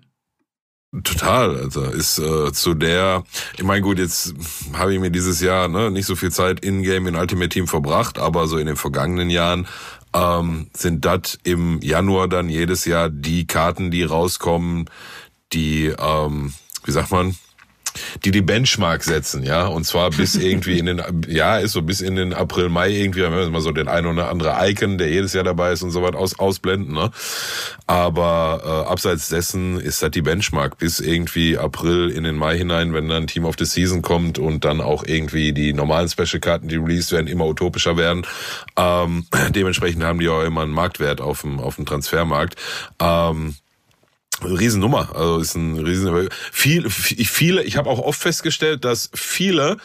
Total, 1.04 1.56
also 1.56 1.84
ist 1.84 2.18
äh, 2.18 2.52
zu 2.52 2.74
der, 2.74 3.24
ich 3.56 3.62
meine 3.62 3.80
gut, 3.80 3.98
jetzt 3.98 4.34
habe 4.74 4.92
ich 4.92 5.00
mir 5.00 5.10
dieses 5.10 5.40
Jahr 5.40 5.66
ne, 5.66 5.90
nicht 5.90 6.04
so 6.04 6.16
viel 6.16 6.30
Zeit 6.30 6.60
in-game 6.60 7.06
in 7.06 7.16
Ultimate 7.16 7.48
Team 7.48 7.66
verbracht, 7.66 8.18
aber 8.18 8.46
so 8.46 8.58
in 8.58 8.66
den 8.66 8.76
vergangenen 8.76 9.30
Jahren 9.30 9.66
ähm, 10.12 10.68
sind 10.76 11.06
das 11.06 11.38
im 11.44 11.80
Januar 11.80 12.28
dann 12.28 12.50
jedes 12.50 12.84
Jahr 12.84 13.08
die 13.08 13.46
Karten, 13.46 13.90
die 13.90 14.02
rauskommen, 14.02 14.84
die, 15.52 15.86
ähm, 15.98 16.52
wie 16.84 16.92
sagt 16.92 17.10
man, 17.10 17.36
die 18.24 18.30
die 18.30 18.42
Benchmark 18.42 19.04
setzen, 19.04 19.42
ja, 19.42 19.66
und 19.66 19.84
zwar 19.84 20.10
bis 20.10 20.34
irgendwie 20.36 20.78
in 20.78 20.86
den, 20.86 21.02
ja, 21.28 21.58
ist 21.58 21.72
so 21.72 21.82
bis 21.82 22.00
in 22.00 22.16
den 22.16 22.32
April, 22.32 22.68
Mai 22.68 22.90
irgendwie, 22.90 23.24
haben 23.24 23.34
wir 23.34 23.48
mal 23.50 23.60
so 23.60 23.70
den 23.70 23.88
ein 23.88 24.06
oder 24.06 24.28
andere 24.28 24.56
Icon, 24.68 24.98
der 24.98 25.08
jedes 25.08 25.32
Jahr 25.32 25.44
dabei 25.44 25.72
ist 25.72 25.82
und 25.82 25.90
so 25.90 26.02
weit 26.02 26.14
aus, 26.14 26.38
ausblenden, 26.38 26.94
ne, 26.94 27.10
aber 27.86 28.62
äh, 28.64 28.90
abseits 28.90 29.28
dessen 29.28 29.78
ist 29.80 30.02
das 30.02 30.10
die 30.10 30.22
Benchmark 30.22 30.78
bis 30.78 31.00
irgendwie 31.00 31.58
April 31.58 32.10
in 32.10 32.24
den 32.24 32.36
Mai 32.36 32.56
hinein, 32.58 32.92
wenn 32.94 33.08
dann 33.08 33.26
Team 33.26 33.44
of 33.44 33.56
the 33.58 33.64
Season 33.64 34.02
kommt 34.02 34.38
und 34.38 34.64
dann 34.64 34.80
auch 34.80 35.04
irgendwie 35.04 35.52
die 35.52 35.72
normalen 35.72 36.08
Special-Karten, 36.08 36.68
die 36.68 36.76
released 36.76 37.12
werden, 37.12 37.26
immer 37.26 37.46
utopischer 37.46 37.96
werden, 37.96 38.26
ähm, 38.76 39.26
dementsprechend 39.50 40.02
haben 40.02 40.18
die 40.18 40.28
auch 40.28 40.42
immer 40.42 40.62
einen 40.62 40.72
Marktwert 40.72 41.20
auf 41.20 41.42
dem, 41.42 41.60
auf 41.60 41.76
dem 41.76 41.86
Transfermarkt, 41.86 42.56
ähm, 43.00 43.54
Riesennummer, 44.42 45.14
also 45.14 45.38
ist 45.38 45.54
ein 45.54 45.78
riesen 45.78 46.28
viel 46.52 46.90
viele 46.90 47.62
ich 47.62 47.76
habe 47.76 47.88
auch 47.88 47.98
oft 47.98 48.20
festgestellt, 48.20 48.84
dass 48.84 49.10
viele 49.14 49.76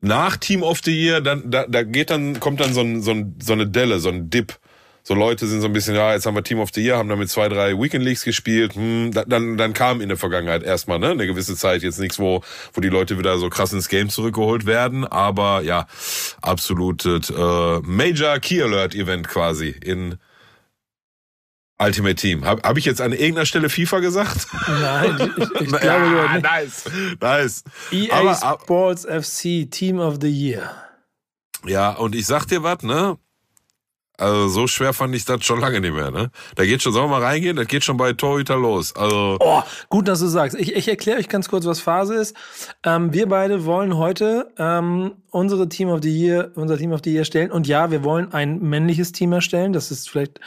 nach 0.00 0.36
Team 0.36 0.62
of 0.62 0.80
the 0.84 0.92
Year 0.92 1.20
dann 1.20 1.50
da, 1.50 1.66
da 1.66 1.82
geht 1.82 2.10
dann 2.10 2.38
kommt 2.40 2.60
dann 2.60 2.74
so 2.74 2.80
ein, 2.80 3.02
so, 3.02 3.12
ein, 3.12 3.36
so 3.42 3.52
eine 3.52 3.66
Delle, 3.66 3.98
so 3.98 4.10
ein 4.10 4.30
Dip. 4.30 4.58
So 5.04 5.14
Leute 5.14 5.48
sind 5.48 5.60
so 5.60 5.66
ein 5.66 5.72
bisschen, 5.72 5.96
ja, 5.96 6.12
jetzt 6.12 6.26
haben 6.26 6.36
wir 6.36 6.44
Team 6.44 6.60
of 6.60 6.70
the 6.72 6.80
Year, 6.80 6.96
haben 6.96 7.08
damit 7.08 7.28
zwei, 7.28 7.48
drei 7.48 7.76
Weekend 7.76 8.04
Leagues 8.04 8.22
gespielt. 8.22 8.76
Hm, 8.76 9.10
dann, 9.12 9.56
dann 9.56 9.72
kam 9.72 10.00
in 10.00 10.08
der 10.08 10.16
Vergangenheit 10.16 10.62
erstmal 10.62 11.00
ne, 11.00 11.10
eine 11.10 11.26
gewisse 11.26 11.56
Zeit 11.56 11.82
jetzt 11.82 11.98
nichts, 11.98 12.20
wo, 12.20 12.42
wo 12.72 12.80
die 12.80 12.88
Leute 12.88 13.18
wieder 13.18 13.36
so 13.38 13.48
krass 13.48 13.72
ins 13.72 13.88
Game 13.88 14.10
zurückgeholt 14.10 14.64
werden. 14.64 15.04
Aber 15.04 15.62
ja, 15.62 15.88
absolutes 16.40 17.30
äh, 17.30 17.80
Major 17.80 18.38
Key 18.38 18.62
Alert 18.62 18.94
Event 18.94 19.26
quasi 19.26 19.70
in 19.70 20.18
Ultimate 21.78 22.14
Team. 22.14 22.44
Habe 22.44 22.62
hab 22.62 22.76
ich 22.76 22.84
jetzt 22.84 23.00
an 23.00 23.12
irgendeiner 23.12 23.46
Stelle 23.46 23.68
FIFA 23.68 24.00
gesagt? 24.00 24.46
Nein, 24.68 25.32
ich, 25.36 25.60
ich 25.60 25.68
glaube 25.80 25.82
ja, 25.82 26.32
nicht. 26.32 26.42
Nice, 26.44 26.84
nice. 27.20 27.64
EA 27.90 28.14
Aber, 28.14 28.58
Sports 28.62 29.04
FC 29.04 29.68
Team 29.70 29.98
of 29.98 30.18
the 30.20 30.30
Year. 30.30 30.70
Ja, 31.66 31.92
und 31.92 32.14
ich 32.14 32.26
sag 32.26 32.46
dir 32.46 32.62
was, 32.62 32.82
ne? 32.82 33.18
Also 34.18 34.46
so 34.48 34.66
schwer 34.66 34.92
fand 34.92 35.14
ich 35.14 35.24
das 35.24 35.44
schon 35.44 35.58
lange 35.58 35.80
nicht 35.80 35.94
mehr, 35.94 36.10
ne? 36.10 36.30
Da 36.54 36.64
geht 36.64 36.82
schon, 36.82 36.92
sollen 36.92 37.06
wir 37.06 37.18
mal 37.18 37.24
reingehen? 37.24 37.56
Das 37.56 37.66
geht 37.66 37.82
schon 37.82 37.96
bei 37.96 38.12
Torhüter 38.12 38.56
los. 38.56 38.94
Also 38.94 39.38
oh, 39.40 39.62
gut, 39.88 40.06
dass 40.06 40.20
du 40.20 40.26
sagst. 40.26 40.56
Ich, 40.58 40.76
ich 40.76 40.86
erkläre 40.86 41.18
euch 41.18 41.28
ganz 41.28 41.48
kurz, 41.48 41.64
was 41.64 41.80
Phase 41.80 42.14
ist. 42.14 42.36
Ähm, 42.84 43.12
wir 43.12 43.26
beide 43.28 43.64
wollen 43.64 43.96
heute 43.96 44.52
ähm, 44.58 45.14
unsere 45.30 45.68
Team 45.68 45.88
of 45.88 46.00
the 46.02 46.10
Year, 46.10 46.52
unser 46.54 46.76
Team 46.76 46.92
of 46.92 47.00
the 47.02 47.12
Year 47.12 47.24
stellen. 47.24 47.50
Und 47.50 47.66
ja, 47.66 47.90
wir 47.90 48.04
wollen 48.04 48.32
ein 48.32 48.60
männliches 48.60 49.12
Team 49.12 49.32
erstellen. 49.32 49.72
Das 49.72 49.90
ist 49.90 50.10
vielleicht 50.10 50.40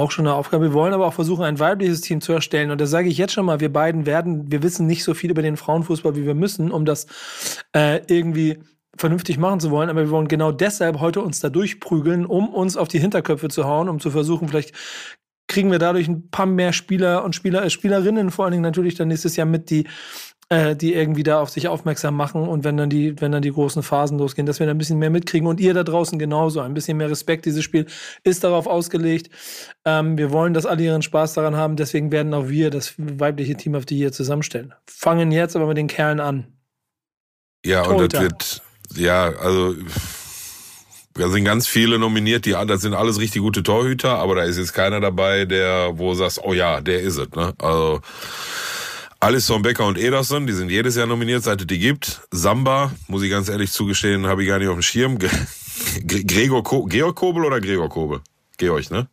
auch 0.00 0.10
schon 0.10 0.26
eine 0.26 0.34
Aufgabe. 0.34 0.64
Wir 0.64 0.72
wollen 0.72 0.94
aber 0.94 1.06
auch 1.06 1.14
versuchen, 1.14 1.44
ein 1.44 1.58
weibliches 1.58 2.00
Team 2.00 2.20
zu 2.20 2.32
erstellen. 2.32 2.70
Und 2.70 2.80
da 2.80 2.86
sage 2.86 3.08
ich 3.08 3.18
jetzt 3.18 3.32
schon 3.32 3.46
mal, 3.46 3.60
wir 3.60 3.72
beiden 3.72 4.06
werden, 4.06 4.50
wir 4.50 4.62
wissen 4.62 4.86
nicht 4.86 5.04
so 5.04 5.14
viel 5.14 5.30
über 5.30 5.42
den 5.42 5.56
Frauenfußball, 5.56 6.16
wie 6.16 6.24
wir 6.24 6.34
müssen, 6.34 6.72
um 6.72 6.84
das 6.84 7.06
äh, 7.76 8.00
irgendwie 8.06 8.58
vernünftig 8.96 9.38
machen 9.38 9.60
zu 9.60 9.70
wollen, 9.70 9.88
aber 9.88 10.00
wir 10.00 10.10
wollen 10.10 10.28
genau 10.28 10.52
deshalb 10.52 11.00
heute 11.00 11.20
uns 11.22 11.40
da 11.40 11.48
durchprügeln, 11.48 12.26
um 12.26 12.48
uns 12.48 12.76
auf 12.76 12.88
die 12.88 12.98
Hinterköpfe 12.98 13.48
zu 13.48 13.64
hauen, 13.64 13.88
um 13.88 14.00
zu 14.00 14.10
versuchen, 14.10 14.48
vielleicht 14.48 14.74
kriegen 15.48 15.70
wir 15.70 15.78
dadurch 15.78 16.08
ein 16.08 16.30
paar 16.30 16.46
mehr 16.46 16.72
Spieler 16.72 17.24
und 17.24 17.34
Spieler, 17.34 17.64
äh, 17.64 17.70
Spielerinnen 17.70 18.30
vor 18.30 18.44
allen 18.44 18.52
Dingen 18.52 18.62
natürlich 18.62 18.94
dann 18.94 19.08
nächstes 19.08 19.36
Jahr 19.36 19.46
mit, 19.46 19.70
die 19.70 19.86
äh, 20.50 20.74
die 20.74 20.94
irgendwie 20.94 21.22
da 21.22 21.40
auf 21.40 21.48
sich 21.48 21.68
aufmerksam 21.68 22.16
machen 22.16 22.42
und 22.42 22.64
wenn 22.64 22.76
dann 22.76 22.90
die, 22.90 23.18
wenn 23.20 23.30
dann 23.30 23.40
die 23.40 23.52
großen 23.52 23.84
Phasen 23.84 24.18
losgehen, 24.18 24.46
dass 24.46 24.58
wir 24.58 24.66
da 24.66 24.72
ein 24.72 24.78
bisschen 24.78 24.98
mehr 24.98 25.08
mitkriegen 25.08 25.46
und 25.46 25.60
ihr 25.60 25.74
da 25.74 25.84
draußen 25.84 26.18
genauso, 26.18 26.60
ein 26.60 26.74
bisschen 26.74 26.96
mehr 26.96 27.08
Respekt. 27.08 27.46
Dieses 27.46 27.62
Spiel 27.62 27.86
ist 28.24 28.42
darauf 28.42 28.66
ausgelegt. 28.66 29.30
Ähm, 29.84 30.18
wir 30.18 30.32
wollen, 30.32 30.52
dass 30.52 30.66
alle 30.66 30.82
ihren 30.82 31.02
Spaß 31.02 31.34
daran 31.34 31.56
haben, 31.56 31.76
deswegen 31.76 32.10
werden 32.10 32.34
auch 32.34 32.48
wir 32.48 32.70
das 32.70 32.94
weibliche 32.98 33.54
Team 33.54 33.76
auf 33.76 33.86
die 33.86 33.96
hier 33.96 34.10
zusammenstellen. 34.10 34.74
Fangen 34.86 35.30
jetzt 35.30 35.54
aber 35.54 35.66
mit 35.66 35.76
den 35.76 35.86
Kerlen 35.86 36.18
an. 36.18 36.48
Ja, 37.64 37.84
Torhüter. 37.84 38.02
und 38.02 38.12
das 38.12 38.20
wird, 38.20 38.62
ja, 38.98 39.32
also 39.38 39.74
da 41.14 41.28
sind 41.28 41.44
ganz 41.44 41.68
viele 41.68 41.98
nominiert, 42.00 42.44
die 42.44 42.56
das 42.66 42.80
sind 42.80 42.94
alles 42.94 43.20
richtig 43.20 43.42
gute 43.42 43.62
Torhüter, 43.62 44.18
aber 44.18 44.34
da 44.34 44.42
ist 44.42 44.58
jetzt 44.58 44.72
keiner 44.72 45.00
dabei, 45.00 45.44
der, 45.44 45.92
wo 45.94 46.10
du 46.10 46.14
sagst, 46.16 46.40
oh 46.42 46.54
ja, 46.54 46.80
der 46.80 47.00
ist 47.02 47.18
es, 47.18 47.30
ne? 47.30 47.52
Also 47.58 48.00
Alisson 49.22 49.60
Becker 49.60 49.86
und 49.86 49.98
Ederson, 49.98 50.46
die 50.46 50.54
sind 50.54 50.70
jedes 50.70 50.96
Jahr 50.96 51.06
nominiert, 51.06 51.42
seit 51.42 51.60
es 51.60 51.66
die 51.66 51.78
gibt. 51.78 52.22
Samba, 52.30 52.90
muss 53.06 53.22
ich 53.22 53.30
ganz 53.30 53.50
ehrlich 53.50 53.70
zugestehen, 53.70 54.26
habe 54.26 54.42
ich 54.42 54.48
gar 54.48 54.58
nicht 54.58 54.68
auf 54.68 54.76
dem 54.76 54.82
Schirm. 54.82 55.18
Gregor 56.06 56.62
Ko 56.62 56.84
Georg 56.84 57.16
Kobel 57.16 57.44
oder 57.44 57.60
Gregor 57.60 57.90
Kobel? 57.90 58.20
Georg, 58.56 58.90
ne? 58.90 59.08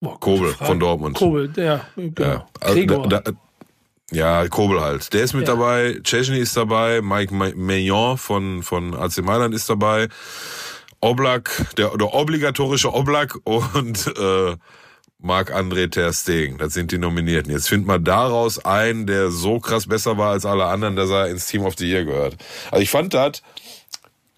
Boah, 0.00 0.20
Kobel 0.20 0.52
von 0.52 0.78
Dortmund. 0.78 1.16
Kobel, 1.16 1.50
ja. 1.56 1.86
Genau. 1.96 2.28
Ja, 2.28 2.48
also, 2.60 2.74
Gregor. 2.74 3.08
Da, 3.08 3.20
da, 3.20 3.32
ja, 4.10 4.46
Kobel 4.48 4.80
halt. 4.80 5.14
Der 5.14 5.22
ist 5.22 5.32
mit 5.32 5.48
ja. 5.48 5.54
dabei, 5.54 6.00
Chesney 6.02 6.38
ist 6.38 6.54
dabei, 6.54 7.00
Mike 7.00 7.34
Maignan 7.34 8.18
von, 8.18 8.62
von 8.62 8.94
AC 8.94 9.22
Mailand 9.22 9.54
ist 9.54 9.70
dabei, 9.70 10.08
Oblak, 11.00 11.66
der, 11.78 11.96
der 11.96 12.12
obligatorische 12.12 12.92
Oblak 12.92 13.38
und 13.44 14.06
äh, 14.08 14.56
Marc-André 15.20 15.90
Ter 15.90 16.12
Stegen. 16.12 16.58
Das 16.58 16.74
sind 16.74 16.92
die 16.92 16.98
Nominierten. 16.98 17.52
Jetzt 17.52 17.68
findet 17.68 17.88
man 17.88 18.04
daraus 18.04 18.64
einen, 18.64 19.06
der 19.06 19.30
so 19.30 19.58
krass 19.58 19.86
besser 19.86 20.16
war 20.16 20.30
als 20.30 20.46
alle 20.46 20.66
anderen, 20.66 20.96
dass 20.96 21.10
er 21.10 21.28
ins 21.28 21.46
Team 21.46 21.64
of 21.64 21.74
the 21.76 21.88
Year 21.88 22.04
gehört. 22.04 22.36
Also 22.70 22.82
ich 22.82 22.90
fand 22.90 23.14
das, 23.14 23.42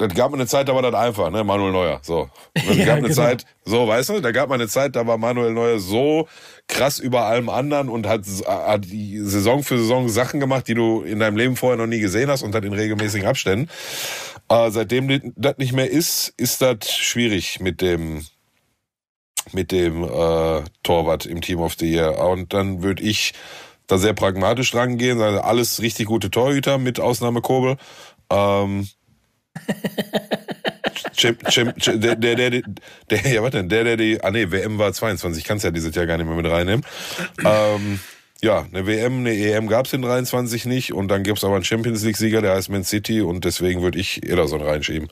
das 0.00 0.14
gab 0.14 0.30
mir 0.30 0.38
eine 0.38 0.46
Zeit, 0.46 0.66
da 0.66 0.74
war 0.74 0.80
das 0.80 0.94
einfach, 0.94 1.30
ne? 1.30 1.44
Manuel 1.44 1.72
Neuer. 1.72 2.00
So. 2.02 2.30
Das 2.54 2.76
ja, 2.76 2.86
gab 2.86 2.98
eine 2.98 3.08
genau. 3.08 3.14
Zeit, 3.14 3.44
so, 3.64 3.86
weißt 3.86 4.08
du, 4.08 4.20
da 4.20 4.32
gab 4.32 4.48
man 4.48 4.60
eine 4.60 4.68
Zeit, 4.68 4.96
da 4.96 5.06
war 5.06 5.18
Manuel 5.18 5.52
Neuer 5.52 5.78
so 5.78 6.26
krass 6.68 6.98
über 6.98 7.24
allem 7.24 7.50
anderen 7.50 7.88
und 7.90 8.06
hat, 8.06 8.22
hat 8.46 8.86
Saison 8.86 9.62
für 9.62 9.76
Saison 9.76 10.08
Sachen 10.08 10.40
gemacht, 10.40 10.68
die 10.68 10.74
du 10.74 11.02
in 11.02 11.20
deinem 11.20 11.36
Leben 11.36 11.56
vorher 11.56 11.76
noch 11.76 11.86
nie 11.86 12.00
gesehen 12.00 12.30
hast 12.30 12.42
und 12.42 12.54
hat 12.54 12.64
in 12.64 12.72
regelmäßigen 12.72 13.28
Abständen. 13.28 13.68
Äh, 14.48 14.70
seitdem 14.70 15.34
das 15.36 15.58
nicht 15.58 15.72
mehr 15.72 15.90
ist, 15.90 16.32
ist 16.36 16.62
das 16.62 16.90
schwierig 16.90 17.60
mit 17.60 17.82
dem, 17.82 18.24
mit 19.52 19.72
dem 19.72 20.04
äh, 20.04 20.62
Torwart 20.82 21.26
im 21.26 21.40
Team 21.40 21.60
of 21.60 21.74
the 21.78 21.90
Year. 21.90 22.18
Und 22.18 22.52
dann 22.52 22.82
würde 22.82 23.02
ich 23.02 23.32
da 23.86 23.98
sehr 23.98 24.12
pragmatisch 24.12 24.74
rangehen, 24.74 25.20
also 25.20 25.40
alles 25.40 25.80
richtig 25.82 26.06
gute 26.06 26.30
Torhüter 26.30 26.78
mit 26.78 27.00
Ausnahme 27.00 27.40
Kobel. 27.40 27.76
Ähm, 28.30 28.88
Chim, 31.16 31.36
Chim, 31.48 31.74
Chim, 31.76 32.00
der, 32.00 32.16
der, 32.16 32.34
der, 32.36 32.62
der, 33.10 33.32
ja, 33.32 33.42
warte, 33.42 33.64
der, 33.64 33.84
der 33.84 33.96
die, 33.96 34.22
ah 34.22 34.30
nee, 34.30 34.50
WM 34.50 34.78
war 34.78 34.92
22, 34.92 35.44
kannst 35.44 35.64
ja 35.64 35.70
dieses 35.70 35.94
Jahr 35.94 36.06
gar 36.06 36.16
nicht 36.16 36.26
mehr 36.26 36.36
mit 36.36 36.46
reinnehmen. 36.46 36.84
Ähm, 37.44 38.00
ja, 38.42 38.66
eine 38.72 38.86
WM, 38.86 39.18
eine 39.18 39.34
EM 39.34 39.66
gab's 39.66 39.92
in 39.92 40.02
23 40.02 40.64
nicht 40.66 40.94
und 40.94 41.08
dann 41.08 41.22
gibt's 41.22 41.44
aber 41.44 41.56
einen 41.56 41.64
Champions 41.64 42.04
League-Sieger, 42.04 42.40
der 42.40 42.54
heißt 42.54 42.70
Man 42.70 42.84
City 42.84 43.20
und 43.20 43.44
deswegen 43.44 43.82
würde 43.82 43.98
ich 43.98 44.22
Ederson 44.22 44.62
reinschieben. 44.62 45.08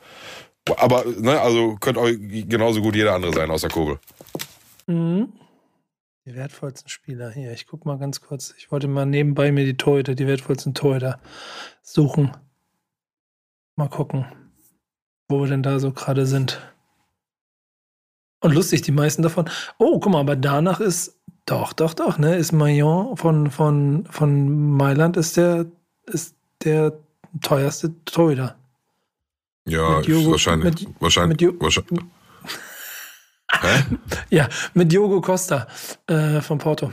Aber, 0.76 1.04
ne, 1.18 1.40
also 1.40 1.76
könnte 1.76 2.18
genauso 2.18 2.80
gut 2.80 2.94
jeder 2.94 3.14
andere 3.14 3.32
sein, 3.32 3.50
außer 3.50 3.68
Kobel. 3.68 3.98
Mhm. 4.88 5.32
Die 6.24 6.34
wertvollsten 6.34 6.88
Spieler 6.88 7.30
hier. 7.30 7.52
Ich 7.52 7.66
guck 7.66 7.84
mal 7.84 7.98
ganz 7.98 8.20
kurz. 8.20 8.54
Ich 8.58 8.72
wollte 8.72 8.88
mal 8.88 9.06
nebenbei 9.06 9.52
mir 9.52 9.64
die 9.64 9.76
Torhüter, 9.76 10.14
die 10.14 10.26
wertvollsten 10.26 10.74
Torhüter 10.74 11.20
suchen. 11.82 12.32
Mal 13.76 13.88
gucken, 13.88 14.26
wo 15.28 15.40
wir 15.40 15.48
denn 15.48 15.62
da 15.62 15.78
so 15.78 15.92
gerade 15.92 16.26
sind. 16.26 16.60
Und 18.40 18.54
lustig, 18.54 18.82
die 18.82 18.92
meisten 18.92 19.22
davon. 19.22 19.48
Oh, 19.78 20.00
guck 20.00 20.12
mal, 20.12 20.20
aber 20.20 20.36
danach 20.36 20.80
ist 20.80 21.18
doch, 21.46 21.72
doch, 21.72 21.94
doch, 21.94 22.18
ne? 22.18 22.36
Ist 22.36 22.52
Maillon 22.52 23.16
von, 23.16 23.50
von, 23.50 24.06
von 24.10 24.72
Mailand 24.72 25.16
ist 25.16 25.36
der, 25.36 25.66
ist 26.06 26.34
der 26.64 26.98
teuerste 27.40 27.92
Torhüter. 28.04 28.56
Ja, 29.66 30.00
Diogo, 30.00 30.32
wahrscheinlich. 30.32 30.88
Mit, 30.88 31.00
wahrscheinlich, 31.00 31.40
mit 31.40 31.60
wahrscheinlich. 31.60 32.04
Ja, 34.30 34.48
mit 34.74 34.92
Diogo 34.92 35.20
Costa 35.20 35.66
äh, 36.06 36.40
von 36.40 36.58
Porto. 36.58 36.92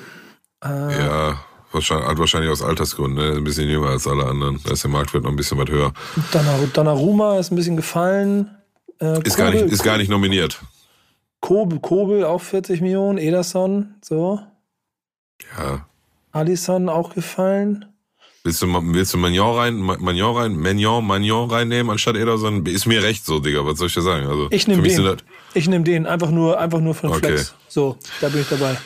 Äh, 0.63 0.67
ja, 0.67 1.39
wahrscheinlich, 1.71 2.17
wahrscheinlich 2.17 2.51
aus 2.51 2.61
Altersgründen, 2.61 3.15
ne? 3.15 3.37
ein 3.37 3.43
bisschen 3.43 3.69
jünger 3.69 3.89
als 3.89 4.07
alle 4.07 4.25
anderen. 4.25 4.59
Da 4.63 4.71
ist 4.71 4.83
der 4.83 4.91
Marktwert 4.91 5.23
noch 5.23 5.31
ein 5.31 5.35
bisschen 5.35 5.57
was 5.57 5.69
höher. 5.69 5.93
Donnarumma 6.73 7.39
ist 7.39 7.51
ein 7.51 7.55
bisschen 7.55 7.75
gefallen. 7.75 8.49
Äh, 8.99 9.21
ist, 9.23 9.35
Kobel, 9.35 9.37
gar 9.37 9.51
nicht, 9.51 9.73
ist 9.73 9.83
gar 9.83 9.97
nicht 9.97 10.09
nominiert. 10.09 10.61
Kobel, 11.41 11.79
Kobel 11.79 12.23
auch 12.23 12.41
40 12.41 12.81
Millionen, 12.81 13.17
Ederson, 13.17 13.95
so. 14.01 14.39
Ja. 15.57 15.85
Alisson 16.31 16.89
auch 16.89 17.13
gefallen. 17.13 17.85
Willst 18.43 18.61
du, 18.61 18.67
willst 18.67 19.13
du 19.13 19.17
Magnon 19.17 19.57
rein, 19.57 19.75
Magnon 19.77 20.35
rein, 20.35 20.55
Magnon, 20.55 21.05
Magnon 21.05 21.49
reinnehmen 21.49 21.91
anstatt 21.91 22.15
Ederson? 22.15 22.65
Ist 22.65 22.85
mir 22.85 23.01
recht 23.01 23.25
so, 23.25 23.39
Digga, 23.39 23.65
was 23.65 23.79
soll 23.79 23.87
ich 23.87 23.93
dir 23.93 24.01
sagen? 24.01 24.27
Also, 24.27 24.47
ich 24.51 24.67
nehme 24.67 24.83
den. 24.83 25.17
Ich 25.55 25.67
nehme 25.67 25.83
den, 25.83 26.05
einfach 26.05 26.29
nur, 26.29 26.59
einfach 26.59 26.79
nur 26.81 26.93
von 26.93 27.09
okay. 27.09 27.19
Flex. 27.19 27.55
So, 27.67 27.97
da 28.21 28.29
bin 28.29 28.41
ich 28.41 28.47
dabei. 28.49 28.77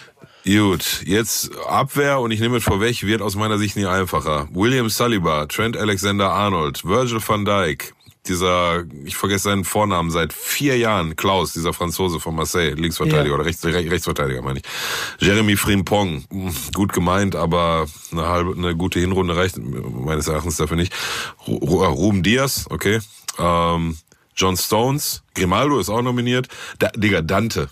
Gut, 0.46 1.02
jetzt 1.06 1.52
Abwehr 1.68 2.20
und 2.22 2.32
ich 2.32 2.40
nehme 2.40 2.58
es 2.58 2.64
vorweg, 2.64 3.04
wird 3.04 3.22
aus 3.22 3.36
meiner 3.36 3.58
Sicht 3.58 3.76
nie 3.76 3.86
einfacher. 3.86 4.48
William 4.54 4.88
Saliba, 4.90 5.46
Trent 5.48 5.76
Alexander-Arnold, 5.76 6.86
Virgil 6.86 7.20
van 7.28 7.44
Dijk, 7.44 7.94
dieser, 8.28 8.84
ich 9.04 9.16
vergesse 9.18 9.46
seinen 9.50 9.64
Vornamen 9.66 10.12
seit 10.12 10.32
vier 10.34 10.78
Jahren, 10.78 11.16
Klaus, 11.16 11.54
dieser 11.54 11.74
Franzose 11.74 12.20
von 12.20 12.36
Marseille, 12.36 12.72
Linksverteidiger 12.74 13.28
Ja. 13.30 13.34
oder 13.36 13.46
Rechts, 13.46 13.66
Re- 13.66 13.74
Rechtsverteidiger 13.92 14.42
meine 14.42 14.60
ich. 14.60 14.66
Jeremy 15.26 15.56
Frimpong, 15.58 16.24
gut 16.74 16.94
gemeint, 16.94 17.36
aber 17.36 17.86
eine 18.12 18.28
halbe, 18.28 18.54
eine 18.58 18.76
gute 18.76 19.00
Hinrunde 19.00 19.36
reicht 19.36 19.58
meines 19.58 20.28
Erachtens 20.28 20.58
dafür 20.58 20.78
nicht. 20.78 20.94
Ru- 21.48 21.60
Ru- 21.60 21.86
Ruben 21.86 22.24
Diaz, 22.24 22.66
okay. 22.70 23.00
Ähm, 23.38 23.98
John 24.40 24.56
Stones, 24.56 25.22
Grimaldo 25.36 25.80
ist 25.80 25.90
auch 25.90 26.02
nominiert. 26.02 26.48
Da, 26.80 26.88
Digga, 26.96 27.22
Dante. 27.22 27.70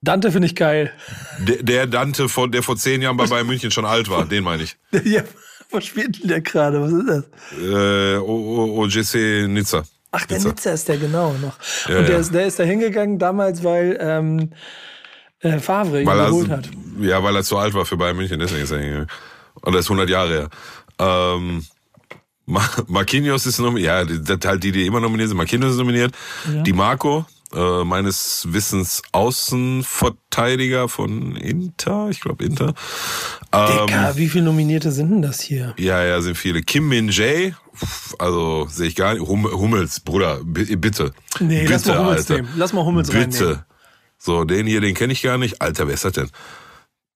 Dante 0.00 0.32
finde 0.32 0.46
ich 0.46 0.54
geil. 0.54 0.92
Der, 1.38 1.62
der 1.62 1.86
Dante, 1.86 2.28
von, 2.28 2.50
der 2.50 2.62
vor 2.62 2.76
zehn 2.76 3.02
Jahren 3.02 3.16
bei 3.16 3.26
Bayern 3.26 3.46
München 3.46 3.70
schon 3.70 3.84
alt 3.84 4.08
war, 4.08 4.24
den 4.24 4.44
meine 4.44 4.62
ich. 4.62 4.76
ja, 5.04 5.22
was 5.70 5.84
spielt 5.84 6.22
denn 6.22 6.28
der 6.28 6.40
gerade? 6.40 6.80
Was 6.80 6.92
ist 6.92 7.08
das? 7.08 7.24
Äh, 7.60 8.16
OGC 8.18 9.48
Nizza. 9.48 9.84
Ach, 10.10 10.24
der 10.24 10.40
Nizza 10.40 10.70
ist 10.70 10.88
der 10.88 10.96
genau 10.96 11.34
noch. 11.34 11.58
Ja, 11.88 11.98
und 11.98 12.08
der, 12.08 12.14
ja. 12.14 12.20
ist, 12.20 12.32
der 12.32 12.46
ist 12.46 12.58
da 12.58 12.64
hingegangen 12.64 13.18
damals, 13.18 13.62
weil 13.62 13.98
ähm, 14.00 14.52
äh, 15.40 15.58
Favre 15.58 16.00
ihn 16.00 16.06
Weil 16.06 16.26
geholt 16.26 16.48
er, 16.48 16.56
hat. 16.58 16.70
ja, 17.00 17.22
weil 17.22 17.36
er 17.36 17.42
zu 17.42 17.58
alt 17.58 17.74
war 17.74 17.84
für 17.84 17.96
Bayern 17.96 18.16
München, 18.16 18.38
deswegen 18.38 18.62
ist 18.62 18.70
er 18.70 18.78
hingegangen. 18.78 19.10
Und 19.60 19.74
er 19.74 19.80
ist 19.80 19.86
100 19.86 20.08
Jahre 20.08 20.30
her. 20.30 20.48
Ähm, 20.98 21.66
Marquinhos 22.86 23.46
ist 23.46 23.58
nominiert, 23.58 23.86
ja, 23.86 24.04
die- 24.04 24.22
das 24.22 24.38
halt 24.44 24.62
die, 24.64 24.72
die 24.72 24.86
immer 24.86 25.00
nominiert 25.00 25.28
sind. 25.28 25.36
Marquinhos 25.36 25.72
ist 25.72 25.78
nominiert. 25.78 26.14
Di 26.46 26.72
Marco, 26.72 27.26
äh, 27.54 27.84
meines 27.84 28.46
Wissens 28.50 29.02
Außenverteidiger 29.12 30.88
von 30.88 31.36
Inter, 31.36 32.08
ich 32.10 32.20
glaube 32.20 32.44
Inter. 32.44 32.74
Ähm, 33.52 33.86
Dicker, 33.86 34.16
wie 34.16 34.28
viele 34.28 34.44
Nominierte 34.44 34.92
sind 34.92 35.10
denn 35.10 35.22
das 35.22 35.40
hier? 35.40 35.74
Ja, 35.78 36.02
ja, 36.04 36.20
sind 36.20 36.36
viele. 36.36 36.62
Kim 36.62 36.88
Min 36.88 37.08
Jae, 37.08 37.54
also 38.18 38.66
sehe 38.70 38.88
ich 38.88 38.96
gar 38.96 39.14
nicht. 39.14 39.26
Hum, 39.26 39.44
Hummels, 39.50 40.00
Bruder, 40.00 40.40
bi- 40.44 40.76
bitte. 40.76 41.12
Nee, 41.40 41.62
bitte, 41.62 41.72
lass 41.72 41.86
mal 41.86 41.98
Hummels 41.98 42.20
Alter. 42.30 42.34
nehmen. 42.42 42.48
Lass 42.56 42.72
mal 42.72 42.84
Hummels 42.84 43.08
reinnehmen. 43.10 43.30
Bitte. 43.30 43.64
So, 44.18 44.44
den 44.44 44.66
hier, 44.66 44.80
den 44.80 44.94
kenne 44.94 45.12
ich 45.12 45.22
gar 45.22 45.38
nicht. 45.38 45.62
Alter, 45.62 45.86
wer 45.86 45.94
ist 45.94 46.04
das 46.04 46.12
denn? 46.12 46.28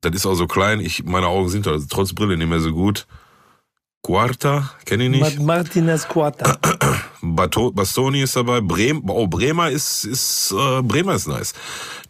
Das 0.02 0.14
ist 0.14 0.24
auch 0.26 0.34
so 0.34 0.46
klein. 0.46 0.80
Ich, 0.80 1.04
meine 1.04 1.26
Augen 1.26 1.48
sind 1.48 1.66
also 1.66 1.86
trotz 1.88 2.12
Brille 2.12 2.36
nicht 2.36 2.48
mehr 2.48 2.60
so 2.60 2.72
gut. 2.72 3.06
Quarta, 4.02 4.70
kenne 4.84 5.04
ich 5.04 5.10
nicht. 5.10 5.38
Ma- 5.38 5.56
Martinez 5.58 6.08
Quarta. 6.08 6.58
Bastoni 7.22 8.22
ist 8.22 8.34
dabei. 8.34 8.60
Brem, 8.60 9.08
oh, 9.08 9.28
Bremer 9.28 9.70
ist, 9.70 10.04
ist, 10.04 10.52
äh, 10.52 10.82
Bremer 10.82 11.14
ist 11.14 11.28
nice. 11.28 11.54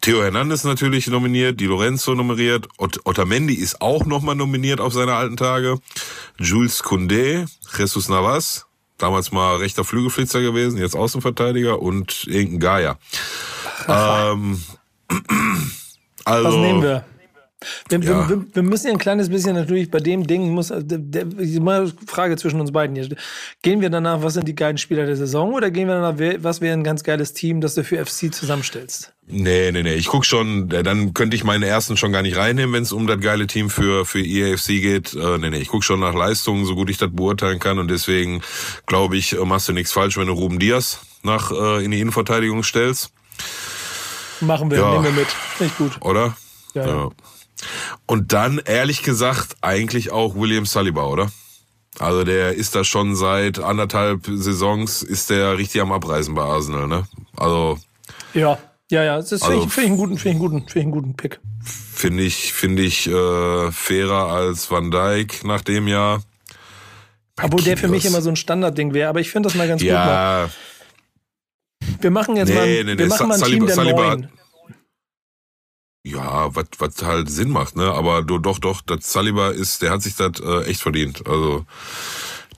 Theo 0.01 0.23
Hernandez 0.23 0.63
natürlich 0.63 1.05
nominiert, 1.07 1.59
Di 1.59 1.65
Lorenzo 1.67 2.15
nominiert, 2.15 2.67
Ot 2.79 2.99
Otamendi 3.05 3.53
ist 3.53 3.79
auch 3.79 4.05
nochmal 4.05 4.35
nominiert 4.35 4.81
auf 4.81 4.91
seine 4.93 5.13
alten 5.13 5.37
Tage. 5.37 5.77
Jules 6.39 6.83
Koundé, 6.83 7.45
Jesus 7.77 8.09
Navas, 8.09 8.65
damals 8.97 9.31
mal 9.31 9.57
rechter 9.57 9.83
Flügelflitzer 9.83 10.41
gewesen, 10.41 10.79
jetzt 10.79 10.95
Außenverteidiger 10.95 11.79
und 11.79 12.23
irgendein 12.25 12.59
Gaia. 12.59 12.97
ähm, 13.87 14.63
also, 16.25 16.47
Was 16.49 16.55
nehmen 16.55 16.81
wir? 16.81 17.05
Wir, 17.89 17.99
Ja. 17.99 18.29
wir, 18.29 18.45
wir 18.53 18.63
müssen 18.63 18.87
ja 18.87 18.93
ein 18.93 18.99
kleines 18.99 19.29
bisschen 19.29 19.55
natürlich 19.55 19.89
bei 19.91 19.99
dem 19.99 20.25
Ding, 20.27 20.49
muss, 20.51 20.69
äh, 20.71 20.83
der, 20.83 20.97
der, 20.99 21.25
mal 21.61 21.91
Frage 22.07 22.37
zwischen 22.37 22.59
uns 22.61 22.71
beiden 22.71 22.95
hier. 22.95 23.07
Gehen 23.61 23.81
wir 23.81 23.89
danach, 23.89 24.21
was 24.23 24.33
sind 24.35 24.47
die 24.47 24.55
geilen 24.55 24.77
Spieler 24.77 25.05
der 25.05 25.15
Saison 25.15 25.53
oder 25.53 25.71
gehen 25.71 25.87
wir 25.87 25.95
danach, 25.95 26.43
was 26.43 26.61
wäre 26.61 26.73
ein 26.73 26.83
ganz 26.83 27.03
geiles 27.03 27.33
Team, 27.33 27.61
das 27.61 27.75
du 27.75 27.83
für 27.83 28.03
FC 28.05 28.33
zusammenstellst? 28.33 29.13
Nee, 29.25 29.71
nee, 29.71 29.83
nee. 29.83 29.93
Ich 29.93 30.07
guck 30.07 30.25
schon, 30.25 30.69
äh, 30.71 30.83
dann 30.83 31.13
könnte 31.13 31.35
ich 31.35 31.43
meinen 31.45 31.63
ersten 31.63 31.95
schon 31.95 32.11
gar 32.11 32.21
nicht 32.23 32.35
reinnehmen, 32.35 32.73
wenn 32.75 32.83
es 32.83 32.91
um 32.91 33.07
das 33.07 33.19
geile 33.21 33.47
Team 33.47 33.69
für, 33.69 34.05
für 34.05 34.19
EAFC 34.19 34.67
geht. 34.81 35.13
Äh, 35.13 35.37
nee, 35.37 35.49
nee, 35.49 35.59
ich 35.59 35.69
guck 35.69 35.83
schon 35.85 36.01
nach 36.01 36.13
Leistungen, 36.13 36.65
so 36.65 36.75
gut 36.75 36.89
ich 36.89 36.97
das 36.97 37.09
beurteilen 37.13 37.59
kann. 37.59 37.79
Und 37.79 37.89
deswegen 37.89 38.41
glaube 38.85 39.15
ich, 39.15 39.31
äh, 39.33 39.45
machst 39.45 39.69
du 39.69 39.73
nichts 39.73 39.93
falsch, 39.93 40.17
wenn 40.17 40.27
du 40.27 40.33
Ruben 40.33 40.59
Diaz 40.59 40.99
nach 41.23 41.51
äh, 41.51 41.85
in 41.85 41.91
die 41.91 42.01
Innenverteidigung 42.01 42.63
stellst, 42.63 43.11
Machen 44.41 44.69
wir, 44.69 44.77
Ja. 44.77 44.91
nehmen 44.91 45.03
wir 45.05 45.11
mit. 45.11 45.27
Ich 45.61 45.77
gut. 45.77 45.93
oder? 46.01 46.35
Ja, 46.73 46.85
ja. 46.87 47.09
Und 48.05 48.33
dann, 48.33 48.59
ehrlich 48.65 49.03
gesagt, 49.03 49.55
eigentlich 49.61 50.11
auch 50.11 50.35
William 50.35 50.65
Saliba, 50.65 51.05
oder? 51.05 51.31
Also 51.99 52.23
der 52.23 52.53
ist 52.55 52.73
da 52.75 52.83
schon 52.83 53.15
seit 53.15 53.59
anderthalb 53.59 54.25
Saisons, 54.25 55.03
ist 55.03 55.29
der 55.29 55.57
richtig 55.57 55.81
am 55.81 55.91
Abreisen 55.91 56.33
bei 56.33 56.41
Arsenal, 56.41 56.87
ne? 56.87 57.07
Also 57.37 57.77
Ja, 58.33 58.57
ja, 58.89 59.03
ja. 59.03 59.15
Das 59.17 59.31
ist 59.31 59.43
finde 59.43 59.57
Also- 59.57 59.67
ich, 59.67 59.73
finde 59.73 59.85
ich 59.85 59.91
einen 59.91 59.97
guten, 59.99 60.17
finde 60.17 60.29
ich 60.29 60.35
einen 60.35 60.39
guten, 60.39 60.57
finde 60.67 60.79
ich 60.79 60.83
einen 60.83 60.91
guten 60.91 61.15
Pick. 61.15 61.39
finde 61.93 62.23
ich, 62.23 62.51
finde 62.53 62.81
ich 62.83 63.07
äh, 63.07 63.71
fairer 63.71 64.27
als 64.33 64.69
Van 64.71 64.89
Dijk 64.91 65.43
nach 65.43 65.61
dem 65.61 65.87
Jahr. 65.87 66.23
Obwohl 67.41 67.61
der 67.61 67.77
für 67.77 67.87
mich 67.87 68.05
immer 68.05 68.21
so 68.21 68.29
ein 68.29 68.35
Standardding 68.35 68.93
wäre, 68.93 69.09
aber 69.09 69.19
ich 69.19 69.29
finde 69.31 69.47
das 69.49 69.55
mal 69.55 69.67
ganz 69.67 69.81
gut. 69.81 69.91
Mal. 69.91 69.95
Ja, 69.95 70.49
Wir 72.01 72.11
machen 72.11 72.35
jetzt 72.35 72.49
Nee, 72.49 72.55
mal, 72.55 72.65
nee, 72.65 72.85
wir 72.87 72.95
nee, 72.95 73.05
machen 73.05 73.27
mal 73.27 73.35
ein 73.35 73.39
Saliba- 73.41 73.49
Team 73.57 73.65
der 73.67 73.75
Saliba- 73.75 74.07
Neuen. 74.15 74.29
Ja, 76.03 76.53
was 76.55 76.65
was 76.79 77.01
halt 77.03 77.29
Sinn 77.29 77.49
macht, 77.49 77.75
ne? 77.75 77.91
Aber 77.91 78.21
du, 78.23 78.37
doch, 78.37 78.59
doch, 78.59 78.81
das 78.81 79.11
Saliba 79.11 79.49
ist, 79.49 79.81
der 79.81 79.91
hat 79.91 80.01
sich 80.01 80.15
das 80.15 80.39
äh, 80.41 80.63
echt 80.65 80.81
verdient. 80.81 81.25
Also 81.27 81.65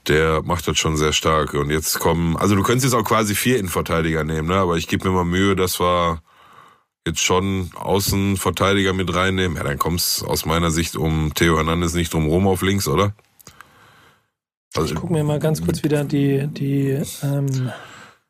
der 0.08 0.41
macht 0.43 0.67
das 0.67 0.77
schon 0.77 0.97
sehr 0.97 1.13
stark. 1.13 1.53
Und 1.53 1.69
jetzt 1.69 1.99
kommen, 1.99 2.38
also 2.38 2.55
du 2.55 2.63
könntest 2.63 2.86
jetzt 2.86 2.99
auch 2.99 3.08
quasi 3.08 3.36
vier 3.36 3.58
Innenverteidiger 3.60 4.23
nehmen, 4.23 4.47
ne? 4.47 4.55
Aber 4.55 4.77
ich 4.77 4.88
gebe 4.88 5.08
mir 5.08 5.15
mal 5.15 5.25
Mühe, 5.25 5.55
dass 5.55 5.79
wir 5.79 6.21
jetzt 7.05 7.21
schon 7.21 7.69
Außenverteidiger 7.75 8.93
mit 8.93 9.13
reinnehmen. 9.13 9.58
Ja, 9.58 9.63
dann 9.63 9.77
kommt's 9.77 10.23
aus 10.23 10.45
meiner 10.45 10.71
Sicht 10.71 10.95
um 10.95 11.31
Theo 11.36 11.55
Hernandez 11.58 11.93
nicht 11.93 12.13
drum 12.13 12.27
rum 12.27 12.47
auf 12.47 12.62
links, 12.63 12.88
oder? 12.88 13.13
Also, 14.75 14.93
Ich 14.93 14.99
gucke 14.99 15.13
mir 15.13 15.23
mal 15.23 15.39
ganz 15.39 15.63
kurz 15.63 15.84
wieder 15.84 16.03
die, 16.03 16.47
die, 16.47 17.01
ähm, 17.21 17.71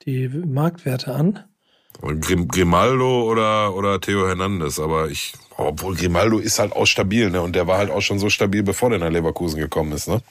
die 0.05 0.27
Marktwerte 0.29 1.15
an. 1.15 1.43
Grim, 2.05 2.47
Grimaldo 2.47 3.23
oder, 3.23 3.75
oder 3.75 3.99
Theo 3.99 4.27
Hernandez, 4.27 4.79
aber 4.79 5.09
ich, 5.09 5.33
obwohl 5.57 5.95
Grimaldo 5.95 6.37
ist 6.39 6.59
halt 6.59 6.73
auch 6.73 6.85
stabil, 6.85 7.29
ne? 7.29 7.41
Und 7.41 7.55
der 7.55 7.67
war 7.67 7.77
halt 7.77 7.89
auch 7.89 8.01
schon 8.01 8.19
so 8.19 8.29
stabil, 8.29 8.63
bevor 8.63 8.89
der 8.89 8.99
nach 8.99 9.09
Leverkusen 9.09 9.59
gekommen 9.59 9.91
ist, 9.91 10.07
ne? 10.07 10.21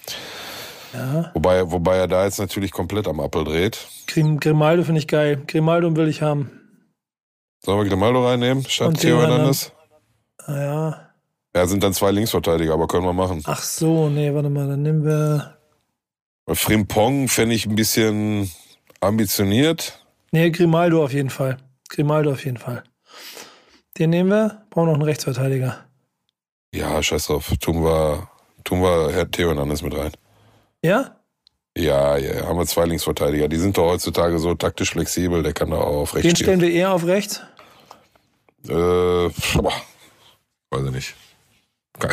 Ja. 0.92 1.30
Wobei, 1.34 1.70
wobei 1.70 1.96
er 1.96 2.06
da 2.06 2.24
jetzt 2.24 2.38
natürlich 2.38 2.70
komplett 2.70 3.08
am 3.08 3.18
Appel 3.20 3.44
dreht. 3.44 3.88
Grim, 4.06 4.38
Grimaldo 4.38 4.84
finde 4.84 5.00
ich 5.00 5.08
geil. 5.08 5.42
Grimaldo 5.46 5.94
will 5.96 6.08
ich 6.08 6.22
haben. 6.22 6.50
Sollen 7.64 7.80
wir 7.82 7.88
Grimaldo 7.88 8.26
reinnehmen, 8.26 8.64
statt 8.68 8.88
Und 8.88 9.00
Theo 9.00 9.20
Hernandez? 9.20 9.72
Ah, 10.46 10.56
ja. 10.56 11.10
Ja, 11.56 11.66
sind 11.66 11.82
dann 11.82 11.94
zwei 11.94 12.10
Linksverteidiger, 12.10 12.74
aber 12.74 12.86
können 12.86 13.04
wir 13.04 13.12
machen. 13.12 13.42
Ach 13.44 13.62
so, 13.62 14.08
nee, 14.08 14.32
warte 14.34 14.50
mal, 14.50 14.68
dann 14.68 14.82
nehmen 14.82 15.04
wir. 15.04 15.56
Frimpong 16.48 17.28
fände 17.28 17.54
ich 17.54 17.66
ein 17.66 17.74
bisschen 17.74 18.50
ambitioniert. 19.00 20.04
Nee, 20.32 20.50
Grimaldo 20.50 21.02
auf 21.02 21.12
jeden 21.12 21.30
Fall. 21.30 21.58
Grimaldo 21.88 22.32
auf 22.32 22.44
jeden 22.44 22.58
Fall. 22.58 22.84
Den 23.98 24.10
nehmen 24.10 24.30
wir. 24.30 24.62
Brauchen 24.70 24.86
noch 24.86 24.94
einen 24.94 25.02
Rechtsverteidiger. 25.02 25.84
Ja, 26.74 27.02
scheiß 27.02 27.26
drauf. 27.26 27.52
Tun 27.60 27.84
wir, 27.84 28.28
tun 28.64 28.82
wir 28.82 29.12
Herr 29.12 29.30
Theo 29.30 29.48
Hernandez 29.48 29.82
mit 29.82 29.96
rein. 29.96 30.12
Ja? 30.82 31.16
Ja, 31.76 32.16
ja, 32.16 32.46
haben 32.46 32.58
wir 32.58 32.66
zwei 32.66 32.84
Linksverteidiger. 32.84 33.48
Die 33.48 33.56
sind 33.56 33.76
doch 33.76 33.90
heutzutage 33.90 34.38
so 34.38 34.54
taktisch 34.54 34.90
flexibel, 34.90 35.42
der 35.42 35.52
kann 35.52 35.70
da 35.70 35.76
auch 35.76 36.02
auf 36.02 36.14
rechts 36.14 36.28
Den 36.28 36.36
stellen 36.36 36.60
wir 36.60 36.70
eher 36.70 36.92
auf 36.92 37.04
rechts. 37.04 37.42
Äh, 38.68 38.70
boah, 38.70 39.72
weiß 40.70 40.84
ich 40.86 40.92
nicht. 40.92 41.14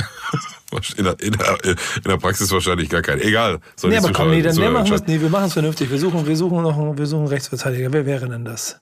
In 0.96 1.04
der, 1.04 1.20
in, 1.20 1.34
der, 1.34 1.58
in 1.66 1.76
der 2.06 2.16
Praxis 2.16 2.50
wahrscheinlich 2.50 2.88
gar 2.88 3.02
kein. 3.02 3.20
Egal. 3.20 3.60
Soll 3.76 3.90
nee, 3.90 3.98
aber 3.98 4.14
komm, 4.14 4.30
nee, 4.30 4.42
dann 4.42 4.56
nee, 4.56 4.70
machen 4.70 4.88
wir 4.88 4.96
es. 4.96 5.06
Nee, 5.06 5.20
wir 5.20 5.28
machen 5.28 5.48
es 5.48 5.54
vernünftig. 5.54 5.92
Wir 5.92 6.00
suchen, 6.00 6.26
wir 6.26 6.38
suchen 6.38 6.62
noch 6.62 6.78
einen, 6.78 6.98
wir 6.98 7.06
suchen 7.06 7.24
einen 7.24 7.28
Rechtsverteidiger. 7.28 7.92
Wer 7.92 8.06
wäre 8.06 8.30
denn 8.30 8.46
das? 8.46 8.80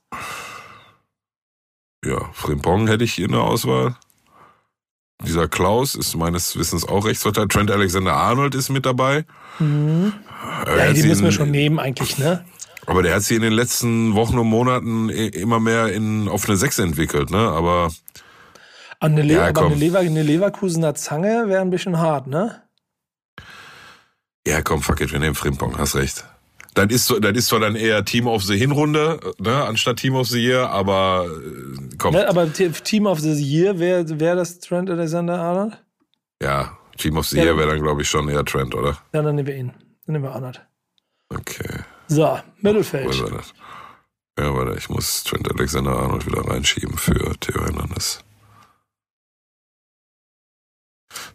Ja, 2.06 2.30
Frimpong 2.34 2.88
hätte 2.88 3.04
ich 3.04 3.20
in 3.20 3.32
der 3.32 3.42
Auswahl. 3.42 3.96
Dieser 5.26 5.50
Klaus 5.50 5.96
ist 5.96 6.16
meines 6.16 6.58
Wissens 6.58 6.88
auch 6.88 7.06
Rechtsverteidiger. 7.06 7.50
Trent 7.50 7.72
Alexander-Arnold 7.72 8.56
ist 8.56 8.70
mit 8.70 8.86
dabei. 8.86 9.26
Mhm. 9.60 10.14
Ja, 10.66 10.94
die 10.94 11.04
müssen 11.04 11.26
wir 11.26 11.34
schon 11.34 11.52
nehmen 11.52 11.78
eigentlich, 11.78 12.18
ne? 12.18 12.46
Aber 12.86 13.04
der 13.04 13.16
hat 13.16 13.24
sie 13.24 13.36
in 13.36 13.42
den 13.42 13.52
letzten 13.52 14.16
Wochen 14.16 14.38
und 14.40 14.48
Monaten 14.48 15.10
immer 15.10 15.60
mehr 15.60 15.92
in, 15.92 16.30
auf 16.30 16.48
eine 16.48 16.56
Sechs 16.56 16.80
entwickelt, 16.80 17.30
ne? 17.32 17.38
Aber 17.38 17.92
Aber 19.00 19.12
eine, 19.12 19.22
Le 19.22 19.34
Ja, 19.34 19.48
aber 19.50 19.66
eine, 19.66 19.76
Lever 19.76 20.00
eine 20.00 20.24
Leverkusener 20.24 20.96
Zange 20.96 21.50
wäre 21.50 21.62
ein 21.62 21.70
bisschen 21.70 22.00
hart, 22.00 22.28
ne? 22.28 22.64
ja, 24.48 24.62
komm, 24.62 24.82
fuck 24.82 25.02
it, 25.02 25.12
wir 25.12 25.20
nehmen 25.20 25.36
Frimpong, 25.36 25.78
hast 25.78 25.96
recht. 25.96 26.24
Das 26.76 26.88
ist, 26.90 27.14
das 27.22 27.32
ist 27.38 27.48
zwar 27.48 27.60
dann 27.60 27.76
eher 27.76 28.06
Team 28.06 28.28
of 28.28 28.44
the 28.44 28.58
Hinrunde, 28.58 29.20
ne, 29.40 29.66
anstatt 29.66 29.98
Team 29.98 30.16
of 30.16 30.28
the 30.28 30.40
Year, 30.40 30.70
aber 30.70 31.26
äh, 31.28 31.96
komm, 31.98 32.14
ne? 32.14 32.28
Aber 32.30 32.52
Team 32.54 33.06
of 33.08 33.20
the 33.20 33.32
Year 33.34 33.80
wäre 33.80 34.20
wär 34.20 34.36
das 34.36 34.60
Trent 34.60 34.90
Alexander-Arnold? 34.90 35.84
ja, 36.42 36.78
Team 36.98 37.18
of 37.18 37.28
the 37.28 37.38
Ja. 37.38 37.46
Year 37.46 37.58
wäre 37.58 37.70
dann, 37.70 37.82
glaube 37.82 38.02
ich, 38.02 38.10
schon 38.10 38.30
eher 38.30 38.46
Trent, 38.46 38.76
oder? 38.76 38.98
Ja, 39.14 39.22
dann 39.22 39.36
nehmen 39.36 39.48
wir 39.48 39.56
ihn. 39.56 39.74
Dann 40.06 40.14
nehmen 40.14 40.24
wir 40.26 40.32
Arnold. 40.34 40.62
Okay, 41.30 41.80
So, 42.08 42.40
Mittelfeld. 42.62 43.14
Ja, 44.38 44.56
warte, 44.56 44.76
ich 44.78 44.90
muss 44.90 45.24
Trent 45.24 45.50
Alexander-Arnold 45.52 46.26
wieder 46.26 46.42
reinschieben 46.48 46.98
für 46.98 47.36
Theo 47.40 47.62
Hernandez. 47.66 48.20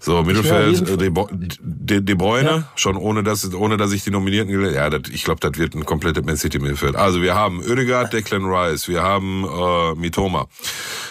So, 0.00 0.22
Mittelfeld, 0.22 0.88
äh, 0.88 0.96
De, 0.96 1.10
De, 1.60 2.00
De 2.00 2.14
Bruyne, 2.14 2.48
Ja. 2.50 2.72
schon 2.76 2.96
ohne 2.96 3.22
dass, 3.22 3.52
ohne 3.54 3.76
dass 3.76 3.92
ich 3.92 4.04
die 4.04 4.10
Nominierten 4.10 4.52
gelesen 4.52 4.74
Ja, 4.74 4.90
das, 4.90 5.10
ich 5.12 5.24
glaube, 5.24 5.40
das 5.40 5.58
wird 5.58 5.74
ein 5.74 5.84
komplettes 5.84 6.24
Man 6.24 6.36
City 6.36 6.58
Mittelfeld. 6.58 6.96
Also, 6.96 7.22
wir 7.22 7.34
haben 7.34 7.60
Oedegaard, 7.60 8.12
Declan 8.12 8.44
Rice, 8.44 8.88
wir 8.88 9.02
haben 9.02 9.44
äh, 9.44 9.94
Mitoma, 9.94 10.46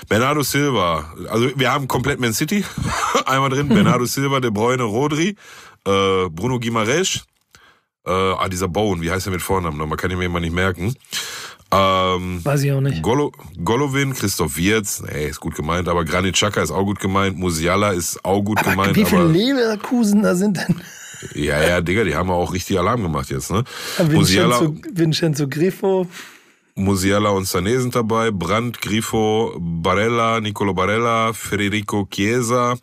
Bernardo 0.10 0.44
Silva, 0.44 1.14
also 1.30 1.50
wir 1.56 1.72
haben 1.72 1.88
komplett 1.88 2.20
Man 2.20 2.34
City, 2.34 2.64
einmal 3.26 3.50
drin, 3.50 3.70
Bernardo 3.70 4.06
Silva, 4.06 4.40
De 4.40 4.52
Bruyne, 4.52 4.84
Rodri, 4.84 5.36
äh, 5.86 6.30
Bruno 6.30 6.60
Guimaraes, 6.60 7.24
äh, 8.06 8.12
ah, 8.12 8.50
dieser 8.50 8.68
Bowen, 8.68 9.02
wie 9.02 9.10
heißt 9.12 9.28
er 9.28 9.32
mit 9.32 9.42
Vornamen? 9.42 9.78
noch? 9.78 9.88
Man 9.88 9.98
kann 9.98 10.12
ihn 10.12 10.18
mir 10.18 10.26
immer 10.26 10.40
nicht 10.42 10.54
merken. 10.54 10.94
Ähm, 11.74 12.46
Weiß 12.46 12.64
ich 12.64 12.72
auch 12.72 12.82
nicht. 12.82 13.02
Golo, 13.02 13.32
Golovin, 13.64 14.14
Christoph 14.14 14.58
Wirz, 14.58 15.02
nee, 15.02 15.28
ist 15.28 15.40
gut 15.40 15.56
gemeint, 15.56 15.88
aber 15.90 16.06
Granit 16.06 16.36
Xhaka 16.36 16.62
ist 16.62 16.72
auch 16.72 16.84
gut 16.84 17.00
gemeint, 17.00 17.38
Musiala 17.38 17.92
ist 17.92 18.24
auch 18.24 18.42
gut 18.42 18.62
gemeint, 18.64 18.96
Wie 18.96 19.06
viele 19.06 19.24
aber 19.24 19.32
Leverkusen 19.32 20.22
da 20.22 20.36
sind 20.36 20.58
denn? 20.58 20.82
ja, 21.34 21.64
ja, 21.64 21.82
Digga, 21.82 22.04
die 22.04 22.16
haben 22.16 22.30
auch 22.30 22.54
richtig 22.54 22.78
Alarm 22.78 23.02
gemacht 23.02 23.30
jetzt, 23.32 23.50
ne? 23.52 23.64
Musiala, 24.12 24.60
Vincenzo, 24.62 24.90
Vincenzo 24.94 25.48
Grifo. 25.48 26.08
Musiala 26.76 27.30
und 27.30 27.46
Sané 27.46 27.80
sind 27.80 27.96
dabei, 27.96 28.32
Brandt, 28.32 28.82
Grifo, 28.82 29.56
Barella, 29.60 30.42
Nicolo 30.42 30.74
Barella, 30.74 31.32
Federico 31.34 32.08
Chiesa. 32.10 32.78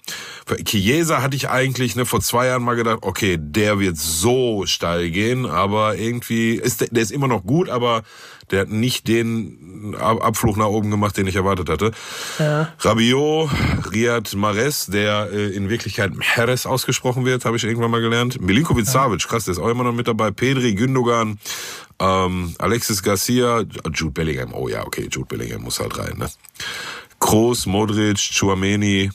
Chiesa 0.65 1.23
hatte 1.23 1.35
ich 1.35 1.49
eigentlich 1.49 1.97
ne, 1.97 2.07
vor 2.07 2.21
zwei 2.21 2.47
Jahren 2.47 2.63
mal 2.63 2.77
gedacht, 2.77 3.01
okay, 3.03 3.37
der 3.41 3.81
wird 3.81 3.97
so 3.97 4.65
steil 4.67 5.11
gehen, 5.11 5.45
aber 5.45 5.97
irgendwie 5.97 6.55
ist 6.55 6.83
der, 6.83 6.89
der 6.89 7.03
ist 7.03 7.11
immer 7.11 7.27
noch 7.27 7.43
gut, 7.43 7.69
aber 7.69 8.03
der 8.51 8.61
hat 8.63 8.69
nicht 8.71 9.09
den 9.09 9.95
Ab- 9.99 10.23
Abflug 10.25 10.57
nach 10.57 10.67
oben 10.67 10.91
gemacht, 10.91 11.17
den 11.17 11.27
ich 11.27 11.37
erwartet 11.37 11.69
hatte. 11.69 11.93
Ja. 12.39 12.73
Rabiot, 12.81 13.49
Riyad 13.93 14.35
Mahrez, 14.35 14.87
der 14.87 15.29
äh, 15.33 15.49
in 15.55 15.69
Wirklichkeit 15.71 16.13
Mahrez 16.15 16.67
ausgesprochen 16.67 17.25
wird, 17.25 17.45
habe 17.45 17.57
ich 17.57 17.65
irgendwann 17.65 17.91
mal 17.91 18.01
gelernt. 18.01 18.41
Milinkovic 18.41 18.87
Savic, 18.87 19.27
krass, 19.27 19.45
der 19.45 19.53
ist 19.53 19.59
auch 19.59 19.69
immer 19.69 19.85
noch 19.85 19.93
mit 19.95 20.07
dabei. 20.09 20.31
Pedri, 20.31 20.75
Gündogan, 20.75 21.39
ähm, 21.99 22.55
Alexis 22.59 23.03
Garcia, 23.03 23.63
Jude 23.95 24.13
Bellingham. 24.13 24.53
Oh 24.55 24.69
ja, 24.69 24.85
okay, 24.87 25.09
Jude 25.11 25.27
Bellingham 25.27 25.63
muss 25.63 25.81
halt 25.81 25.99
rein. 25.99 26.15
Ne? 26.19 26.29
Kroos, 27.19 27.67
Modric, 27.67 28.19
Chouameni 28.19 29.11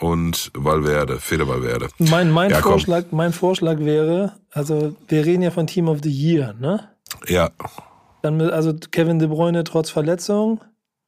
und 0.00 0.50
Valverde, 0.54 1.18
Fede 1.20 1.46
Valverde. 1.46 1.88
Mein, 1.98 2.30
mein, 2.30 2.50
Ja. 2.50 2.60
Vorschlag, 2.62 3.04
mein 3.10 3.32
Vorschlag 3.32 3.78
wäre, 3.80 4.34
also 4.50 4.96
wir 5.08 5.24
reden 5.26 5.42
ja 5.42 5.50
von 5.50 5.66
Team 5.66 5.88
of 5.88 5.98
the 6.02 6.10
Year, 6.10 6.54
ne? 6.58 6.88
Ja, 7.26 7.50
Dann 8.22 8.40
also 8.40 8.74
Kevin 8.90 9.18
De 9.18 9.28
Bruyne 9.28 9.64
trotz 9.64 9.90
Verletzung, 9.90 10.60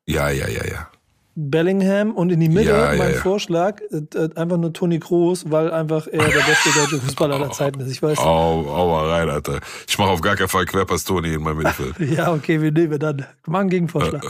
ja, 0.07 0.29
ja, 0.31 0.49
ja, 0.49 0.65
ja. 0.65 0.89
Bellingham 1.35 2.13
und 2.13 2.31
in 2.31 2.41
die 2.41 2.49
Mitte 2.49 2.71
Ja, 2.71 2.93
mein 2.97 3.13
ja. 3.13 3.19
Vorschlag, 3.21 3.81
äh, 3.91 4.03
äh, 4.19 4.35
einfach 4.35 4.59
nur 4.59 4.73
Toni 4.73 4.99
Kroos, 4.99 5.51
weil 5.51 5.71
einfach 5.73 6.07
er 6.07 6.19
der 6.29 6.41
beste 6.41 6.71
deutsche 6.79 6.99
Fußballer 7.01 7.37
aller 7.37 7.51
Zeiten 7.53 7.81
ist. 7.81 7.91
Ich 7.91 8.03
weiß. 8.03 8.19
Au, 8.19 8.67
aua 8.69 9.09
rein, 9.11 9.31
Alter. 9.31 9.61
Ich 9.89 9.97
mache 9.99 10.11
auf 10.11 10.21
gar 10.21 10.37
keinen 10.37 10.49
Fall 10.49 10.67
Querpass 10.67 11.05
Toni 11.05 11.33
in 11.35 11.43
meinem 11.43 11.59
Mittelfeld. 11.59 11.95
Ja, 12.17 12.33
okay, 12.33 12.61
wir 12.61 12.71
nehmen 12.73 12.99
dann. 12.99 13.25
Mach 13.47 13.61
einen 13.61 13.71
Gegenvorschlag. 13.71 14.25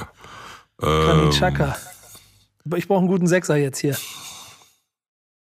Ähm, 0.80 0.88
Granit 0.88 1.30
Xhaka. 1.32 1.76
Aber 2.64 2.76
Ich 2.78 2.86
brauche 2.86 3.00
einen 3.00 3.08
guten 3.08 3.26
Sechser 3.26 3.56
jetzt 3.56 3.78
hier. 3.78 3.96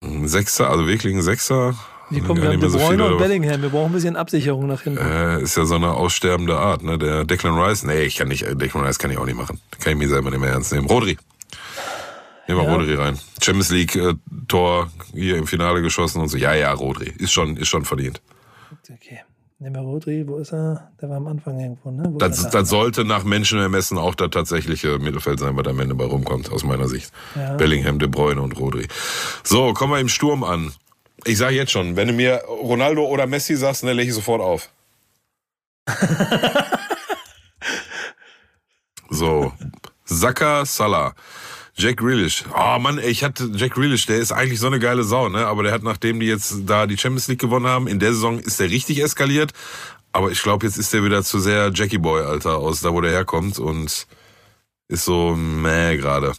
ein 0.03 0.29
Sechser, 0.29 0.69
also 0.71 0.87
wirklich 0.87 1.15
ein 1.15 1.23
Sechser. 1.23 1.75
Hier 2.11 2.23
kommen 2.23 2.41
wir 2.43 2.49
nicht 2.51 2.63
De 2.63 2.71
so 2.71 2.79
Bruyne 2.79 3.03
viele, 3.03 3.13
und 3.13 3.19
Bellingham. 3.19 3.63
Wir 3.63 3.69
brauchen 3.69 3.87
ein 3.87 3.93
bisschen 3.93 4.17
Absicherung 4.17 4.67
nach 4.67 4.83
hinten. 4.83 4.99
Äh, 4.99 5.43
ist 5.43 5.57
ja 5.57 5.65
so 5.67 5.75
eine 5.75 5.91
aussterbende 5.93 6.57
Art, 6.57 6.83
ne? 6.83 6.99
Der 6.99 7.25
Declan 7.25 7.59
Rice, 7.59 7.85
nee, 7.85 8.03
ich 8.03 8.17
kann 8.17 8.29
nicht, 8.29 8.43
äh, 8.43 8.57
Declan 8.57 8.85
Rice 8.85 8.99
kann 8.99 9.11
ich 9.11 9.19
auch 9.19 9.27
nicht 9.27 9.37
machen. 9.37 9.61
Kann 9.81 9.93
ich 9.93 9.99
mir 9.99 10.09
selber 10.09 10.31
nicht 10.31 10.41
mehr 10.41 10.51
ernst 10.51 10.73
nehmen. 10.73 10.87
Rodri. 10.87 11.19
Nehmen 12.47 12.61
wir 12.61 12.67
Ja. 12.67 12.75
Rodri 12.75 12.95
rein. 12.95 13.19
Champions 13.43 13.71
League 13.71 13.95
äh, 13.97 14.15
Tor 14.49 14.91
hier 15.13 15.37
im 15.37 15.47
Finale 15.47 15.83
geschossen 15.83 16.23
und 16.23 16.29
so. 16.29 16.39
Ja, 16.39 16.55
ja, 16.55 16.73
Rodri. 16.73 17.13
Ist 17.19 17.33
schon, 17.33 17.57
ist 17.59 17.69
schon 17.69 17.85
verdient. 17.85 18.23
Okay. 18.91 19.21
Nehmen 19.59 19.75
wir 19.75 19.83
Rodri. 19.83 20.25
Wo 20.27 20.39
ist 20.39 20.53
er? 20.53 20.91
Der 21.03 21.11
war 21.11 21.17
am 21.17 21.27
Anfang 21.27 21.59
irgendwo, 21.59 21.91
ne? 21.91 22.05
Wo 22.11 22.17
Das, 22.19 22.49
das 22.49 22.71
sollte 22.71 23.05
nach 23.05 23.25
Menschenermessen 23.25 23.99
auch 23.99 24.15
das 24.15 24.31
tatsächliche 24.31 24.99
Mittelfeld 24.99 25.41
sein, 25.41 25.57
was 25.57 25.67
am 25.67 25.79
Ende 25.81 25.95
bei 25.95 26.05
rumkommt, 26.05 26.51
aus 26.51 26.65
meiner 26.65 26.89
Sicht. 26.89 27.13
Ja. 27.35 27.55
Bellingham, 27.57 27.99
De 27.99 28.09
Bruyne 28.09 28.41
und 28.41 28.57
Rodri. 28.59 28.87
So, 29.43 29.75
kommen 29.75 29.93
wir 29.93 29.99
im 29.99 30.09
Sturm 30.09 30.43
an. 30.45 30.73
Ich 31.25 31.39
sage 31.39 31.57
jetzt 31.57 31.73
schon, 31.73 31.97
wenn 31.97 32.09
du 32.09 32.15
mir 32.15 32.43
Ronaldo 32.47 33.05
oder 33.05 33.27
Messi 33.27 33.57
sagst, 33.57 33.83
dann 33.83 33.97
lege 33.97 34.09
ich 34.09 34.15
sofort 34.15 34.41
auf. 34.41 34.71
so, 39.11 39.53
Saka, 40.05 40.65
Salah. 40.65 41.15
Jack 41.79 41.99
Grealish. 41.99 42.45
Oh 42.57 42.79
Mann, 42.81 42.99
ich 42.99 43.23
hatte 43.23 43.51
Jack 43.55 43.75
Grealish, 43.75 44.07
der 44.07 44.19
ist 44.19 44.33
eigentlich 44.33 44.59
so 44.59 44.67
eine 44.67 44.81
geile 44.81 45.05
Sau, 45.05 45.29
ne? 45.29 45.47
Aber 45.47 45.63
der 45.63 45.71
hat, 45.73 45.85
nachdem 45.85 46.19
die 46.19 46.27
jetzt 46.27 46.63
da 46.67 46.89
die 46.89 46.99
Champions 46.99 47.29
League 47.29 47.41
gewonnen 47.41 47.69
haben, 47.69 47.87
in 47.87 48.01
der 48.01 48.13
Saison 48.13 48.41
ist 48.41 48.59
der 48.59 48.69
richtig 48.69 49.01
eskaliert. 49.01 49.53
Aber 50.11 50.33
ich 50.33 50.43
glaube, 50.43 50.67
jetzt 50.67 50.77
ist 50.77 50.93
der 50.93 51.05
wieder 51.05 51.23
zu 51.23 51.39
sehr 51.39 51.71
Jackie 51.73 51.99
Boy, 51.99 52.23
Alter, 52.23 52.57
aus 52.57 52.81
da, 52.81 52.93
wo 52.93 53.01
der 53.01 53.13
herkommt 53.13 53.61
und 53.61 54.09
ist 54.89 55.05
so 55.05 55.35
meh 55.37 55.97
gerade. 55.99 56.33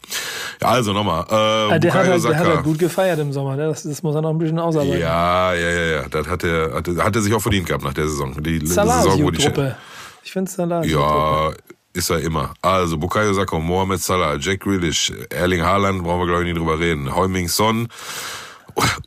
Ja, 0.61 0.67
also 0.69 0.91
nochmal. 0.93 1.25
Äh, 1.29 1.73
Ah, 1.73 1.79
der, 1.79 1.93
hat 1.93 2.07
halt, 2.07 2.23
der 2.23 2.39
hat 2.39 2.47
halt 2.47 2.63
gut 2.63 2.79
gefeiert 2.79 3.19
im 3.19 3.31
Sommer. 3.31 3.55
Ne? 3.55 3.67
Das, 3.67 3.83
das 3.83 4.01
muss 4.03 4.15
er 4.15 4.21
noch 4.21 4.31
ein 4.31 4.37
bisschen 4.39 4.59
ausarbeiten. 4.59 4.99
Ja, 4.99 5.53
ja, 5.53 5.69
ja, 5.69 5.85
ja. 6.01 6.09
Das 6.09 6.27
hat 6.27 6.43
er, 6.43 6.73
hat, 6.73 6.87
hat 6.87 7.15
er 7.15 7.21
sich 7.21 7.33
auch 7.33 7.41
verdient 7.41 7.67
gehabt 7.67 7.83
nach 7.83 7.93
der 7.93 8.07
Saison. 8.07 8.35
Die 8.41 8.65
Salah 8.65 9.03
Saison, 9.03 9.23
wo 9.23 9.31
die 9.31 9.43
Truppe. 9.43 9.75
Ich 10.23 10.31
finde 10.31 10.49
Salah. 10.51 10.83
Ja, 10.83 11.51
ist 11.93 12.09
er 12.09 12.19
immer. 12.21 12.53
Also, 12.61 12.97
Bukayo 12.97 13.33
Saka, 13.33 13.59
Mohamed 13.59 14.01
Salah, 14.01 14.35
Jack 14.37 14.61
Grealish, 14.61 15.13
Erling 15.29 15.61
Haaland, 15.61 16.03
brauchen 16.03 16.19
wir 16.21 16.27
glaube 16.27 16.41
ich 16.43 16.47
nicht 16.53 16.57
drüber 16.59 16.79
reden. 16.79 17.15
Heuming 17.15 17.47
Son, 17.47 17.87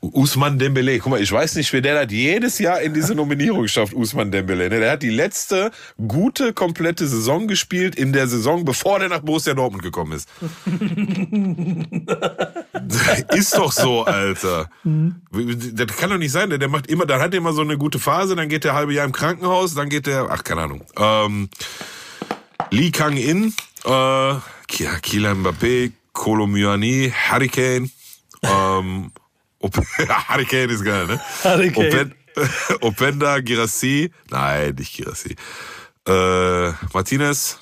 Usman 0.00 0.58
Dembele. 0.58 0.98
Guck 0.98 1.12
mal, 1.12 1.20
ich 1.20 1.30
weiß 1.30 1.56
nicht, 1.56 1.72
wer 1.72 1.80
der 1.80 2.04
das 2.04 2.12
jedes 2.12 2.58
Jahr 2.58 2.80
in 2.80 2.94
diese 2.94 3.14
Nominierung 3.14 3.68
schafft, 3.68 3.94
Usman 3.94 4.30
Dembele. 4.30 4.68
Ne? 4.68 4.80
Der 4.80 4.92
hat 4.92 5.02
die 5.02 5.10
letzte 5.10 5.70
gute, 6.06 6.52
komplette 6.52 7.06
Saison 7.06 7.48
gespielt 7.48 7.94
in 7.94 8.12
der 8.12 8.26
Saison, 8.26 8.64
bevor 8.64 8.98
der 8.98 9.08
nach 9.08 9.20
Borussia 9.20 9.54
Dortmund 9.54 9.82
gekommen 9.82 10.12
ist. 10.12 10.28
ist 13.34 13.56
doch 13.56 13.72
so, 13.72 14.04
Alter. 14.04 14.70
Das 14.82 15.96
kann 15.96 16.10
doch 16.10 16.18
nicht 16.18 16.32
sein. 16.32 16.50
Der, 16.50 16.58
der 16.58 16.68
macht 16.68 16.86
immer, 16.88 17.06
dann 17.06 17.20
hat 17.20 17.32
er 17.32 17.38
immer 17.38 17.52
so 17.52 17.62
eine 17.62 17.78
gute 17.78 17.98
Phase, 17.98 18.36
dann 18.36 18.48
geht 18.48 18.64
der 18.64 18.74
halbe 18.74 18.92
Jahr 18.92 19.06
im 19.06 19.12
Krankenhaus, 19.12 19.74
dann 19.74 19.88
geht 19.88 20.06
der, 20.06 20.28
ach, 20.30 20.44
keine 20.44 20.62
Ahnung. 20.62 20.84
Ähm, 20.96 21.48
Lee 22.70 22.90
Kang-in, 22.90 23.54
äh, 23.84 24.34
Kylian 24.66 25.42
Mbappé, 25.42 25.92
Kolo 26.12 26.46
Muani, 26.46 27.12
Hurricane, 27.30 27.90
ähm, 28.42 29.10
Hurricane 29.62 30.70
ist 30.74 30.84
geil, 30.84 31.06
ne? 31.06 31.20
Hurricane. 31.44 31.86
Open 31.86 32.14
Openda, 32.80 33.40
Girassi, 33.40 34.10
nein, 34.30 34.74
nicht 34.78 34.94
Girassi, 34.96 35.36
äh, 36.08 36.70
Martinez, 36.94 37.58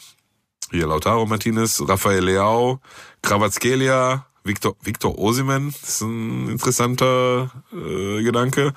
hier 0.70 0.86
Lautaro 0.86 1.26
Martinez, 1.26 1.82
Rafael 1.88 2.24
Leao, 2.24 2.80
Kravatskelia, 3.22 4.26
Victor, 4.44 4.76
Victor 4.82 5.18
Osimen, 5.18 5.74
das 5.82 5.90
ist 5.90 6.00
ein 6.02 6.48
interessanter 6.50 7.50
äh, 7.72 8.22
Gedanke. 8.22 8.72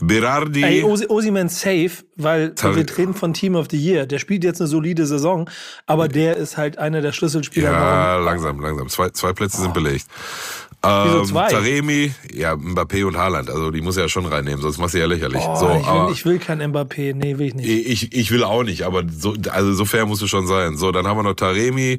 Berardi. 0.00 0.62
Ey, 0.62 0.82
Osi, 0.82 1.06
Osiman 1.08 1.48
safe, 1.48 2.04
weil 2.16 2.54
Tar- 2.54 2.74
wir 2.76 2.84
reden 2.98 3.14
von 3.14 3.32
Team 3.32 3.54
of 3.54 3.66
the 3.70 3.76
Year. 3.76 4.06
Der 4.06 4.18
spielt 4.18 4.42
jetzt 4.44 4.60
eine 4.60 4.68
solide 4.68 5.06
Saison, 5.06 5.48
aber 5.86 6.08
der 6.08 6.36
ist 6.36 6.56
halt 6.56 6.78
einer 6.78 7.00
der 7.00 7.12
Schlüsselspieler. 7.12 7.70
Ja, 7.72 7.80
warum- 8.14 8.24
langsam, 8.24 8.60
langsam. 8.60 8.88
Zwei, 8.88 9.10
zwei 9.10 9.32
Plätze 9.32 9.60
sind 9.62 9.72
belegt. 9.74 10.06
Wieso 10.84 11.18
Ähm, 11.20 11.24
zwei? 11.24 11.48
Taremi, 11.48 12.12
ja, 12.32 12.52
Mbappé 12.54 13.04
und 13.04 13.16
Haaland. 13.16 13.50
Also 13.50 13.70
die 13.70 13.80
muss 13.80 13.96
er 13.96 14.04
ja 14.04 14.08
schon 14.08 14.26
reinnehmen, 14.26 14.60
sonst 14.60 14.78
machst 14.78 14.94
du 14.94 14.98
ja 14.98 15.06
lächerlich. 15.06 15.42
Oh, 15.46 15.56
so, 15.56 15.70
ich, 15.70 15.86
will, 15.86 16.12
ich 16.12 16.24
will 16.24 16.38
kein 16.38 16.60
Mbappé. 16.62 17.14
Nee, 17.14 17.38
will 17.38 17.48
ich 17.48 17.54
nicht. 17.54 17.68
ich, 17.68 18.12
ich 18.12 18.30
will 18.30 18.44
auch 18.44 18.62
nicht, 18.62 18.82
aber 18.82 19.02
so, 19.10 19.34
also 19.50 19.72
so 19.72 19.84
fair 19.84 20.06
muss 20.06 20.22
es 20.22 20.30
schon 20.30 20.46
sein. 20.46 20.76
So, 20.76 20.92
dann 20.92 21.06
haben 21.06 21.18
wir 21.18 21.22
noch 21.22 21.34
Taremi, 21.34 21.98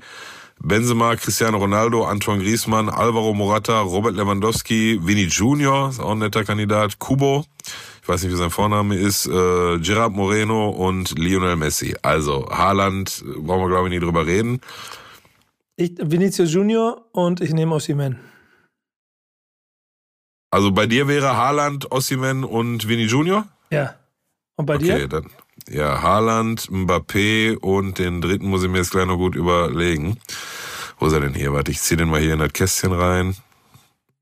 Benzema, 0.59 1.15
Cristiano 1.15 1.57
Ronaldo, 1.57 2.05
Antoine 2.05 2.41
Griezmann, 2.43 2.89
Alvaro 2.89 3.33
Morata, 3.33 3.81
Robert 3.81 4.15
Lewandowski, 4.15 4.99
Vinny 5.03 5.23
Junior, 5.25 5.89
ist 5.89 5.99
auch 5.99 6.11
ein 6.11 6.19
netter 6.19 6.43
Kandidat, 6.43 6.97
Kubo, 6.99 7.43
ich 8.01 8.07
weiß 8.07 8.23
nicht, 8.23 8.31
wie 8.31 8.37
sein 8.37 8.51
Vorname 8.51 8.95
ist, 8.95 9.25
äh, 9.25 9.79
Gerard 9.79 10.13
Moreno 10.13 10.69
und 10.69 11.17
Lionel 11.17 11.55
Messi. 11.55 11.95
Also 12.03 12.47
Haaland, 12.49 13.23
äh, 13.27 13.39
brauchen 13.39 13.61
wir 13.63 13.67
glaube 13.69 13.87
ich 13.89 13.93
nie 13.93 13.99
drüber 13.99 14.25
reden. 14.27 14.61
Ich, 15.75 15.91
Vinicius 16.01 16.53
Junior 16.53 17.03
und 17.11 17.41
ich 17.41 17.51
nehme 17.51 17.75
Osimhen. 17.75 18.19
Also 20.55 20.71
bei 20.71 20.85
dir 20.87 21.09
wäre 21.09 21.35
Haaland, 21.35 21.91
Ossiman 21.91 22.45
und 22.45 22.87
Vinny 22.87 23.03
Junior? 23.07 23.45
Ja. 23.71 23.95
Und 24.55 24.65
bei 24.67 24.75
Okay, 24.75 24.99
dir? 24.99 25.07
dann. 25.09 25.29
Ja, 25.67 26.01
Haaland, 26.01 26.69
Mbappé 26.71 27.57
und 27.57 27.99
den 27.99 28.21
dritten 28.21 28.47
muss 28.47 28.63
ich 28.63 28.69
mir 28.69 28.77
jetzt 28.77 28.91
gleich 28.91 29.05
noch 29.05 29.17
gut 29.17 29.35
überlegen. 29.35 30.17
Wo 30.97 31.07
ist 31.07 31.11
er 31.13 31.19
denn 31.19 31.33
hier? 31.33 31.51
Warte, 31.51 31.71
ich 31.71 31.81
zieh 31.81 31.97
den 31.97 32.07
mal 32.09 32.21
hier 32.21 32.31
in 32.35 32.39
das 32.39 32.53
Kästchen 32.53 32.93
rein. 32.93 33.35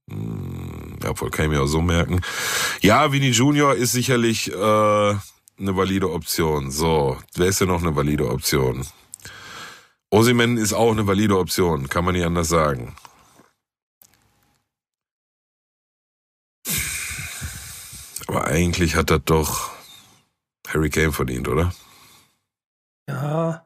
Hm, 0.09 0.97
Ja, 1.03 1.11
obwohl 1.11 1.29
kann 1.29 1.45
ich 1.45 1.51
mir 1.51 1.61
auch 1.61 1.67
so 1.67 1.83
merken. 1.83 2.21
Ja, 2.81 3.11
Vinny 3.11 3.29
Junior 3.29 3.75
ist 3.75 3.91
sicherlich 3.91 4.51
äh, 4.51 4.55
eine 4.55 5.19
valide 5.59 6.09
Option. 6.09 6.71
So, 6.71 7.15
wer 7.35 7.45
ist 7.45 7.61
denn 7.61 7.67
noch 7.67 7.83
eine 7.83 7.95
valide 7.95 8.27
Option? 8.27 8.87
Osimen 10.09 10.57
ist 10.57 10.73
auch 10.73 10.93
eine 10.93 11.05
valide 11.05 11.37
Option, 11.37 11.89
kann 11.89 12.05
man 12.05 12.15
nicht 12.15 12.25
anders 12.25 12.49
sagen. 12.49 12.95
Aber 18.33 18.47
eigentlich 18.47 18.95
hat 18.95 19.11
das 19.11 19.21
doch 19.25 19.69
Harry 20.67 20.89
Kane 20.89 21.11
verdient, 21.11 21.47
oder? 21.47 21.71
Ja, 23.07 23.63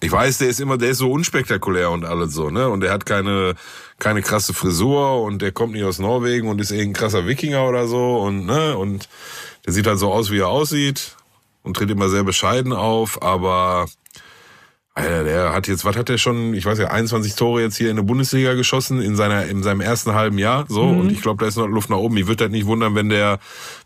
Ich 0.00 0.10
weiß, 0.10 0.38
der 0.38 0.48
ist 0.48 0.58
immer, 0.58 0.76
der 0.76 0.90
ist 0.90 0.98
so 0.98 1.12
unspektakulär 1.12 1.92
und 1.92 2.04
alles 2.04 2.34
so, 2.34 2.50
ne? 2.50 2.68
Und 2.68 2.80
der 2.80 2.90
hat 2.90 3.06
keine, 3.06 3.54
keine 4.00 4.22
krasse 4.22 4.52
Frisur 4.54 5.22
und 5.22 5.40
der 5.40 5.52
kommt 5.52 5.74
nicht 5.74 5.84
aus 5.84 6.00
Norwegen 6.00 6.48
und 6.48 6.60
ist 6.60 6.72
irgendein 6.72 6.94
krasser 6.94 7.28
Wikinger 7.28 7.68
oder 7.68 7.86
so 7.86 8.18
und, 8.22 8.44
ne? 8.44 8.76
Und 8.76 9.08
der 9.64 9.72
sieht 9.72 9.86
halt 9.86 10.00
so 10.00 10.12
aus, 10.12 10.32
wie 10.32 10.40
er 10.40 10.48
aussieht 10.48 11.16
und 11.62 11.76
tritt 11.76 11.90
immer 11.90 12.08
sehr 12.08 12.24
bescheiden 12.24 12.72
auf, 12.72 13.22
aber, 13.22 13.86
Alter, 14.94 15.24
der 15.24 15.54
hat 15.54 15.68
jetzt, 15.68 15.86
was 15.86 15.96
hat 15.96 16.10
der 16.10 16.18
schon, 16.18 16.52
ich 16.52 16.66
weiß 16.66 16.78
ja, 16.78 16.88
21 16.88 17.34
Tore 17.34 17.62
jetzt 17.62 17.78
hier 17.78 17.88
in 17.88 17.96
der 17.96 18.02
Bundesliga 18.02 18.52
geschossen 18.52 19.00
in 19.00 19.16
seiner, 19.16 19.46
in 19.46 19.62
seinem 19.62 19.80
ersten 19.80 20.12
halben 20.12 20.36
Jahr, 20.36 20.66
so. 20.68 20.82
Und 20.82 21.10
ich 21.10 21.22
glaube, 21.22 21.42
da 21.42 21.48
ist 21.48 21.56
noch 21.56 21.66
Luft 21.66 21.88
nach 21.88 21.96
oben. 21.96 22.18
Ich 22.18 22.26
würde 22.26 22.44
das 22.44 22.50
nicht 22.50 22.66
wundern, 22.66 22.94
wenn 22.94 23.08
der, 23.08 23.38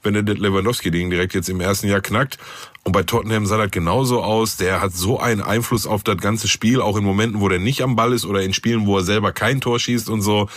wenn 0.02 0.14
der 0.14 0.24
das 0.24 0.38
Lewandowski-Ding 0.38 1.08
direkt 1.08 1.34
jetzt 1.34 1.48
im 1.48 1.60
ersten 1.60 1.86
Jahr 1.86 2.00
knackt. 2.00 2.38
Und 2.82 2.90
bei 2.90 3.04
Tottenham 3.04 3.46
sah 3.46 3.56
das 3.56 3.70
genauso 3.70 4.20
aus. 4.20 4.56
Der 4.56 4.80
hat 4.80 4.94
so 4.94 5.20
einen 5.20 5.42
Einfluss 5.42 5.86
auf 5.86 6.02
das 6.02 6.16
ganze 6.16 6.48
Spiel, 6.48 6.80
auch 6.80 6.96
in 6.96 7.04
Momenten, 7.04 7.40
wo 7.40 7.48
der 7.48 7.60
nicht 7.60 7.82
am 7.82 7.94
Ball 7.94 8.12
ist 8.12 8.24
oder 8.24 8.42
in 8.42 8.52
Spielen, 8.52 8.86
wo 8.86 8.96
er 8.98 9.04
selber 9.04 9.30
kein 9.30 9.60
Tor 9.60 9.78
schießt 9.78 10.10
und 10.10 10.22
so. 10.22 10.48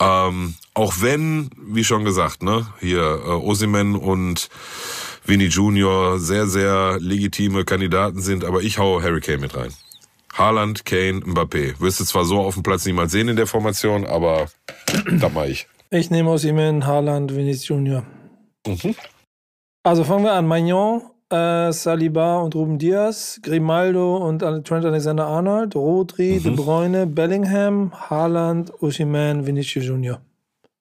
Ähm, 0.00 0.54
auch 0.74 0.94
wenn, 1.00 1.50
wie 1.56 1.84
schon 1.84 2.04
gesagt, 2.04 2.42
ne, 2.42 2.66
hier 2.80 3.02
äh, 3.02 3.28
Osimen 3.28 3.94
und 3.94 4.48
Vinny 5.30 5.46
Junior 5.46 6.18
sehr, 6.18 6.48
sehr 6.48 6.98
legitime 6.98 7.64
Kandidaten 7.64 8.20
sind, 8.20 8.44
aber 8.44 8.62
ich 8.62 8.78
hau 8.78 9.00
Harry 9.00 9.20
Kane 9.20 9.38
mit 9.38 9.56
rein. 9.56 9.72
Haaland, 10.32 10.84
Kane, 10.84 11.20
Mbappé. 11.20 11.78
Wirst 11.80 12.00
du 12.00 12.04
zwar 12.04 12.24
so 12.24 12.40
auf 12.40 12.54
dem 12.54 12.64
Platz 12.64 12.84
niemals 12.84 13.12
sehen 13.12 13.28
in 13.28 13.36
der 13.36 13.46
Formation, 13.46 14.06
aber 14.06 14.48
das 15.08 15.32
mach 15.32 15.44
ich. 15.44 15.68
ich 15.90 16.10
nehme 16.10 16.30
aus 16.30 16.42
Imen, 16.42 16.84
Haaland, 16.84 17.32
Vinicius 17.32 17.68
Junior. 17.68 18.04
Mhm. 18.66 18.96
Also 19.84 20.02
fangen 20.02 20.24
wir 20.24 20.32
an. 20.32 20.48
Magnon, 20.48 21.02
äh, 21.30 21.70
Saliba 21.72 22.40
und 22.40 22.56
Ruben 22.56 22.78
Diaz, 22.78 23.38
Grimaldo 23.40 24.16
und 24.16 24.40
Trent 24.40 24.84
Alexander-Arnold, 24.84 25.76
Rodri, 25.76 26.40
De 26.40 26.50
Bruyne, 26.56 27.06
Bellingham, 27.06 27.92
Haaland, 27.92 28.72
Osimhen, 28.82 29.46
Vinicius 29.46 29.86
Junior. 29.86 30.20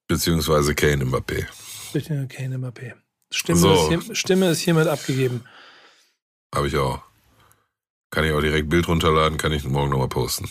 Beziehungsweise 0.08 0.74
Kane, 0.74 1.06
Mbappé. 1.06 1.46
Bitte 1.94 2.28
keine 2.28 2.58
Mbappé. 2.58 2.94
Stimme, 3.32 3.60
So. 3.60 3.74
ist 3.74 4.06
hier, 4.06 4.16
Stimme 4.16 4.50
ist 4.50 4.60
hiermit 4.60 4.88
abgegeben. 4.88 5.44
Habe 6.54 6.68
ich 6.68 6.78
auch. 6.78 7.02
Kann 8.12 8.24
ich 8.24 8.32
auch 8.32 8.42
direkt 8.42 8.70
Bild 8.70 8.88
runterladen, 8.88 9.38
kann 9.38 9.52
ich 9.52 9.64
morgen 9.66 9.92
nochmal 9.92 10.08
posten. 10.10 10.50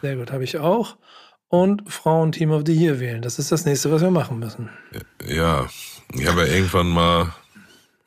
Sehr 0.00 0.16
gut, 0.16 0.32
habe 0.32 0.44
ich 0.44 0.56
auch. 0.58 0.96
Und 1.48 1.92
Frauen-Team 1.92 2.52
of 2.52 2.62
the 2.64 2.72
Year 2.72 3.00
wählen. 3.00 3.20
Das 3.22 3.38
ist 3.38 3.52
das 3.52 3.64
nächste, 3.66 3.90
was 3.90 4.00
wir 4.00 4.10
machen 4.10 4.38
müssen. 4.38 4.70
Ja, 5.26 5.68
ich 6.14 6.26
habe 6.26 6.46
ja 6.46 6.54
irgendwann 6.54 6.88
mal, 6.88 7.34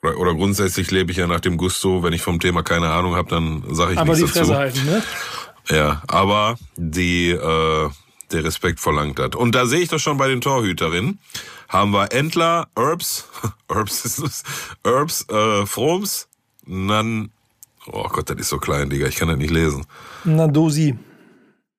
oder, 0.02 0.34
grundsätzlich 0.34 0.90
lebe 0.92 1.12
ich 1.12 1.18
ja 1.18 1.28
nach 1.28 1.42
dem 1.42 1.58
Gusto, 1.58 2.02
wenn 2.04 2.14
ich 2.14 2.22
vom 2.22 2.40
Thema 2.40 2.64
keine 2.64 2.90
Ahnung 2.90 3.16
habe, 3.16 3.30
dann 3.30 3.64
sage 3.76 3.94
ich 3.94 4.00
Aber 4.00 4.16
die 4.16 4.22
nichts 4.22 4.38
Fresse 4.38 4.52
dazu. 4.54 4.60
halten, 4.60 4.86
ne? 4.86 5.04
Ja, 5.70 6.02
aber 6.08 6.58
die, 6.78 7.30
äh, 7.30 7.90
der 8.32 8.44
Respekt 8.44 8.80
verlangt 8.80 9.20
hat. 9.20 9.36
Und 9.36 9.54
da 9.54 9.66
sehe 9.68 9.82
ich 9.82 9.90
doch 9.90 10.00
schon 10.00 10.18
bei 10.18 10.28
den 10.28 10.42
Torhüterinnen. 10.42 11.20
Haben 11.74 11.92
wir 11.92 12.12
Entler, 12.14 12.68
Herbs, 12.78 13.28
Herbs 13.68 14.06
ist 14.06 14.20
es, 14.20 14.44
Herbs, 14.86 15.26
äh, 15.30 15.66
Froms, 15.66 16.28
Nan, 16.66 17.32
oh 17.92 18.08
Gott, 18.10 18.30
das 18.30 18.38
ist 18.38 18.50
so 18.50 18.60
klein, 18.60 18.90
Digga, 18.92 19.08
ich 19.08 19.16
kann 19.16 19.28
das 19.28 19.38
nicht 19.38 19.50
lesen. 19.52 19.86
Nadosi. 20.24 20.96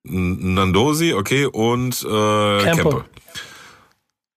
N- 0.06 0.54
Nandosi, 0.54 1.14
okay, 1.14 1.46
und 1.46 2.02
äh, 2.02 2.06
Campbell. 2.08 2.74
Campbell. 2.74 3.04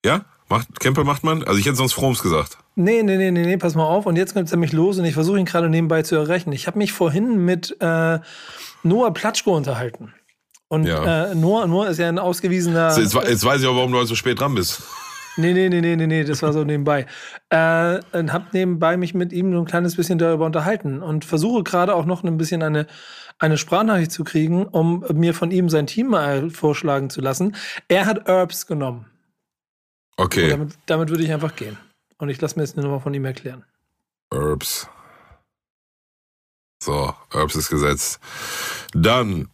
Ja? 0.05 0.21
Macht, 0.49 0.79
Campbell 0.79 1.03
macht 1.03 1.23
man? 1.25 1.43
Also 1.43 1.59
ich 1.59 1.65
hätte 1.65 1.75
sonst 1.75 1.93
Froms 1.93 2.21
gesagt. 2.21 2.57
Nee, 2.75 3.01
nee, 3.03 3.17
nee, 3.17 3.31
nee, 3.31 3.43
nee, 3.45 3.57
pass 3.57 3.73
mal 3.75 3.83
auf. 3.83 4.05
Und 4.05 4.15
jetzt 4.15 4.33
kommt 4.33 4.45
es 4.45 4.51
nämlich 4.51 4.71
los 4.71 4.97
und 4.99 5.03
ich 5.05 5.15
versuche 5.15 5.39
ihn 5.39 5.45
gerade 5.45 5.67
nebenbei 5.67 6.03
zu 6.03 6.15
erreichen. 6.15 6.51
Ich 6.53 6.67
habe 6.67 6.77
mich 6.77 6.93
vorhin 6.93 7.43
mit 7.43 7.75
äh, 7.81 8.19
Noah 8.83 9.13
Platschko 9.13 9.57
unterhalten. 9.57 10.13
Und 10.69 10.85
Ja. 10.85 11.31
äh, 11.31 11.35
Noah, 11.35 11.65
Noah 11.67 11.87
ist 11.89 11.97
ja 11.97 12.07
ein 12.07 12.19
ausgewiesener. 12.19 12.95
Jetzt, 12.97 13.13
jetzt 13.15 13.43
weiß 13.43 13.59
ich 13.61 13.67
auch, 13.67 13.75
warum 13.75 13.91
du 13.91 13.97
heute 13.97 14.07
so 14.07 14.15
spät 14.15 14.39
dran 14.39 14.53
bist. 14.55 14.83
Nee, 15.37 15.53
nee, 15.53 15.69
nee, 15.69 15.81
nee, 15.81 15.95
nee, 15.95 16.07
nee, 16.07 16.23
das 16.23 16.41
war 16.41 16.51
so 16.51 16.63
nebenbei. 16.63 17.05
Äh, 17.49 17.99
und 18.11 18.33
hab 18.33 18.53
nebenbei 18.53 18.97
mich 18.97 19.13
mit 19.13 19.31
ihm 19.31 19.53
so 19.53 19.59
ein 19.59 19.65
kleines 19.65 19.95
bisschen 19.95 20.17
darüber 20.17 20.45
unterhalten 20.45 21.01
und 21.01 21.25
versuche 21.25 21.63
gerade 21.63 21.93
auch 21.95 22.05
noch 22.05 22.23
ein 22.23 22.37
bisschen 22.37 22.63
eine, 22.63 22.87
eine 23.37 23.57
Sprachnachricht 23.57 24.11
zu 24.11 24.23
kriegen, 24.23 24.65
um 24.65 25.05
mir 25.13 25.33
von 25.33 25.51
ihm 25.51 25.69
sein 25.69 25.85
Team 25.87 26.07
mal 26.07 26.49
vorschlagen 26.49 27.09
zu 27.09 27.21
lassen. 27.21 27.55
Er 27.87 28.05
hat 28.07 28.27
Herbs 28.27 28.65
genommen. 28.65 29.05
Und 30.17 30.25
Okay, 30.25 30.49
damit, 30.49 30.73
damit 30.87 31.09
würde 31.09 31.23
ich 31.23 31.31
einfach 31.31 31.55
gehen. 31.55 31.77
Und 32.17 32.29
ich 32.29 32.41
lasse 32.41 32.55
mir 32.55 32.63
jetzt 32.63 32.75
nur 32.75 32.85
noch 32.85 32.91
mal 32.93 32.99
von 32.99 33.13
ihm 33.13 33.25
erklären. 33.25 33.63
Herbs. 34.33 34.89
So, 36.83 37.13
Herbs 37.31 37.55
ist 37.55 37.69
gesetzt. 37.69 38.19
Dann 38.93 39.49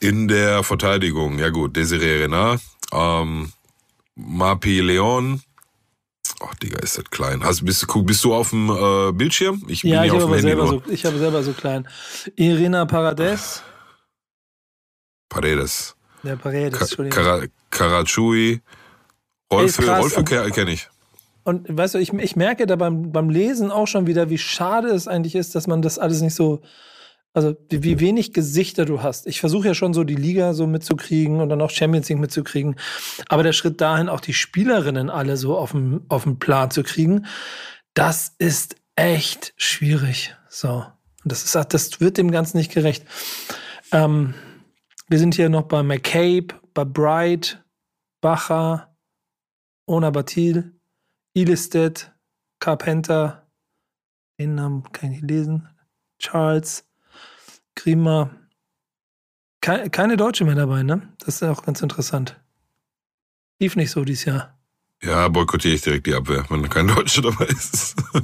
in 0.00 0.26
der 0.26 0.64
Verteidigung, 0.64 1.38
ja 1.38 1.50
gut, 1.50 1.76
Desiree 1.76 2.22
Renard, 2.22 2.60
ähm, 2.92 3.52
Mapi 4.14 4.80
Leon. 4.80 5.40
Ach, 6.40 6.54
Digga, 6.56 6.78
ist 6.80 6.98
das 6.98 7.04
klein. 7.04 7.42
Hast, 7.44 7.64
bist, 7.64 7.82
du- 7.88 8.02
bist 8.02 8.22
du 8.24 8.34
auf 8.34 8.50
dem 8.50 8.68
äh, 8.70 9.12
Bildschirm? 9.12 9.62
Ich 9.68 9.82
Ja, 9.82 10.00
bin 10.02 10.06
ich 10.06 10.12
hier 10.12 10.20
habe 10.22 10.32
auf 10.34 10.40
dem 10.40 10.46
Handy 10.48 10.66
so, 10.66 10.82
ich 10.90 11.04
habe 11.04 11.18
selber 11.18 11.42
so 11.42 11.52
klein. 11.52 11.88
Irina 12.36 12.84
Parades. 12.84 13.62
Paredes. 15.28 15.94
Der 16.22 16.36
Paredes, 16.36 16.96
Ka 17.10 17.40
Karachui. 17.70 18.60
Rolfe, 19.52 19.86
Rolfe 19.98 20.24
kenne 20.24 20.72
ich. 20.72 20.88
Und 21.44 21.66
weißt 21.76 21.94
du, 21.94 21.98
ich, 21.98 22.12
ich 22.12 22.36
merke 22.36 22.66
da 22.66 22.76
beim, 22.76 23.10
beim 23.12 23.28
Lesen 23.28 23.70
auch 23.72 23.86
schon 23.88 24.06
wieder, 24.06 24.30
wie 24.30 24.38
schade 24.38 24.88
es 24.88 25.08
eigentlich 25.08 25.34
ist, 25.34 25.54
dass 25.54 25.66
man 25.66 25.82
das 25.82 25.98
alles 25.98 26.20
nicht 26.20 26.34
so, 26.34 26.62
also 27.34 27.56
wie, 27.70 27.98
wenig 28.00 28.32
Gesichter 28.32 28.84
du 28.84 29.02
hast. 29.02 29.26
Ich 29.26 29.40
versuche 29.40 29.68
ja 29.68 29.74
schon 29.74 29.94
so 29.94 30.04
die 30.04 30.14
Liga 30.14 30.52
so 30.52 30.66
mitzukriegen 30.66 31.40
und 31.40 31.48
dann 31.48 31.62
auch 31.62 31.70
Champions 31.70 32.08
League 32.08 32.18
mitzukriegen. 32.18 32.76
Aber 33.28 33.42
der 33.42 33.52
Schritt 33.52 33.80
dahin, 33.80 34.08
auch 34.08 34.20
die 34.20 34.34
Spielerinnen 34.34 35.08
alle 35.08 35.36
so 35.36 35.56
auf 35.56 35.72
dem, 35.72 36.02
auf 36.08 36.24
dem 36.24 36.38
Plan 36.38 36.70
zu 36.70 36.82
kriegen, 36.82 37.26
das 37.94 38.34
ist 38.38 38.76
echt 38.96 39.54
schwierig. 39.56 40.36
So. 40.48 40.84
Und 41.24 41.32
das 41.32 41.44
ist, 41.44 41.54
das 41.54 42.00
wird 42.00 42.18
dem 42.18 42.30
Ganzen 42.30 42.58
nicht 42.58 42.72
gerecht. 42.72 43.06
Ähm, 43.92 44.34
wir 45.08 45.18
sind 45.18 45.34
hier 45.34 45.48
noch 45.48 45.62
bei 45.62 45.82
McCabe, 45.82 46.54
bei 46.74 46.84
Bright, 46.84 47.62
Bacher, 48.20 48.94
Ona 49.86 50.10
Batil, 50.10 50.78
Ilestedt, 51.34 52.12
Carpenter, 52.60 53.46
den 54.38 54.54
Namen 54.54 54.84
kann 54.92 55.12
ich 55.12 55.22
nicht 55.22 55.30
lesen, 55.30 55.68
Charles, 56.18 56.84
Grima. 57.74 58.30
Keine, 59.60 59.90
keine 59.90 60.16
Deutsche 60.16 60.44
mehr 60.44 60.54
dabei, 60.54 60.82
ne? 60.82 61.08
Das 61.18 61.36
ist 61.36 61.42
auch 61.42 61.62
ganz 61.62 61.82
interessant. 61.82 62.40
Lief 63.60 63.76
nicht 63.76 63.90
so 63.90 64.04
dieses 64.04 64.24
Jahr. 64.24 64.58
Ja, 65.04 65.26
boykottiere 65.28 65.74
ich 65.74 65.82
direkt 65.82 66.06
die 66.06 66.14
Abwehr, 66.14 66.44
wenn 66.48 66.68
kein 66.68 66.86
Deutscher 66.88 67.22
dabei 67.22 67.46
ist. 67.46 67.96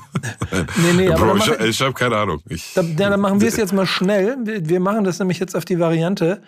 Nee, 0.77 0.93
nee, 0.95 1.09
aber 1.09 1.35
Bro, 1.35 1.37
ich, 1.37 1.61
ich 1.61 1.81
habe 1.81 1.93
keine 1.93 2.17
Ahnung. 2.17 2.41
Ich, 2.49 2.73
Da, 2.75 2.83
ja, 2.83 3.11
dann 3.11 3.21
machen 3.21 3.41
wir 3.41 3.49
es 3.49 3.57
jetzt 3.57 3.73
mal 3.73 3.87
schnell. 3.87 4.37
Wir, 4.45 4.69
wir 4.69 4.81
machen 4.81 5.05
das 5.05 5.19
nämlich 5.19 5.39
jetzt 5.39 5.55
auf 5.55 5.65
die 5.65 5.79
Variante. 5.79 6.43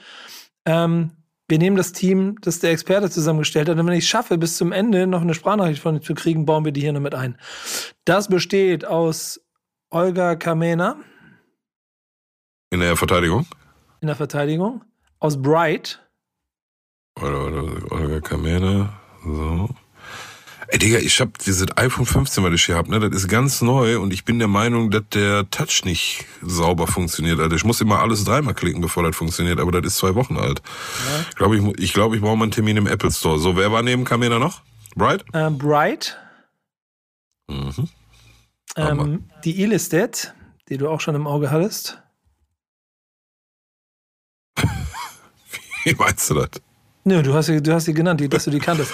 Ähm, 0.64 1.12
wir 1.48 1.59
nehmen 1.59 1.76
das 1.76 1.92
Team, 1.92 2.36
das 2.40 2.59
der 2.61 2.70
Experte 2.70 3.11
zusammengestellt 3.11 3.68
hat. 3.68 3.78
Und 3.78 3.86
wenn 3.86 3.94
ich 3.94 4.05
es 4.05 4.11
schaffe, 4.11 4.38
bis 4.38 4.57
zum 4.57 4.72
Ende 4.72 5.07
noch 5.07 5.20
eine 5.20 5.34
Sprachnachricht 5.34 5.82
von 5.82 6.03
zu 6.03 6.14
kriegen, 6.14 6.46
bauen 6.46 6.64
wir 6.64 6.72
die 6.72 6.80
hier 6.80 6.92
noch 6.92 7.01
mit 7.01 7.14
ein. 7.14 7.36
Das 8.05 8.28
besteht 8.28 8.84
aus 8.84 9.40
Olga 9.90 10.36
Kamena 10.36 10.96
In 12.70 12.80
der 12.80 12.96
Verteidigung? 12.96 13.46
in 14.02 14.06
der 14.06 14.16
Verteidigung, 14.16 14.82
aus 15.18 15.42
Bright, 15.42 16.00
Oder, 17.20 17.46
oder 17.48 17.92
Olga 17.92 18.20
Kamene. 18.20 18.88
So. 19.22 19.68
Ey, 20.68 20.78
Digga, 20.78 20.98
ich 21.00 21.20
hab 21.20 21.36
dieses 21.38 21.66
iPhone 21.76 22.06
15, 22.06 22.42
was 22.42 22.54
ich 22.54 22.64
hier 22.64 22.76
hab, 22.76 22.88
ne, 22.88 22.98
das 22.98 23.10
ist 23.14 23.28
ganz 23.28 23.60
neu 23.60 24.00
und 24.00 24.14
ich 24.14 24.24
bin 24.24 24.38
der 24.38 24.48
Meinung, 24.48 24.90
dass 24.90 25.02
der 25.12 25.50
Touch 25.50 25.84
nicht 25.84 26.24
sauber 26.40 26.86
funktioniert, 26.86 27.40
Alter. 27.40 27.56
Ich 27.56 27.64
muss 27.64 27.82
immer 27.82 27.98
alles 27.98 28.24
dreimal 28.24 28.54
klicken, 28.54 28.80
bevor 28.80 29.02
das 29.02 29.14
funktioniert, 29.16 29.60
aber 29.60 29.72
das 29.72 29.92
ist 29.92 29.98
zwei 29.98 30.14
Wochen 30.14 30.38
alt. 30.38 30.62
Ich 31.28 31.36
glaube, 31.36 31.58
ich, 31.58 31.78
ich, 31.78 31.92
glaub, 31.92 32.14
ich 32.14 32.22
brauche 32.22 32.36
mal 32.36 32.44
einen 32.44 32.52
Termin 32.52 32.78
im 32.78 32.86
Apple 32.86 33.10
Store. 33.10 33.38
So, 33.38 33.56
wer 33.56 33.70
war 33.70 33.82
neben 33.82 34.04
Kamena 34.04 34.38
noch? 34.38 34.62
Bright? 34.94 35.24
äh, 35.34 35.50
Bright, 35.50 36.16
Mhm. 37.50 37.88
Ähm, 38.76 39.24
die 39.44 39.60
Ilestedt, 39.60 40.32
die 40.68 40.78
du 40.78 40.88
auch 40.88 41.00
schon 41.00 41.16
im 41.16 41.26
Auge 41.26 41.50
hattest. 41.50 42.00
Wie 45.84 45.94
meinst 45.94 46.30
du 46.30 46.34
das? 46.34 46.50
Nö, 47.04 47.22
du 47.22 47.32
hast 47.34 47.46
sie, 47.46 47.62
du 47.62 47.72
hast 47.72 47.86
sie 47.86 47.94
genannt, 47.94 48.20
die, 48.20 48.28
dass 48.28 48.44
du 48.44 48.50
die 48.50 48.58
kanntest. 48.58 48.92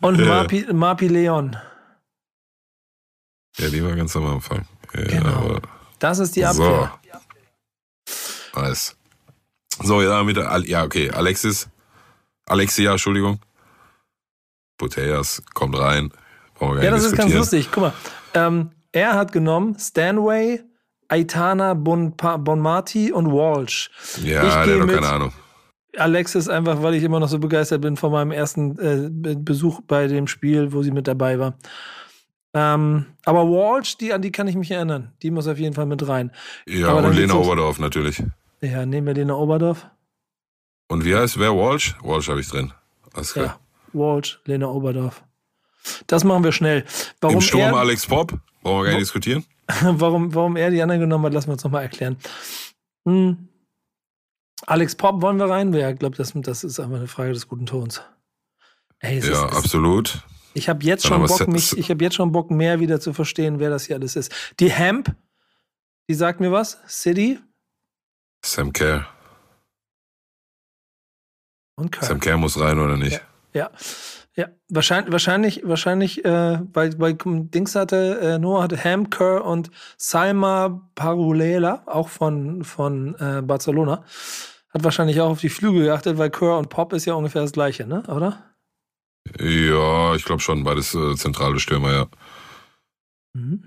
Und. 0.00 0.18
Marpi, 0.24 0.66
Marpi 0.72 1.08
Leon. 1.08 1.56
Ja, 3.58 3.68
die 3.68 3.84
war 3.84 3.94
ganz 3.96 4.14
am 4.16 4.26
Anfang. 4.26 4.64
Ja, 4.94 5.02
Genau. 5.04 5.58
Das 5.98 6.20
ist 6.20 6.36
die 6.36 6.44
Abwehr. 6.44 6.92
So. 8.54 8.60
Nice. 8.60 8.96
So, 9.82 10.02
ja, 10.02 10.22
mit 10.22 10.36
der, 10.36 10.62
ja, 10.66 10.84
okay, 10.84 11.10
Alexis, 11.10 11.68
Alexia, 12.46 12.92
Entschuldigung. 12.92 13.40
Putellas 14.76 15.42
kommt 15.54 15.76
rein. 15.78 16.12
ja, 16.60 16.90
das 16.90 17.04
ist 17.04 17.16
ganz 17.16 17.32
lustig. 17.34 17.68
Guck 17.72 17.82
mal, 17.82 17.92
ähm, 18.34 18.70
er 18.92 19.14
hat 19.14 19.32
genommen 19.32 19.78
Stanway, 19.78 20.62
Aitana 21.08 21.74
bon, 21.74 22.14
Bonmati 22.16 23.12
und 23.12 23.26
Walsh. 23.32 23.90
Ja, 24.22 24.64
der 24.64 24.80
hat 24.80 24.88
doch 24.88 24.94
keine 24.94 25.08
Ahnung. 25.08 25.32
Alexis 25.96 26.48
einfach, 26.48 26.82
weil 26.82 26.94
ich 26.94 27.02
immer 27.02 27.20
noch 27.20 27.28
so 27.28 27.38
begeistert 27.38 27.80
bin 27.80 27.96
von 27.96 28.12
meinem 28.12 28.30
ersten 28.30 28.78
äh, 28.78 29.36
Besuch 29.36 29.80
bei 29.86 30.06
dem 30.06 30.26
Spiel, 30.26 30.72
wo 30.72 30.82
sie 30.82 30.90
mit 30.90 31.08
dabei 31.08 31.38
war. 31.38 31.54
Ähm, 32.54 33.06
aber 33.24 33.44
Walsh, 33.48 33.96
die, 33.98 34.12
an 34.12 34.22
die 34.22 34.32
kann 34.32 34.48
ich 34.48 34.56
mich 34.56 34.70
erinnern. 34.70 35.12
Die 35.22 35.30
muss 35.30 35.46
auf 35.46 35.58
jeden 35.58 35.74
Fall 35.74 35.86
mit 35.86 36.06
rein. 36.08 36.32
Ja, 36.66 36.92
und 36.92 37.14
Lena 37.14 37.34
Oberdorf 37.34 37.78
natürlich. 37.78 38.22
Ja, 38.60 38.86
nehmen 38.86 39.06
wir 39.06 39.14
Lena 39.14 39.34
Oberdorf. 39.34 39.86
Und 40.88 41.04
wie 41.04 41.14
heißt 41.14 41.38
wer? 41.38 41.54
Walsh? 41.54 41.96
Walsh 42.02 42.28
habe 42.28 42.40
ich 42.40 42.48
drin. 42.48 42.72
Alles 43.12 43.34
klar. 43.34 43.60
Ja, 43.92 44.00
Walsh, 44.00 44.40
Lena 44.44 44.66
Oberdorf. 44.68 45.22
Das 46.06 46.24
machen 46.24 46.44
wir 46.44 46.52
schnell. 46.52 46.84
Warum 47.20 47.36
Im 47.36 47.40
Sturm 47.40 47.74
er, 47.74 47.76
Alex 47.76 48.06
Pop? 48.06 48.32
Brauchen 48.62 48.78
wir 48.78 48.84
gar 48.84 48.90
nicht 48.92 49.02
diskutieren. 49.02 49.44
warum, 49.82 50.34
warum 50.34 50.56
er 50.56 50.70
die 50.70 50.82
anderen 50.82 51.00
genommen 51.00 51.26
hat, 51.26 51.34
lassen 51.34 51.48
wir 51.48 51.52
uns 51.52 51.64
nochmal 51.64 51.82
erklären. 51.82 52.16
Hm. 53.04 53.47
Alex 54.66 54.96
Pop 54.96 55.22
wollen 55.22 55.38
wir 55.38 55.48
rein? 55.48 55.72
Ja, 55.72 55.90
ich 55.90 55.98
glaube, 55.98 56.16
das, 56.16 56.32
das 56.34 56.64
ist 56.64 56.80
einfach 56.80 56.96
eine 56.96 57.06
Frage 57.06 57.32
des 57.32 57.48
guten 57.48 57.66
Tons. 57.66 58.02
Ey, 59.00 59.20
ja, 59.20 59.46
ist, 59.46 59.56
absolut. 59.56 60.22
Ich 60.54 60.68
habe 60.68 60.84
jetzt 60.84 61.06
schon 61.06 61.24
Bock, 61.24 61.46
mich, 61.48 61.76
ich 61.76 61.90
habe 61.90 62.02
jetzt 62.02 62.16
schon 62.16 62.32
Bock, 62.32 62.50
mehr 62.50 62.80
wieder 62.80 63.00
zu 63.00 63.12
verstehen, 63.12 63.60
wer 63.60 63.70
das 63.70 63.84
hier 63.84 63.96
alles 63.96 64.16
ist. 64.16 64.32
Die 64.58 64.70
Hemp, 64.70 65.14
die 66.08 66.14
sagt 66.14 66.40
mir 66.40 66.50
was? 66.50 66.80
City? 66.88 67.38
Sam 68.44 68.72
Kerr. 68.72 69.06
Und 71.76 71.92
Kerr. 71.92 72.08
Sam 72.08 72.18
Kerr 72.18 72.38
muss 72.38 72.58
rein, 72.58 72.78
oder 72.78 72.96
nicht? 72.96 73.22
Ja. 73.52 73.70
ja. 73.70 73.70
Ja, 74.38 74.46
wahrscheinlich, 74.68 75.10
wahrscheinlich, 75.10 75.62
wahrscheinlich, 75.64 76.24
äh, 76.24 76.60
weil, 76.72 76.96
weil 77.00 77.16
Dings 77.18 77.74
hatte, 77.74 78.20
äh, 78.20 78.38
Noah 78.38 78.62
hatte 78.62 78.78
Ham 78.84 79.10
Kerr 79.10 79.44
und 79.44 79.72
Salma 79.96 80.88
Parulela, 80.94 81.82
auch 81.86 82.08
von, 82.08 82.62
von 82.62 83.16
äh, 83.16 83.42
Barcelona, 83.42 84.04
hat 84.70 84.84
wahrscheinlich 84.84 85.20
auch 85.20 85.30
auf 85.30 85.40
die 85.40 85.48
Flügel 85.48 85.86
geachtet, 85.86 86.18
weil 86.18 86.30
Kerr 86.30 86.56
und 86.56 86.68
Pop 86.68 86.92
ist 86.92 87.04
ja 87.04 87.14
ungefähr 87.14 87.42
das 87.42 87.50
gleiche, 87.50 87.84
ne? 87.84 88.04
Oder? 88.06 88.54
Ja, 89.40 90.14
ich 90.14 90.24
glaube 90.24 90.40
schon, 90.40 90.62
beides 90.62 90.94
äh, 90.94 91.16
zentrale 91.16 91.58
Stürmer, 91.58 91.92
ja. 91.92 92.06
Mhm. 93.34 93.64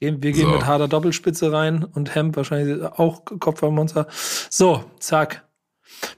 wir 0.00 0.18
gehen 0.18 0.34
so. 0.34 0.48
mit 0.50 0.66
harter 0.66 0.86
Doppelspitze 0.86 1.50
rein 1.50 1.82
und 1.82 2.14
Hemp 2.14 2.36
wahrscheinlich 2.36 2.82
auch 2.82 3.24
Kopfballmonster. 3.24 4.06
So, 4.10 4.84
zack. 4.98 5.48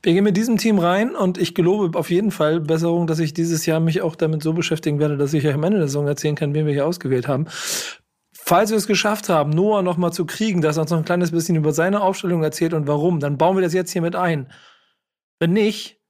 Wir 0.02 0.12
gehen 0.12 0.24
mit 0.24 0.36
diesem 0.36 0.56
Team 0.56 0.78
rein 0.78 1.14
und 1.14 1.38
ich 1.38 1.54
gelobe 1.54 1.98
auf 1.98 2.10
jeden 2.10 2.30
Fall 2.30 2.60
Besserung, 2.60 3.06
dass 3.06 3.18
ich 3.18 3.34
dieses 3.34 3.66
Jahr 3.66 3.80
mich 3.80 4.02
auch 4.02 4.16
damit 4.16 4.42
so 4.42 4.52
beschäftigen 4.52 4.98
werde, 4.98 5.16
dass 5.16 5.32
ich 5.32 5.46
euch 5.46 5.54
am 5.54 5.64
Ende 5.64 5.78
der 5.78 5.88
Saison 5.88 6.06
erzählen 6.06 6.34
kann, 6.34 6.54
wen 6.54 6.66
wir 6.66 6.72
hier 6.72 6.86
ausgewählt 6.86 7.28
haben. 7.28 7.46
Falls 8.32 8.70
wir 8.70 8.76
es 8.76 8.86
geschafft 8.86 9.28
haben, 9.28 9.50
Noah 9.50 9.82
noch 9.82 9.96
mal 9.96 10.12
zu 10.12 10.24
kriegen, 10.24 10.60
dass 10.60 10.76
er 10.76 10.82
uns 10.82 10.90
noch 10.92 10.98
ein 10.98 11.04
kleines 11.04 11.32
bisschen 11.32 11.56
über 11.56 11.72
seine 11.72 12.00
Aufstellung 12.02 12.44
erzählt 12.44 12.74
und 12.74 12.86
warum, 12.86 13.18
dann 13.18 13.38
bauen 13.38 13.56
wir 13.56 13.62
das 13.62 13.72
jetzt 13.72 13.90
hier 13.90 14.02
mit 14.02 14.14
ein. 14.14 14.52
Wenn 15.40 15.52
nicht, 15.52 16.00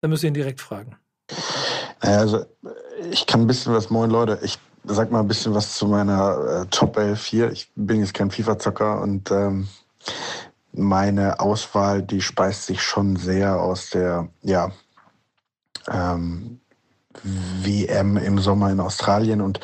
dann 0.00 0.10
müsst 0.10 0.24
ihr 0.24 0.28
ihn 0.28 0.34
direkt 0.34 0.60
fragen. 0.60 0.96
Also, 2.00 2.44
ich 3.12 3.26
kann 3.26 3.42
ein 3.42 3.46
bisschen 3.46 3.72
was, 3.72 3.90
moin 3.90 4.10
Leute, 4.10 4.40
ich 4.42 4.58
sag 4.84 5.12
mal 5.12 5.20
ein 5.20 5.28
bisschen 5.28 5.54
was 5.54 5.76
zu 5.76 5.86
meiner 5.86 6.62
äh, 6.62 6.66
Top 6.70 6.96
11 6.96 7.24
hier. 7.24 7.52
Ich 7.52 7.70
bin 7.76 8.00
jetzt 8.00 8.14
kein 8.14 8.30
FIFA-Zocker 8.30 9.00
und 9.00 9.30
ähm, 9.30 9.68
meine 10.72 11.40
Auswahl, 11.40 12.02
die 12.02 12.20
speist 12.20 12.66
sich 12.66 12.82
schon 12.82 13.16
sehr 13.16 13.60
aus 13.60 13.90
der, 13.90 14.28
ja, 14.42 14.70
ähm, 15.88 16.60
WM 17.22 18.16
im 18.16 18.38
Sommer 18.38 18.70
in 18.70 18.80
Australien 18.80 19.42
und 19.42 19.60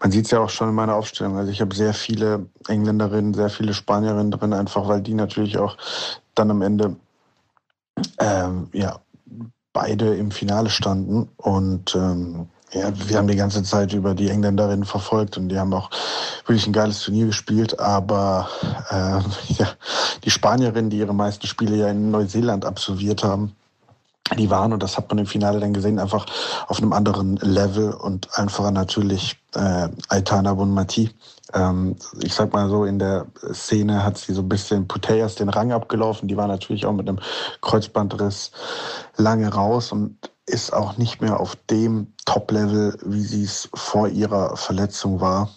man 0.00 0.12
sieht 0.12 0.26
es 0.26 0.30
ja 0.30 0.40
auch 0.40 0.50
schon 0.50 0.68
in 0.68 0.74
meiner 0.74 0.94
Aufstellung. 0.94 1.36
Also 1.36 1.50
ich 1.50 1.60
habe 1.60 1.74
sehr 1.74 1.94
viele 1.94 2.46
Engländerinnen, 2.68 3.34
sehr 3.34 3.50
viele 3.50 3.74
Spanierinnen 3.74 4.30
drin, 4.30 4.52
einfach 4.52 4.86
weil 4.88 5.02
die 5.02 5.14
natürlich 5.14 5.58
auch 5.58 5.76
dann 6.34 6.50
am 6.50 6.62
Ende 6.62 6.96
ähm, 8.18 8.68
ja 8.72 9.00
beide 9.72 10.14
im 10.14 10.30
Finale 10.30 10.70
standen 10.70 11.28
und 11.36 11.94
ähm, 11.94 12.48
ja, 12.72 12.90
wir 13.08 13.18
haben 13.18 13.28
die 13.28 13.36
ganze 13.36 13.62
Zeit 13.62 13.92
über 13.92 14.14
die 14.14 14.30
Engländerinnen 14.30 14.84
verfolgt 14.84 15.36
und 15.36 15.48
die 15.48 15.58
haben 15.58 15.74
auch 15.74 15.90
wirklich 16.46 16.66
ein 16.66 16.72
geiles 16.72 17.00
Turnier 17.00 17.26
gespielt. 17.26 17.78
Aber 17.78 18.48
äh, 18.90 19.52
ja, 19.54 19.68
die 20.24 20.30
Spanierinnen, 20.30 20.90
die 20.90 20.98
ihre 20.98 21.14
meisten 21.14 21.46
Spiele 21.46 21.76
ja 21.76 21.88
in 21.88 22.10
Neuseeland 22.10 22.64
absolviert 22.64 23.22
haben, 23.24 23.54
die 24.38 24.48
waren, 24.48 24.72
und 24.72 24.82
das 24.82 24.96
hat 24.96 25.08
man 25.10 25.18
im 25.18 25.26
Finale 25.26 25.60
dann 25.60 25.74
gesehen, 25.74 25.98
einfach 25.98 26.26
auf 26.68 26.78
einem 26.78 26.92
anderen 26.92 27.36
Level 27.36 27.92
und 27.92 28.28
einfach 28.38 28.70
natürlich 28.70 29.36
äh, 29.54 29.88
Aitana 30.08 30.54
Bonmati. 30.54 31.10
Ähm, 31.52 31.96
ich 32.20 32.32
sag 32.32 32.52
mal 32.54 32.70
so, 32.70 32.84
in 32.84 32.98
der 32.98 33.26
Szene 33.52 34.02
hat 34.04 34.16
sie 34.16 34.32
so 34.32 34.40
ein 34.40 34.48
bisschen 34.48 34.88
Putellas 34.88 35.34
den 35.34 35.50
Rang 35.50 35.72
abgelaufen. 35.72 36.28
Die 36.28 36.36
war 36.36 36.46
natürlich 36.46 36.86
auch 36.86 36.94
mit 36.94 37.08
einem 37.08 37.18
Kreuzbandriss 37.60 38.52
lange 39.16 39.52
raus 39.52 39.92
und 39.92 40.16
ist 40.46 40.72
auch 40.72 40.96
nicht 40.98 41.20
mehr 41.20 41.40
auf 41.40 41.56
dem 41.70 42.12
Top-Level, 42.24 42.98
wie 43.04 43.22
sie 43.22 43.44
es 43.44 43.68
vor 43.74 44.08
ihrer 44.08 44.56
Verletzung 44.56 45.20
war. 45.20 45.50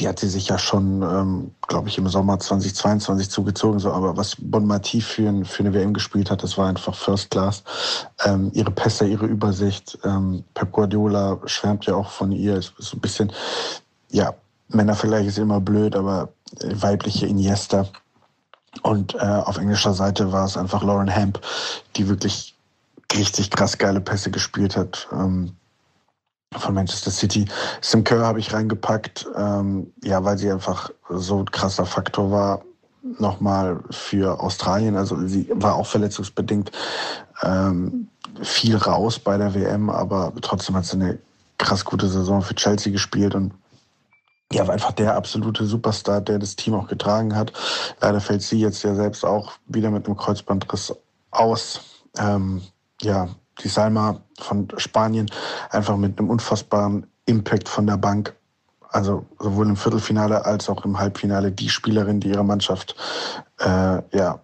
Die 0.00 0.08
hat 0.08 0.18
sie 0.18 0.28
sich 0.28 0.48
ja 0.48 0.58
schon, 0.58 1.02
ähm, 1.02 1.54
glaube 1.68 1.88
ich, 1.88 1.96
im 1.96 2.08
Sommer 2.08 2.38
2022 2.38 3.30
zugezogen. 3.30 3.78
So, 3.78 3.92
aber 3.92 4.16
was 4.16 4.36
Bon 4.38 4.66
Mati 4.66 5.00
für, 5.00 5.44
für 5.44 5.60
eine 5.60 5.72
WM 5.72 5.94
gespielt 5.94 6.30
hat, 6.30 6.42
das 6.42 6.58
war 6.58 6.68
einfach 6.68 6.94
First 6.94 7.30
Class. 7.30 7.62
Ähm, 8.24 8.50
ihre 8.52 8.72
Pässe, 8.72 9.06
ihre 9.06 9.26
Übersicht. 9.26 9.96
Ähm, 10.04 10.42
Pep 10.54 10.72
Guardiola 10.72 11.38
schwärmt 11.46 11.86
ja 11.86 11.94
auch 11.94 12.10
von 12.10 12.32
ihr. 12.32 12.56
Ist 12.56 12.74
so 12.78 12.96
ein 12.96 13.00
bisschen, 13.00 13.32
ja, 14.10 14.34
Männervergleich 14.68 15.26
ist 15.28 15.38
immer 15.38 15.60
blöd, 15.60 15.94
aber 15.94 16.30
weibliche 16.64 17.26
Iniesta. 17.26 17.86
Und 18.82 19.14
äh, 19.14 19.18
auf 19.18 19.56
englischer 19.56 19.94
Seite 19.94 20.32
war 20.32 20.44
es 20.44 20.56
einfach 20.56 20.82
Lauren 20.82 21.08
Hemp, 21.08 21.40
die 21.94 22.08
wirklich 22.08 22.55
richtig 23.14 23.50
krass 23.50 23.78
geile 23.78 24.00
Pässe 24.00 24.30
gespielt 24.30 24.76
hat. 24.76 25.08
Ähm, 25.12 25.56
von 26.54 26.74
Manchester 26.74 27.10
City. 27.10 27.46
Sim 27.80 28.04
Kerr 28.04 28.24
habe 28.24 28.38
ich 28.38 28.52
reingepackt, 28.52 29.26
ähm, 29.36 29.92
ja, 30.02 30.24
weil 30.24 30.38
sie 30.38 30.50
einfach 30.50 30.90
so 31.08 31.40
ein 31.40 31.50
krasser 31.50 31.86
Faktor 31.86 32.30
war. 32.30 32.62
Nochmal 33.18 33.84
für 33.90 34.40
Australien, 34.40 34.96
also 34.96 35.26
sie 35.26 35.48
war 35.54 35.76
auch 35.76 35.86
verletzungsbedingt 35.86 36.72
ähm, 37.42 38.08
viel 38.42 38.76
raus 38.76 39.20
bei 39.20 39.36
der 39.36 39.54
WM, 39.54 39.90
aber 39.90 40.32
trotzdem 40.40 40.74
hat 40.74 40.86
sie 40.86 40.96
eine 40.96 41.18
krass 41.58 41.84
gute 41.84 42.08
Saison 42.08 42.42
für 42.42 42.56
Chelsea 42.56 42.92
gespielt 42.92 43.36
und 43.36 43.52
ja, 44.52 44.66
war 44.66 44.74
einfach 44.74 44.92
der 44.92 45.14
absolute 45.16 45.64
Superstar, 45.66 46.20
der 46.20 46.38
das 46.38 46.56
Team 46.56 46.74
auch 46.74 46.88
getragen 46.88 47.34
hat. 47.34 47.52
Leider 48.00 48.20
fällt 48.20 48.42
sie 48.42 48.58
jetzt 48.58 48.82
ja 48.82 48.94
selbst 48.94 49.24
auch 49.24 49.52
wieder 49.66 49.90
mit 49.90 50.06
einem 50.06 50.16
Kreuzbandriss 50.16 50.94
aus. 51.30 51.80
Ähm, 52.18 52.62
ja, 53.02 53.28
die 53.62 53.68
Salma 53.68 54.20
von 54.38 54.68
Spanien 54.76 55.30
einfach 55.70 55.96
mit 55.96 56.18
einem 56.18 56.30
unfassbaren 56.30 57.06
Impact 57.26 57.68
von 57.68 57.86
der 57.86 57.96
Bank. 57.96 58.34
Also 58.90 59.26
sowohl 59.38 59.68
im 59.68 59.76
Viertelfinale 59.76 60.44
als 60.44 60.68
auch 60.68 60.84
im 60.84 60.98
Halbfinale 60.98 61.52
die 61.52 61.68
Spielerin, 61.68 62.20
die 62.20 62.28
ihre 62.28 62.44
Mannschaft 62.44 62.94
äh, 63.58 64.02
ja 64.16 64.40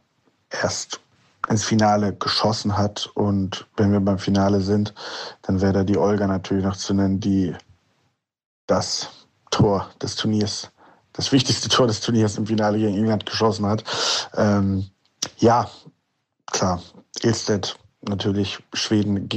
erst 0.50 1.00
ins 1.48 1.64
Finale 1.64 2.14
geschossen 2.14 2.76
hat. 2.76 3.10
Und 3.14 3.66
wenn 3.76 3.92
wir 3.92 4.00
beim 4.00 4.18
Finale 4.18 4.60
sind, 4.60 4.94
dann 5.42 5.60
wäre 5.60 5.72
da 5.72 5.84
die 5.84 5.98
Olga 5.98 6.26
natürlich 6.26 6.64
noch 6.64 6.76
zu 6.76 6.94
nennen, 6.94 7.20
die 7.20 7.54
das 8.66 9.08
Tor 9.50 9.90
des 10.00 10.16
Turniers, 10.16 10.70
das 11.12 11.32
wichtigste 11.32 11.68
Tor 11.68 11.86
des 11.86 12.00
Turniers 12.00 12.38
im 12.38 12.46
Finale 12.46 12.78
gegen 12.78 12.96
England 12.96 13.26
geschossen 13.26 13.66
hat. 13.66 13.84
Ähm, 14.34 14.86
ja, 15.38 15.68
klar, 16.46 16.82
Ilstedt 17.22 17.76
natürlich 18.02 18.58
Schweden 18.72 19.28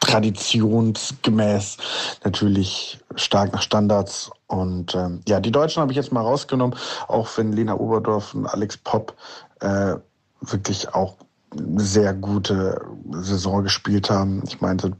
traditionsgemäß 0.00 1.76
natürlich 2.24 3.00
stark 3.14 3.52
nach 3.52 3.62
Standards. 3.62 4.30
Und 4.48 4.94
ähm, 4.94 5.20
ja, 5.26 5.40
die 5.40 5.52
Deutschen 5.52 5.80
habe 5.80 5.92
ich 5.92 5.96
jetzt 5.96 6.12
mal 6.12 6.22
rausgenommen, 6.22 6.76
auch 7.08 7.28
wenn 7.36 7.52
Lena 7.52 7.74
Oberdorf 7.74 8.34
und 8.34 8.46
Alex 8.46 8.76
Popp 8.76 9.14
äh, 9.60 9.94
wirklich 10.40 10.92
auch 10.94 11.16
eine 11.56 11.80
sehr 11.80 12.14
gute 12.14 12.84
Saison 13.12 13.62
gespielt 13.62 14.10
haben. 14.10 14.42
Ich 14.46 14.60
meinte, 14.60 14.92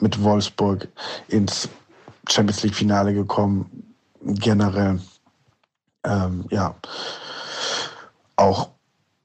mit 0.00 0.22
Wolfsburg 0.22 0.88
ins 1.28 1.68
Champions 2.28 2.62
League-Finale 2.62 3.14
gekommen. 3.14 3.94
Generell, 4.22 5.00
ähm, 6.04 6.44
ja, 6.50 6.74
auch 8.36 8.70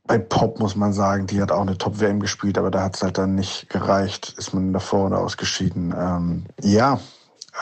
bei 0.06 0.18
Pop 0.18 0.60
muss 0.60 0.76
man 0.76 0.92
sagen, 0.92 1.28
die 1.28 1.42
hat 1.42 1.52
auch 1.52 1.62
eine 1.62 1.78
Top-WM 1.78 2.20
gespielt, 2.20 2.58
aber 2.58 2.72
da 2.72 2.84
hat 2.84 2.96
es 2.96 3.04
halt 3.04 3.18
dann 3.18 3.36
nicht 3.36 3.70
gereicht, 3.70 4.36
ist 4.38 4.54
man 4.54 4.74
davor 4.74 5.08
oder 5.08 5.20
ausgeschieden. 5.20 5.94
Ähm, 5.98 6.46
ja, 6.62 7.00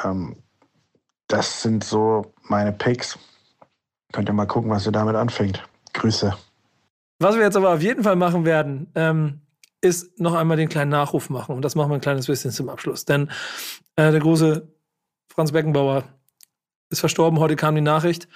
ähm, 0.03 0.35
das 1.27 1.61
sind 1.61 1.83
so 1.83 2.33
meine 2.43 2.73
Picks. 2.73 3.17
Könnt 4.11 4.27
ihr 4.27 4.33
mal 4.33 4.47
gucken, 4.47 4.71
was 4.71 4.85
ihr 4.85 4.91
damit 4.91 5.15
anfängt. 5.15 5.63
Grüße. 5.93 6.35
Was 7.19 7.35
wir 7.35 7.43
jetzt 7.43 7.55
aber 7.55 7.73
auf 7.73 7.81
jeden 7.81 8.03
Fall 8.03 8.15
machen 8.15 8.45
werden, 8.45 8.91
ähm, 8.95 9.41
ist 9.81 10.19
noch 10.19 10.33
einmal 10.33 10.57
den 10.57 10.69
kleinen 10.69 10.91
Nachruf 10.91 11.29
machen. 11.29 11.55
Und 11.55 11.63
das 11.63 11.75
machen 11.75 11.91
wir 11.91 11.95
ein 11.95 12.01
kleines 12.01 12.27
bisschen 12.27 12.51
zum 12.51 12.69
Abschluss. 12.69 13.05
Denn 13.05 13.29
äh, 13.95 14.11
der 14.11 14.19
große 14.19 14.67
Franz 15.31 15.51
Beckenbauer 15.51 16.03
ist 16.89 16.99
verstorben. 16.99 17.39
Heute 17.39 17.55
kam 17.55 17.75
die 17.75 17.81
Nachricht. 17.81 18.27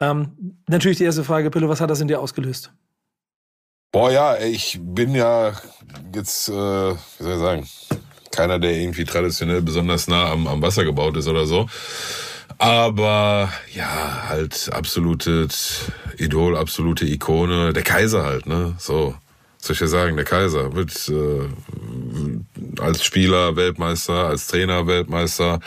Ähm, 0.00 0.58
natürlich 0.68 0.98
die 0.98 1.04
erste 1.04 1.24
Frage, 1.24 1.50
Pille, 1.50 1.68
was 1.68 1.80
hat 1.80 1.90
das 1.90 2.00
in 2.00 2.08
dir 2.08 2.20
ausgelöst? 2.20 2.72
Boah, 3.92 4.10
ja, 4.10 4.38
ich 4.38 4.78
bin 4.80 5.14
ja 5.14 5.52
jetzt, 6.14 6.48
äh, 6.48 6.52
wie 6.52 6.96
soll 7.22 7.32
ich 7.34 7.38
sagen, 7.38 7.68
keiner, 8.30 8.58
der 8.58 8.72
irgendwie 8.72 9.04
traditionell 9.04 9.60
besonders 9.60 10.08
nah 10.08 10.32
am, 10.32 10.46
am 10.46 10.62
Wasser 10.62 10.84
gebaut 10.84 11.14
ist 11.18 11.28
oder 11.28 11.44
so. 11.44 11.68
Aber 12.56 13.52
ja, 13.74 14.28
halt 14.30 14.70
absolutes 14.72 15.92
Idol, 16.16 16.56
absolute 16.56 17.04
Ikone. 17.04 17.74
Der 17.74 17.82
Kaiser 17.82 18.24
halt, 18.24 18.46
ne? 18.46 18.74
So, 18.78 19.14
soll 19.58 19.74
ich 19.74 19.80
ja 19.80 19.86
sagen, 19.86 20.16
der 20.16 20.24
Kaiser 20.24 20.70
mit 20.70 21.10
äh, 21.10 22.80
als 22.80 23.04
Spieler 23.04 23.56
Weltmeister, 23.56 24.28
als 24.28 24.46
Trainer 24.46 24.86
Weltmeister. 24.86 25.60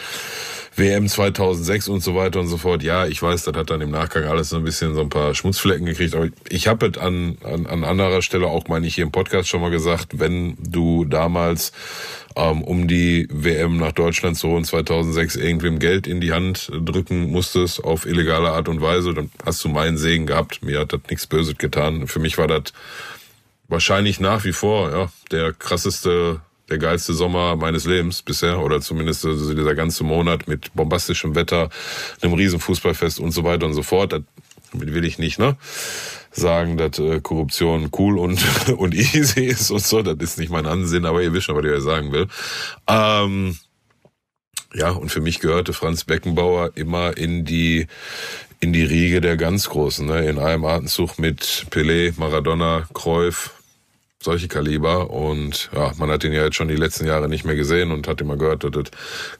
WM 0.77 1.07
2006 1.07 1.87
und 1.87 2.01
so 2.01 2.15
weiter 2.15 2.39
und 2.39 2.47
so 2.47 2.57
fort. 2.57 2.83
Ja, 2.83 3.07
ich 3.07 3.21
weiß, 3.21 3.43
das 3.43 3.55
hat 3.55 3.69
dann 3.69 3.81
im 3.81 3.91
Nachgang 3.91 4.25
alles 4.25 4.49
so 4.49 4.57
ein 4.57 4.63
bisschen 4.63 4.93
so 4.93 5.01
ein 5.01 5.09
paar 5.09 5.33
Schmutzflecken 5.33 5.85
gekriegt. 5.85 6.15
Aber 6.15 6.27
ich 6.49 6.67
habe 6.67 6.87
es 6.87 6.97
an, 6.97 7.37
an, 7.43 7.65
an 7.65 7.83
anderer 7.83 8.21
Stelle 8.21 8.47
auch, 8.47 8.67
meine 8.67 8.85
ich, 8.85 8.95
hier 8.95 9.05
im 9.05 9.11
Podcast 9.11 9.47
schon 9.47 9.61
mal 9.61 9.71
gesagt, 9.71 10.19
wenn 10.19 10.57
du 10.59 11.05
damals 11.05 11.71
ähm, 12.35 12.61
um 12.61 12.87
die 12.87 13.27
WM 13.31 13.77
nach 13.77 13.93
Deutschland 13.93 14.37
zu 14.37 14.49
holen 14.49 14.65
2006 14.65 15.37
irgendwem 15.37 15.79
Geld 15.79 16.07
in 16.07 16.19
die 16.19 16.33
Hand 16.33 16.69
drücken 16.73 17.31
musstest 17.31 17.83
auf 17.83 18.05
illegale 18.05 18.49
Art 18.49 18.67
und 18.67 18.81
Weise, 18.81 19.13
dann 19.13 19.31
hast 19.45 19.63
du 19.63 19.69
meinen 19.69 19.97
Segen 19.97 20.25
gehabt. 20.25 20.61
Mir 20.61 20.79
hat 20.79 20.91
das 20.91 21.01
nichts 21.09 21.25
Böses 21.25 21.57
getan. 21.57 22.07
Für 22.07 22.19
mich 22.19 22.37
war 22.37 22.47
das 22.47 22.73
wahrscheinlich 23.69 24.19
nach 24.19 24.43
wie 24.43 24.53
vor 24.53 24.91
ja 24.91 25.09
der 25.31 25.53
krasseste 25.53 26.41
der 26.69 26.77
geilste 26.77 27.13
Sommer 27.13 27.55
meines 27.55 27.85
Lebens 27.85 28.21
bisher 28.21 28.59
oder 28.59 28.81
zumindest 28.81 29.25
also 29.25 29.53
dieser 29.53 29.75
ganze 29.75 30.03
Monat 30.03 30.47
mit 30.47 30.73
bombastischem 30.73 31.35
Wetter, 31.35 31.69
einem 32.21 32.33
riesen 32.33 32.59
Fußballfest 32.59 33.19
und 33.19 33.31
so 33.31 33.43
weiter 33.43 33.65
und 33.65 33.73
so 33.73 33.83
fort. 33.83 34.13
Damit 34.13 34.93
will 34.93 35.05
ich 35.05 35.19
nicht 35.19 35.39
ne 35.39 35.57
sagen, 36.31 36.77
dass 36.77 36.99
äh, 36.99 37.21
Korruption 37.21 37.89
cool 37.97 38.17
und 38.17 38.43
und 38.77 38.93
easy 38.93 39.45
ist 39.45 39.71
und 39.71 39.83
so. 39.83 40.01
Das 40.01 40.17
ist 40.17 40.39
nicht 40.39 40.51
mein 40.51 40.65
Ansinn, 40.65 41.05
aber 41.05 41.21
ihr 41.21 41.33
wisst 41.33 41.45
schon, 41.45 41.55
was 41.55 41.65
ich 41.65 41.83
sagen 41.83 42.11
will. 42.11 42.27
Ähm, 42.87 43.57
ja, 44.73 44.89
und 44.89 45.09
für 45.09 45.21
mich 45.21 45.39
gehörte 45.39 45.71
Franz 45.71 46.03
Beckenbauer 46.03 46.71
immer 46.75 47.15
in 47.15 47.45
die 47.45 47.87
in 48.59 48.73
die 48.73 48.83
Riege 48.83 49.21
der 49.21 49.37
ganz 49.37 49.69
Großen, 49.69 50.05
ne? 50.05 50.27
in 50.27 50.39
einem 50.39 50.65
Atemzug 50.65 51.19
mit 51.19 51.67
Pelé, 51.69 52.13
Maradona, 52.17 52.87
Cruyff, 52.93 53.54
solche 54.25 54.49
Kaliber. 54.49 55.09
Und 55.09 55.69
ja, 55.73 55.93
man 55.97 56.11
hat 56.11 56.25
ihn 56.25 56.33
ja 56.33 56.43
jetzt 56.43 56.55
schon 56.55 56.67
die 56.67 56.75
letzten 56.75 57.07
Jahre 57.07 57.29
nicht 57.29 57.45
mehr 57.45 57.55
gesehen 57.55 57.91
und 57.91 58.09
hat 58.09 58.19
immer 58.19 58.35
gehört, 58.35 58.65
dass 58.65 58.71
es 58.75 58.91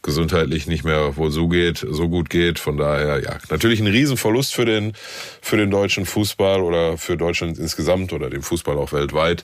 gesundheitlich 0.01 0.67
nicht 0.67 0.85
mehr 0.85 1.17
wohl 1.17 1.31
so 1.31 1.49
geht, 1.49 1.85
so 1.89 2.07
gut 2.07 2.29
geht. 2.29 2.57
Von 2.57 2.77
daher, 2.77 3.21
ja, 3.21 3.37
natürlich 3.49 3.81
ein 3.81 3.87
Riesenverlust 3.87 4.55
für 4.55 4.65
den, 4.65 4.93
für 5.41 5.57
den 5.57 5.69
deutschen 5.69 6.05
Fußball 6.05 6.61
oder 6.61 6.97
für 6.97 7.17
Deutschland 7.17 7.57
insgesamt 7.57 8.13
oder 8.13 8.29
den 8.29 8.41
Fußball 8.41 8.77
auch 8.77 8.93
weltweit. 8.93 9.43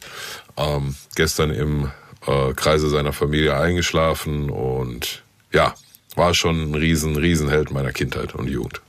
Ähm, 0.55 0.95
gestern 1.15 1.51
im 1.51 1.91
äh, 2.25 2.53
Kreise 2.53 2.89
seiner 2.89 3.11
Familie 3.11 3.57
eingeschlafen 3.57 4.49
und 4.49 5.23
ja, 5.51 5.73
war 6.15 6.33
schon 6.33 6.71
ein 6.71 6.75
riesen, 6.75 7.15
Riesenheld 7.17 7.71
meiner 7.71 7.91
Kindheit 7.91 8.35
und 8.35 8.47
Jugend. 8.47 8.81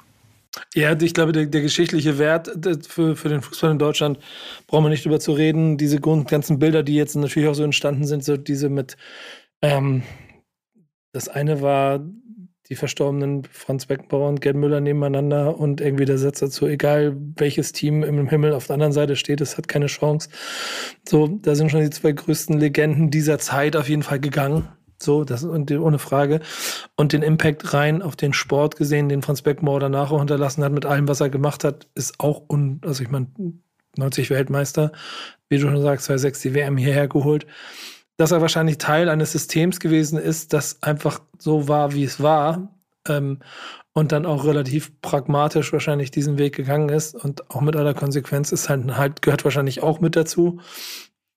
Ja, 0.74 0.98
ich 0.98 1.12
glaube, 1.12 1.32
der, 1.32 1.46
der 1.46 1.60
geschichtliche 1.60 2.18
Wert 2.18 2.50
für, 2.86 3.14
für 3.14 3.28
den 3.28 3.42
Fußball 3.42 3.72
in 3.72 3.78
Deutschland 3.78 4.18
brauchen 4.66 4.84
wir 4.84 4.88
nicht 4.88 5.04
drüber 5.04 5.20
zu 5.20 5.32
reden. 5.32 5.76
Diese 5.76 6.00
ganzen 6.00 6.58
Bilder, 6.58 6.82
die 6.82 6.94
jetzt 6.94 7.14
natürlich 7.14 7.48
auch 7.48 7.54
so 7.54 7.62
entstanden 7.62 8.06
sind, 8.06 8.24
so 8.24 8.38
diese 8.38 8.70
mit, 8.70 8.96
ähm, 9.60 10.02
das 11.12 11.28
eine 11.28 11.60
war 11.60 12.00
die 12.70 12.76
verstorbenen 12.76 13.44
Franz 13.44 13.84
Beckenbauer 13.84 14.30
und 14.30 14.40
Gerd 14.40 14.56
Müller 14.56 14.80
nebeneinander 14.80 15.58
und 15.58 15.82
irgendwie 15.82 16.06
der 16.06 16.16
Satz 16.16 16.40
dazu, 16.40 16.66
egal 16.66 17.14
welches 17.36 17.72
Team 17.72 18.02
im 18.02 18.28
Himmel 18.28 18.54
auf 18.54 18.66
der 18.68 18.74
anderen 18.74 18.94
Seite 18.94 19.16
steht, 19.16 19.42
es 19.42 19.58
hat 19.58 19.68
keine 19.68 19.88
Chance. 19.88 20.30
So, 21.06 21.26
da 21.26 21.54
sind 21.54 21.70
schon 21.70 21.82
die 21.82 21.90
zwei 21.90 22.12
größten 22.12 22.58
Legenden 22.58 23.10
dieser 23.10 23.38
Zeit 23.38 23.76
auf 23.76 23.90
jeden 23.90 24.02
Fall 24.02 24.20
gegangen. 24.20 24.68
So, 25.03 25.24
das 25.24 25.44
und 25.44 25.70
ohne 25.70 25.98
Frage. 25.98 26.40
Und 26.96 27.12
den 27.12 27.22
Impact 27.22 27.72
rein 27.74 28.03
auf 28.03 28.16
den 28.16 28.32
Sport 28.32 28.76
gesehen, 28.76 29.09
den 29.09 29.22
Franz 29.22 29.42
Beckenbauer 29.42 29.80
danach 29.80 30.11
auch 30.11 30.18
hinterlassen 30.18 30.64
hat 30.64 30.72
mit 30.72 30.86
allem, 30.86 31.09
was 31.09 31.20
er 31.20 31.30
gemacht 31.30 31.64
hat, 31.64 31.88
ist 31.94 32.20
auch 32.20 32.42
un, 32.48 32.80
also 32.84 33.03
ich 33.03 33.11
meine, 33.11 33.28
90 33.96 34.30
Weltmeister, 34.30 34.92
wie 35.48 35.59
du 35.59 35.68
schon 35.68 35.82
sagst, 35.82 36.07
2006 36.07 36.40
die 36.40 36.55
WM 36.55 36.76
hierher 36.76 37.09
geholt. 37.09 37.46
Dass 38.16 38.30
er 38.30 38.40
wahrscheinlich 38.40 38.78
Teil 38.78 39.09
eines 39.09 39.32
Systems 39.32 39.80
gewesen 39.80 40.18
ist, 40.18 40.53
das 40.53 40.82
einfach 40.82 41.20
so 41.38 41.68
war, 41.68 41.92
wie 41.92 42.05
es 42.05 42.22
war. 42.22 42.78
Ähm, 43.09 43.40
und 43.94 44.12
dann 44.12 44.24
auch 44.24 44.44
relativ 44.44 45.00
pragmatisch 45.03 45.72
wahrscheinlich 45.72 46.11
diesen 46.11 46.38
Weg 46.38 46.55
gegangen 46.57 46.88
ist 46.88 47.14
und 47.14 47.50
auch 47.50 47.61
mit 47.61 47.76
aller 47.76 47.92
Konsequenz 47.92 48.50
ist 48.50 48.70
halt, 48.70 48.96
halt 48.96 49.20
gehört 49.20 49.44
wahrscheinlich 49.44 49.82
auch 49.82 50.00
mit 50.00 50.16
dazu. 50.16 50.61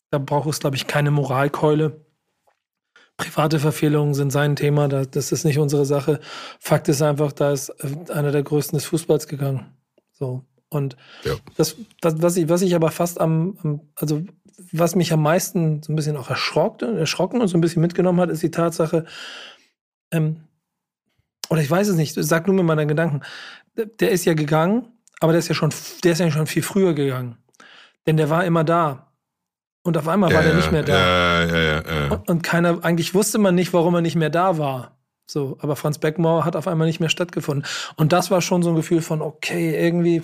Da 0.10 0.20
braucht 0.20 0.48
es, 0.50 0.60
glaube 0.60 0.78
ich, 0.78 0.88
keine 0.88 1.12
Moralkeule 1.12 2.05
Private 3.18 3.60
Verfehlungen 3.60 4.14
sind 4.14 4.32
sein 4.32 4.56
Thema, 4.56 4.88
das 4.88 5.32
ist 5.32 5.46
nicht 5.46 5.58
unsere 5.58 5.86
Sache. 5.86 6.20
Fakt 6.60 6.90
ist 6.90 7.02
einfach, 7.02 7.32
da 7.32 7.52
ist 7.52 7.70
äh, 7.70 8.12
einer 8.12 8.32
der 8.32 8.44
größten 8.44 8.78
des 8.78 8.86
Fußballs 8.86 9.28
gegangen. 9.28 9.74
So. 10.12 10.44
Und 10.70 10.98
ja. 11.24 11.36
das, 11.56 11.78
was, 12.02 12.22
was, 12.22 12.38
ich, 12.38 12.50
was 12.50 12.62
ich 12.62 12.76
aber 12.76 12.92
fast 12.92 13.22
am, 13.22 13.58
am, 13.64 13.82
also 13.96 14.24
was 14.72 14.96
mich 14.96 15.14
am 15.14 15.22
meisten 15.22 15.82
so 15.82 15.94
ein 15.94 15.96
bisschen 15.96 16.18
auch 16.18 16.30
erschrocken, 16.30 16.98
erschrocken 16.98 17.42
und 17.42 17.48
so 17.48 17.58
ein 17.58 17.62
bisschen 17.62 17.82
mitgenommen 17.82 18.20
hat, 18.20 18.30
ist 18.30 18.44
die 18.44 18.52
Tatsache, 18.52 19.06
ähm, 20.12 20.42
oder 21.50 21.62
ich 21.62 21.70
weiß 21.70 21.88
es 21.88 21.96
nicht, 21.96 22.16
sag 22.18 22.48
nur 22.48 22.56
mir 22.56 22.64
mal 22.64 22.76
deinen 22.76 22.88
Gedanken. 22.88 23.22
Der 24.00 24.12
ist 24.12 24.26
ja 24.26 24.34
gegangen, 24.34 24.88
aber 25.20 25.32
der 25.32 25.40
ist 25.40 25.48
ja 25.48 25.56
schon, 25.56 25.74
der 26.04 26.14
ist 26.14 26.20
ja 26.20 26.32
schon 26.32 26.48
viel 26.48 26.64
früher 26.64 26.94
gegangen. 26.94 27.38
Denn 28.08 28.18
der 28.18 28.30
war 28.30 28.46
immer 28.46 28.64
da. 28.64 29.05
Und 29.86 29.98
auf 29.98 30.08
einmal 30.08 30.32
ja, 30.32 30.38
war 30.38 30.44
der 30.44 30.56
nicht 30.56 30.72
mehr 30.72 30.82
da. 30.82 31.46
Ja, 31.46 31.56
ja, 31.56 31.74
ja, 31.74 32.08
Und, 32.10 32.28
und 32.28 32.42
keiner, 32.44 32.84
eigentlich 32.84 33.14
wusste 33.14 33.38
man 33.38 33.54
nicht, 33.54 33.72
warum 33.72 33.94
er 33.94 34.02
nicht 34.02 34.16
mehr 34.16 34.32
da 34.32 34.58
war. 34.58 34.98
So, 35.28 35.58
aber 35.62 35.76
Franz 35.76 36.00
Beckmauer 36.00 36.44
hat 36.44 36.56
auf 36.56 36.68
einmal 36.68 36.88
nicht 36.88 37.00
mehr 37.00 37.10
stattgefunden. 37.10 37.68
Und 37.96 38.12
das 38.12 38.32
war 38.32 38.42
schon 38.42 38.64
so 38.64 38.70
ein 38.70 38.76
Gefühl 38.76 39.04
von, 39.04 39.22
okay, 39.22 39.76
irgendwie 39.80 40.24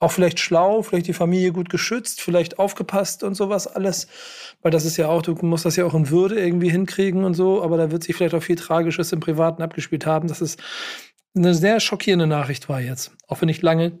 auch 0.00 0.10
vielleicht 0.10 0.40
schlau, 0.40 0.82
vielleicht 0.82 1.06
die 1.06 1.12
Familie 1.12 1.52
gut 1.52 1.70
geschützt, 1.70 2.20
vielleicht 2.20 2.58
aufgepasst 2.58 3.22
und 3.22 3.36
sowas 3.36 3.68
alles. 3.68 4.08
Weil 4.62 4.72
das 4.72 4.84
ist 4.84 4.96
ja 4.96 5.06
auch, 5.06 5.22
du 5.22 5.34
musst 5.42 5.64
das 5.64 5.76
ja 5.76 5.84
auch 5.84 5.94
in 5.94 6.10
Würde 6.10 6.40
irgendwie 6.40 6.70
hinkriegen 6.70 7.24
und 7.24 7.34
so, 7.34 7.62
aber 7.62 7.76
da 7.76 7.92
wird 7.92 8.02
sich 8.02 8.16
vielleicht 8.16 8.34
auch 8.34 8.42
viel 8.42 8.56
Tragisches 8.56 9.12
im 9.12 9.20
Privaten 9.20 9.62
abgespielt 9.62 10.06
haben. 10.06 10.26
Das 10.26 10.40
ist 10.40 10.60
eine 11.36 11.54
sehr 11.54 11.78
schockierende 11.78 12.26
Nachricht 12.26 12.68
war 12.68 12.80
jetzt. 12.80 13.12
Auch 13.28 13.42
wenn 13.42 13.48
ich 13.48 13.62
lange 13.62 13.98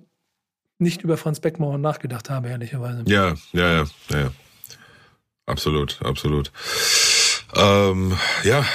nicht 0.78 1.02
über 1.02 1.16
Franz 1.16 1.38
Beckmauer 1.38 1.78
nachgedacht 1.78 2.30
habe, 2.30 2.48
ehrlicherweise. 2.48 3.04
Ja, 3.06 3.34
ja, 3.52 3.72
ja, 3.72 3.84
ja. 4.10 4.30
Absolut, 5.48 5.98
absolut. 6.04 6.52
Ähm, 7.56 8.16
ja, 8.44 8.66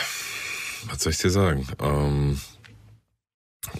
was 0.89 1.03
soll 1.03 1.11
ich 1.11 1.19
dir 1.19 1.29
sagen? 1.29 1.67
Ähm, 1.79 2.41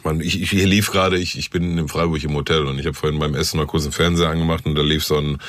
man, 0.04 0.22
ich, 0.22 0.40
ich 0.40 0.52
hier 0.52 0.68
lief 0.68 0.92
gerade, 0.92 1.18
ich, 1.18 1.38
ich 1.38 1.50
bin 1.50 1.78
in 1.78 1.88
Freiburg 1.88 2.24
im 2.24 2.36
Hotel 2.36 2.68
und 2.68 2.78
ich 2.78 2.86
habe 2.86 2.94
vorhin 2.94 3.20
beim 3.20 3.34
Essen 3.34 3.58
mal 3.58 3.66
kurz 3.66 3.84
den 3.84 3.92
Fernseher 3.92 4.30
angemacht 4.30 4.68
und 4.68 4.76
da 4.76 4.84
lief 4.84 5.04
so 5.04 5.18
ein, 5.18 5.40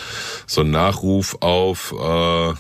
so 0.47 0.63
ein 0.63 0.71
Nachruf 0.71 1.37
auf, 1.41 1.93
äh, 1.93 2.55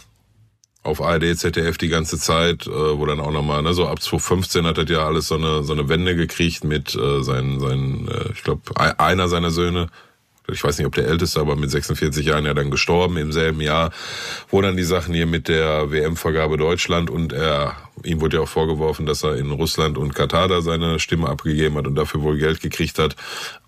auf 0.82 1.00
ARD, 1.00 1.34
ZDF 1.34 1.78
die 1.78 1.88
ganze 1.88 2.18
Zeit, 2.18 2.66
äh, 2.66 2.98
wo 2.98 3.06
dann 3.06 3.20
auch 3.20 3.32
nochmal, 3.32 3.62
ne, 3.62 3.72
so 3.72 3.88
ab 3.88 4.02
2015 4.02 4.66
hat 4.66 4.76
er 4.76 4.86
ja 4.86 5.06
alles 5.06 5.28
so 5.28 5.36
eine, 5.36 5.64
so 5.64 5.72
eine 5.72 5.88
Wende 5.88 6.14
gekriegt 6.14 6.62
mit 6.62 6.94
äh, 6.94 7.22
seinen, 7.22 7.58
seinen 7.58 8.06
äh, 8.08 8.32
ich 8.34 8.42
glaube, 8.42 8.62
einer 8.76 9.28
seiner 9.28 9.50
Söhne, 9.50 9.88
ich 10.52 10.62
weiß 10.62 10.76
nicht, 10.78 10.86
ob 10.86 10.94
der 10.94 11.06
älteste, 11.06 11.40
aber 11.40 11.56
mit 11.56 11.70
46 11.70 12.26
Jahren 12.26 12.44
ja 12.44 12.52
dann 12.52 12.70
gestorben 12.70 13.16
im 13.16 13.32
selben 13.32 13.60
Jahr, 13.60 13.90
wo 14.50 14.60
dann 14.60 14.76
die 14.76 14.82
Sachen 14.84 15.14
hier 15.14 15.26
mit 15.26 15.48
der 15.48 15.90
WM-Vergabe 15.90 16.58
Deutschland 16.58 17.08
und 17.08 17.32
er, 17.32 17.76
ihm 18.02 18.20
wurde 18.20 18.36
ja 18.36 18.42
auch 18.42 18.48
vorgeworfen, 18.48 19.06
dass 19.06 19.22
er 19.22 19.36
in 19.36 19.50
Russland 19.50 19.96
und 19.96 20.14
Katar 20.14 20.48
da 20.48 20.60
seine 20.60 20.98
Stimme 20.98 21.28
abgegeben 21.28 21.76
hat 21.76 21.86
und 21.86 21.94
dafür 21.94 22.22
wohl 22.22 22.36
Geld 22.36 22.60
gekriegt 22.60 22.98
hat. 22.98 23.16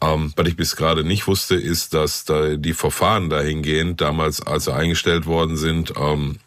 Ähm, 0.02 0.32
was 0.36 0.48
ich 0.48 0.56
bis 0.56 0.76
gerade 0.76 1.02
nicht 1.02 1.26
wusste, 1.26 1.54
ist, 1.54 1.94
dass 1.94 2.24
da 2.24 2.56
die 2.56 2.74
Verfahren 2.74 3.30
dahingehend 3.30 4.00
damals, 4.00 4.42
als 4.42 4.64
sie 4.64 4.74
eingestellt 4.74 5.26
worden 5.26 5.56
sind, 5.56 5.94
ähm, 5.98 6.38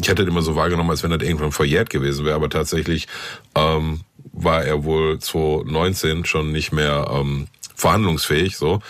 ich 0.00 0.08
hätte 0.08 0.22
immer 0.22 0.40
so 0.40 0.56
wahrgenommen, 0.56 0.88
als 0.88 1.02
wenn 1.02 1.10
das 1.10 1.22
irgendwann 1.22 1.52
verjährt 1.52 1.90
gewesen 1.90 2.24
wäre, 2.24 2.36
aber 2.36 2.48
tatsächlich 2.48 3.08
ähm, 3.54 4.00
war 4.32 4.64
er 4.64 4.84
wohl 4.84 5.18
2019 5.18 6.24
schon 6.24 6.50
nicht 6.50 6.72
mehr 6.72 7.10
ähm, 7.12 7.48
verhandlungsfähig, 7.74 8.56
so. 8.56 8.80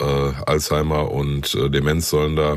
Äh, 0.00 0.32
Alzheimer 0.46 1.10
und 1.10 1.54
äh, 1.54 1.68
Demenz 1.70 2.10
sollen 2.10 2.36
da 2.36 2.56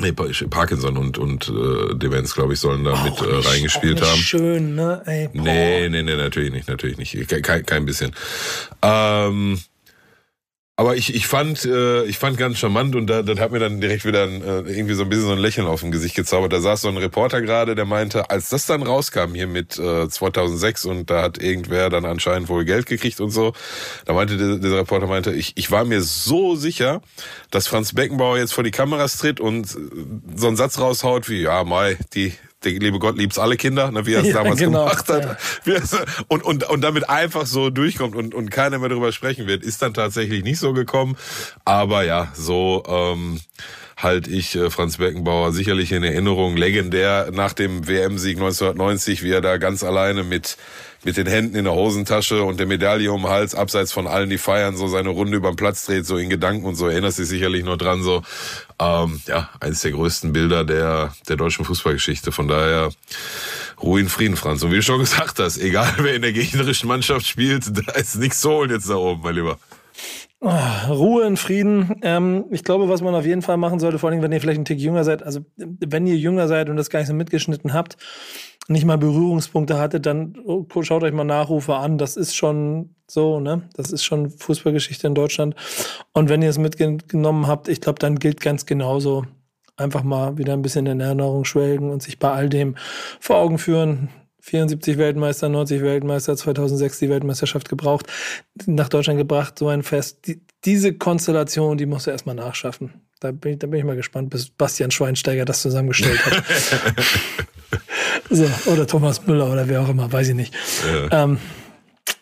Nee, 0.00 0.12
Parkinson 0.12 0.96
und, 0.96 1.18
und 1.18 1.48
äh, 1.48 1.94
Demenz, 1.96 2.34
glaube 2.34 2.52
ich, 2.52 2.60
sollen 2.60 2.84
da 2.84 2.92
auch 2.92 3.02
mit 3.02 3.20
äh, 3.20 3.48
reingespielt 3.48 4.00
haben. 4.00 4.20
Schön, 4.20 4.76
ne? 4.76 5.02
Ey, 5.06 5.28
nee, 5.32 5.88
nee, 5.88 6.02
nee, 6.04 6.14
natürlich 6.14 6.52
nicht, 6.52 6.68
natürlich 6.68 6.98
nicht. 6.98 7.28
Kein, 7.42 7.66
kein 7.66 7.84
bisschen. 7.84 8.14
Ähm, 8.80 9.58
Aber 10.78 10.94
ich, 10.94 11.12
ich 11.12 11.26
fand 11.26 11.64
äh, 11.64 12.04
ich 12.04 12.18
fand 12.18 12.38
ganz 12.38 12.58
charmant 12.58 12.94
und 12.94 13.08
da, 13.08 13.22
das 13.22 13.40
hat 13.40 13.50
mir 13.50 13.58
dann 13.58 13.80
direkt 13.80 14.04
wieder 14.04 14.22
ein, 14.22 14.42
äh, 14.42 14.58
irgendwie 14.60 14.94
so 14.94 15.02
ein 15.02 15.08
bisschen 15.08 15.26
so 15.26 15.32
ein 15.32 15.38
Lächeln 15.38 15.66
auf 15.66 15.80
dem 15.80 15.90
Gesicht 15.90 16.14
gezaubert. 16.14 16.52
Da 16.52 16.60
saß 16.60 16.82
so 16.82 16.88
ein 16.88 16.96
Reporter 16.96 17.42
gerade, 17.42 17.74
der 17.74 17.84
meinte, 17.84 18.30
als 18.30 18.48
das 18.48 18.66
dann 18.66 18.84
rauskam 18.84 19.34
hier 19.34 19.48
mit 19.48 19.76
äh, 19.76 20.08
2006 20.08 20.84
und 20.84 21.10
da 21.10 21.22
hat 21.22 21.42
irgendwer 21.42 21.90
dann 21.90 22.04
anscheinend 22.04 22.48
wohl 22.48 22.64
Geld 22.64 22.86
gekriegt 22.86 23.18
und 23.18 23.30
so, 23.30 23.54
da 24.04 24.12
meinte 24.12 24.36
der, 24.36 24.58
dieser 24.58 24.76
Reporter 24.76 25.08
meinte, 25.08 25.32
ich, 25.32 25.54
ich 25.56 25.68
war 25.72 25.84
mir 25.84 26.00
so 26.00 26.54
sicher, 26.54 27.02
dass 27.50 27.66
Franz 27.66 27.92
Beckenbauer 27.92 28.38
jetzt 28.38 28.54
vor 28.54 28.62
die 28.62 28.70
Kameras 28.70 29.16
tritt 29.16 29.40
und 29.40 29.66
so 29.66 30.46
einen 30.46 30.56
Satz 30.56 30.78
raushaut 30.78 31.28
wie, 31.28 31.42
ja, 31.42 31.64
Mai, 31.64 31.98
die 32.14 32.34
der 32.64 32.72
liebe 32.72 32.98
Gott 32.98 33.16
liebt's 33.16 33.38
alle 33.38 33.56
Kinder, 33.56 33.90
ne, 33.90 34.06
wie 34.06 34.14
er 34.14 34.20
es 34.22 34.28
Ja, 34.28 34.34
damals 34.34 34.58
genau, 34.58 34.84
gemacht 34.84 35.08
hat. 35.08 35.38
ja. 35.64 35.74
Und, 36.28 36.42
und, 36.44 36.68
und 36.68 36.80
damit 36.80 37.08
einfach 37.08 37.46
so 37.46 37.70
durchkommt 37.70 38.16
und, 38.16 38.34
und 38.34 38.50
keiner 38.50 38.78
mehr 38.78 38.88
darüber 38.88 39.12
sprechen 39.12 39.46
wird, 39.46 39.62
ist 39.62 39.82
dann 39.82 39.94
tatsächlich 39.94 40.42
nicht 40.42 40.58
so 40.58 40.72
gekommen. 40.72 41.16
Aber 41.64 42.04
ja, 42.04 42.32
so 42.34 42.82
ähm, 42.88 43.40
halt 43.96 44.26
ich 44.28 44.54
äh, 44.56 44.70
Franz 44.70 44.96
Beckenbauer 44.96 45.52
sicherlich 45.52 45.92
in 45.92 46.02
Erinnerung, 46.02 46.56
legendär 46.56 47.30
nach 47.32 47.52
dem 47.52 47.86
WM-Sieg 47.86 48.38
1990, 48.38 49.22
wie 49.22 49.32
er 49.32 49.40
da 49.40 49.56
ganz 49.58 49.84
alleine 49.84 50.22
mit 50.24 50.56
mit 51.04 51.16
den 51.16 51.26
Händen 51.26 51.56
in 51.56 51.64
der 51.64 51.74
Hosentasche 51.74 52.42
und 52.42 52.58
der 52.58 52.66
Medaille 52.66 53.12
um 53.12 53.22
den 53.22 53.30
Hals, 53.30 53.54
abseits 53.54 53.92
von 53.92 54.06
allen, 54.06 54.30
die 54.30 54.38
feiern, 54.38 54.76
so 54.76 54.88
seine 54.88 55.10
Runde 55.10 55.36
über 55.36 55.50
den 55.50 55.56
Platz 55.56 55.86
dreht, 55.86 56.06
so 56.06 56.16
in 56.16 56.28
Gedanken 56.28 56.66
und 56.66 56.74
so, 56.74 56.88
erinnerst 56.88 57.18
dich 57.18 57.28
sicherlich 57.28 57.64
nur 57.64 57.76
dran, 57.76 58.02
so, 58.02 58.22
ähm, 58.80 59.20
ja, 59.26 59.48
eines 59.60 59.82
der 59.82 59.92
größten 59.92 60.32
Bilder 60.32 60.64
der, 60.64 61.14
der 61.28 61.36
deutschen 61.36 61.64
Fußballgeschichte. 61.64 62.32
Von 62.32 62.48
daher, 62.48 62.90
Ruhe 63.82 64.00
in 64.00 64.08
Frieden, 64.08 64.36
Franz. 64.36 64.62
Und 64.62 64.72
wie 64.72 64.76
du 64.76 64.82
schon 64.82 65.00
gesagt 65.00 65.38
hast, 65.38 65.58
egal 65.58 65.94
wer 65.98 66.14
in 66.14 66.22
der 66.22 66.32
gegnerischen 66.32 66.88
Mannschaft 66.88 67.26
spielt, 67.26 67.64
da 67.88 67.92
ist 67.92 68.16
nichts 68.16 68.40
zu 68.40 68.50
holen 68.50 68.70
jetzt 68.70 68.90
da 68.90 68.96
oben, 68.96 69.22
mein 69.22 69.34
Lieber. 69.34 69.58
Ruhe 70.40 71.26
in 71.26 71.36
Frieden. 71.36 71.96
Ähm, 72.02 72.44
ich 72.50 72.62
glaube, 72.62 72.88
was 72.88 73.00
man 73.00 73.14
auf 73.14 73.26
jeden 73.26 73.42
Fall 73.42 73.56
machen 73.56 73.80
sollte, 73.80 73.98
vor 73.98 74.10
allem, 74.10 74.22
wenn 74.22 74.30
ihr 74.30 74.40
vielleicht 74.40 74.60
ein 74.60 74.64
Tick 74.64 74.78
jünger 74.78 75.02
seid, 75.02 75.24
also 75.24 75.40
wenn 75.56 76.06
ihr 76.06 76.16
jünger 76.16 76.46
seid 76.46 76.68
und 76.68 76.76
das 76.76 76.90
gar 76.90 77.00
nicht 77.00 77.08
so 77.08 77.14
mitgeschnitten 77.14 77.72
habt, 77.72 77.96
nicht 78.68 78.84
mal 78.84 78.98
Berührungspunkte 78.98 79.78
hattet, 79.78 80.06
dann 80.06 80.36
oh, 80.44 80.66
schaut 80.82 81.02
euch 81.02 81.12
mal 81.12 81.24
Nachrufe 81.24 81.74
an. 81.74 81.96
Das 81.98 82.16
ist 82.16 82.36
schon 82.36 82.94
so, 83.10 83.40
ne? 83.40 83.62
Das 83.74 83.90
ist 83.90 84.04
schon 84.04 84.30
Fußballgeschichte 84.30 85.06
in 85.06 85.14
Deutschland. 85.14 85.56
Und 86.12 86.28
wenn 86.28 86.42
ihr 86.42 86.50
es 86.50 86.58
mitgenommen 86.58 87.46
habt, 87.46 87.68
ich 87.68 87.80
glaube, 87.80 87.98
dann 87.98 88.18
gilt 88.18 88.40
ganz 88.40 88.66
genauso. 88.66 89.24
Einfach 89.76 90.02
mal 90.02 90.36
wieder 90.36 90.52
ein 90.52 90.62
bisschen 90.62 90.86
in 90.86 91.00
Erinnerung 91.00 91.44
schwelgen 91.44 91.90
und 91.90 92.02
sich 92.02 92.18
bei 92.18 92.30
all 92.30 92.48
dem 92.48 92.76
vor 93.20 93.36
Augen 93.36 93.58
führen. 93.58 94.10
74 94.40 94.98
Weltmeister, 94.98 95.48
90 95.48 95.82
Weltmeister, 95.82 96.36
2006 96.36 96.98
die 96.98 97.08
Weltmeisterschaft 97.10 97.68
gebraucht, 97.68 98.06
nach 98.66 98.88
Deutschland 98.88 99.18
gebracht, 99.18 99.58
so 99.58 99.68
ein 99.68 99.82
Fest. 99.82 100.26
Die, 100.26 100.40
diese 100.64 100.94
Konstellation, 100.94 101.76
die 101.78 101.86
musst 101.86 102.06
du 102.06 102.10
erstmal 102.10 102.34
nachschaffen. 102.34 103.02
Da 103.20 103.32
bin, 103.32 103.52
ich, 103.52 103.58
da 103.58 103.66
bin 103.66 103.78
ich 103.78 103.84
mal 103.84 103.96
gespannt, 103.96 104.30
bis 104.30 104.48
Bastian 104.50 104.90
Schweinsteiger 104.90 105.44
das 105.44 105.62
zusammengestellt 105.62 106.24
hat. 106.24 106.44
so, 108.30 108.46
oder 108.70 108.86
Thomas 108.86 109.26
Müller 109.26 109.50
oder 109.50 109.68
wer 109.68 109.82
auch 109.82 109.88
immer, 109.88 110.10
weiß 110.12 110.28
ich 110.28 110.34
nicht. 110.34 110.54
Ja. 111.10 111.24
Ähm, 111.24 111.38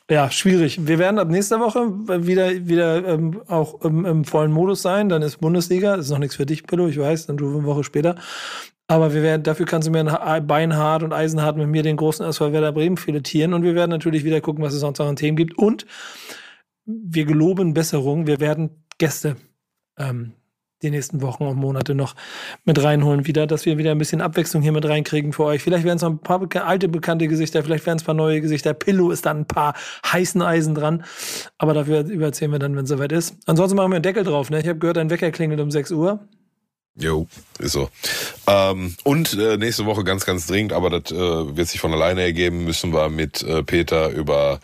ja, 0.08 0.30
schwierig. 0.30 0.86
Wir 0.86 1.00
werden 1.00 1.18
ab 1.18 1.28
nächster 1.28 1.58
Woche 1.58 1.80
wieder, 2.26 2.68
wieder 2.68 3.06
ähm, 3.08 3.40
auch 3.48 3.80
im, 3.82 4.04
im 4.04 4.24
vollen 4.24 4.52
Modus 4.52 4.82
sein. 4.82 5.08
Dann 5.08 5.22
ist 5.22 5.38
Bundesliga. 5.40 5.96
Das 5.96 6.06
ist 6.06 6.12
noch 6.12 6.18
nichts 6.18 6.36
für 6.36 6.46
dich, 6.46 6.64
Pillow, 6.64 6.86
ich 6.86 6.98
weiß, 6.98 7.26
dann 7.26 7.36
du 7.36 7.48
eine 7.48 7.64
Woche 7.64 7.82
später. 7.82 8.14
Aber 8.88 9.12
wir 9.12 9.22
werden, 9.22 9.42
dafür 9.42 9.66
kannst 9.66 9.88
du 9.88 9.92
mir 9.92 10.00
ein 10.00 10.46
beinhart 10.46 11.02
und 11.02 11.12
eisenhart 11.12 11.56
mit 11.56 11.66
mir 11.66 11.82
den 11.82 11.96
großen 11.96 12.24
SV 12.24 12.52
Werder 12.52 12.70
Bremen 12.70 12.96
filetieren. 12.96 13.52
Und 13.52 13.64
wir 13.64 13.74
werden 13.74 13.90
natürlich 13.90 14.22
wieder 14.22 14.40
gucken, 14.40 14.62
was 14.62 14.74
es 14.74 14.80
sonst 14.80 15.00
noch 15.00 15.08
an 15.08 15.16
Themen 15.16 15.36
gibt. 15.36 15.58
Und 15.58 15.86
wir 16.84 17.24
geloben 17.24 17.74
Besserung. 17.74 18.28
Wir 18.28 18.38
werden 18.38 18.84
Gäste 18.98 19.36
ähm, 19.98 20.34
die 20.82 20.90
nächsten 20.90 21.22
Wochen 21.22 21.44
und 21.44 21.56
Monate 21.56 21.94
noch 21.94 22.14
mit 22.64 22.82
reinholen 22.82 23.26
wieder, 23.26 23.46
dass 23.46 23.64
wir 23.64 23.78
wieder 23.78 23.92
ein 23.92 23.98
bisschen 23.98 24.20
Abwechslung 24.20 24.62
hier 24.62 24.72
mit 24.72 24.84
reinkriegen 24.84 25.32
für 25.32 25.44
euch. 25.44 25.62
Vielleicht 25.62 25.84
werden 25.84 25.96
es 25.96 26.02
noch 26.02 26.10
ein 26.10 26.18
paar 26.18 26.40
alte, 26.66 26.88
bekannte 26.88 27.28
Gesichter, 27.28 27.62
vielleicht 27.62 27.86
werden 27.86 27.96
es 27.96 28.02
ein 28.02 28.06
paar 28.06 28.14
neue 28.14 28.40
Gesichter. 28.40 28.74
Pillow 28.74 29.10
ist 29.10 29.26
dann 29.26 29.40
ein 29.40 29.46
paar 29.46 29.74
heißen 30.04 30.42
Eisen 30.42 30.74
dran. 30.74 31.04
Aber 31.58 31.74
dafür 31.74 32.10
erzählen 32.20 32.52
wir 32.52 32.58
dann, 32.58 32.76
wenn 32.76 32.84
es 32.84 32.90
soweit 32.90 33.12
ist. 33.12 33.36
Ansonsten 33.46 33.76
machen 33.76 33.90
wir 33.90 33.96
einen 33.96 34.02
Deckel 34.02 34.24
drauf. 34.24 34.50
Ne? 34.50 34.60
Ich 34.60 34.68
habe 34.68 34.78
gehört, 34.78 34.98
ein 34.98 35.10
Wecker 35.10 35.30
klingelt 35.30 35.60
um 35.60 35.70
6 35.70 35.92
Uhr. 35.92 36.28
Jo, 36.98 37.26
ist 37.58 37.72
so. 37.72 37.90
Ähm, 38.46 38.96
und 39.04 39.34
äh, 39.34 39.58
nächste 39.58 39.84
Woche 39.84 40.02
ganz, 40.02 40.24
ganz 40.24 40.46
dringend, 40.46 40.72
aber 40.72 40.88
das 40.88 41.12
äh, 41.12 41.56
wird 41.56 41.68
sich 41.68 41.78
von 41.78 41.92
alleine 41.92 42.22
ergeben, 42.22 42.64
müssen 42.64 42.94
wir 42.94 43.10
mit 43.10 43.42
äh, 43.42 43.62
Peter 43.62 44.08
über 44.08 44.60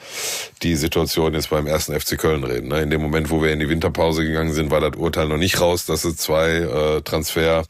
die 0.62 0.76
Situation 0.76 1.34
jetzt 1.34 1.50
beim 1.50 1.66
ersten 1.66 1.98
FC 1.98 2.16
Köln 2.16 2.42
reden. 2.44 2.68
Ne? 2.68 2.80
In 2.80 2.88
dem 2.88 3.02
Moment, 3.02 3.28
wo 3.28 3.42
wir 3.42 3.52
in 3.52 3.60
die 3.60 3.68
Winterpause 3.68 4.24
gegangen 4.24 4.54
sind, 4.54 4.70
war 4.70 4.80
das 4.80 4.96
Urteil 4.96 5.28
noch 5.28 5.36
nicht 5.36 5.60
raus, 5.60 5.84
dass 5.84 6.04
es 6.04 6.16
zwei 6.16 6.52
äh, 6.52 7.02
Transfer 7.02 7.64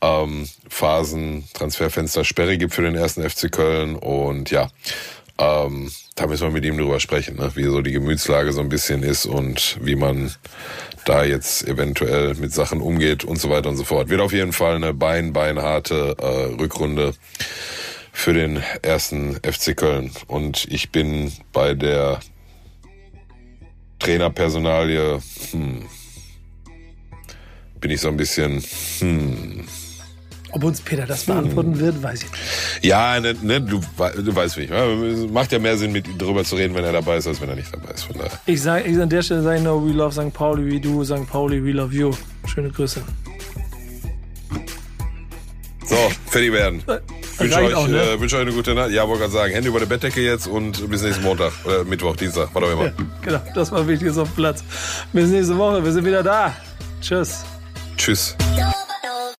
ähm, 0.00 0.48
Phasen, 0.68 1.48
Transferfenster 1.54 2.24
Sperre 2.24 2.56
gibt 2.56 2.74
für 2.74 2.82
den 2.82 2.94
ersten 2.94 3.28
FC 3.28 3.50
Köln 3.50 3.96
und 3.96 4.52
ja, 4.52 4.70
ähm, 5.38 5.90
da 6.14 6.26
müssen 6.26 6.48
wir 6.48 6.52
mit 6.52 6.64
ihm 6.64 6.76
drüber 6.76 7.00
sprechen, 7.00 7.36
ne? 7.36 7.50
wie 7.54 7.64
so 7.64 7.80
die 7.80 7.92
Gemütslage 7.92 8.52
so 8.52 8.60
ein 8.60 8.68
bisschen 8.68 9.02
ist 9.02 9.24
und 9.24 9.78
wie 9.80 9.94
man 9.94 10.32
da 11.04 11.24
jetzt 11.24 11.66
eventuell 11.66 12.34
mit 12.34 12.52
Sachen 12.52 12.80
umgeht 12.80 13.24
und 13.24 13.40
so 13.40 13.48
weiter 13.48 13.68
und 13.68 13.76
so 13.76 13.84
fort. 13.84 14.08
Wird 14.08 14.20
auf 14.20 14.32
jeden 14.32 14.52
Fall 14.52 14.74
eine 14.76 14.92
bein, 14.92 15.32
beinharte 15.32 16.16
äh, 16.18 16.60
Rückrunde 16.60 17.14
für 18.12 18.32
den 18.32 18.62
ersten 18.82 19.36
FC 19.36 19.76
Köln. 19.76 20.10
Und 20.26 20.66
ich 20.70 20.90
bin 20.90 21.32
bei 21.52 21.74
der 21.74 22.18
Trainerpersonalie, 24.00 25.20
hm, 25.52 25.82
bin 27.80 27.90
ich 27.92 28.00
so 28.00 28.08
ein 28.08 28.16
bisschen, 28.16 28.62
hm, 28.98 29.64
ob 30.58 30.64
uns 30.64 30.80
Peter 30.80 31.06
das 31.06 31.24
beantworten 31.24 31.78
wird, 31.78 32.02
weiß 32.02 32.24
ich 32.24 32.30
nicht. 32.30 32.84
Ja, 32.84 33.20
ne, 33.20 33.34
ne, 33.42 33.60
du, 33.60 33.80
du 33.98 34.34
weißt 34.34 34.56
wie. 34.56 34.62
ich. 34.62 35.30
Macht 35.30 35.52
ja 35.52 35.58
mehr 35.58 35.76
Sinn, 35.76 35.92
mit 35.92 36.08
ihm 36.08 36.18
darüber 36.18 36.44
zu 36.44 36.56
reden, 36.56 36.74
wenn 36.74 36.84
er 36.84 36.92
dabei 36.92 37.18
ist, 37.18 37.26
als 37.26 37.40
wenn 37.40 37.48
er 37.48 37.54
nicht 37.54 37.72
dabei 37.72 37.92
ist. 37.92 38.04
Von 38.04 38.18
daher. 38.18 38.32
Ich 38.46 38.60
sage 38.60 38.84
ich 38.84 39.00
an 39.00 39.08
der 39.08 39.22
Stelle 39.22 39.42
sage 39.42 39.58
ich 39.58 39.62
nur, 39.62 39.86
we 39.86 39.92
love 39.92 40.12
St. 40.12 40.32
Pauli, 40.32 40.66
wie 40.66 40.80
du, 40.80 41.04
St. 41.04 41.28
Pauli, 41.30 41.64
we 41.64 41.70
love 41.70 41.94
you. 41.94 42.10
Schöne 42.46 42.70
Grüße. 42.70 43.02
So, 45.86 45.96
fertig 46.26 46.52
werden. 46.52 46.82
Wünsche 47.38 47.58
euch, 47.60 47.74
auch, 47.74 47.86
ne? 47.86 48.02
äh, 48.02 48.20
wünsch 48.20 48.34
euch 48.34 48.40
eine 48.40 48.52
gute 48.52 48.74
Nacht. 48.74 48.90
Ja, 48.90 49.06
wollte 49.06 49.20
gerade 49.22 49.32
sagen, 49.32 49.52
Hände 49.54 49.68
über 49.68 49.78
der 49.78 49.86
Bettdecke 49.86 50.20
jetzt 50.20 50.48
und 50.48 50.90
bis 50.90 51.02
nächsten 51.02 51.22
Montag. 51.22 51.52
Oder 51.64 51.84
Mittwoch, 51.84 52.16
Dienstag, 52.16 52.48
was 52.52 52.62
auch 52.62 52.72
immer. 52.72 52.86
Ja, 52.86 52.92
genau, 53.22 53.40
das 53.54 53.70
war 53.70 53.86
wichtig 53.86 54.10
auf 54.10 54.28
dem 54.28 54.34
Platz. 54.34 54.64
Bis 55.12 55.28
nächste 55.28 55.56
Woche, 55.56 55.82
wir 55.82 55.92
sind 55.92 56.04
wieder 56.04 56.22
da. 56.22 56.54
Tschüss. 57.00 57.44
Tschüss. 57.96 58.36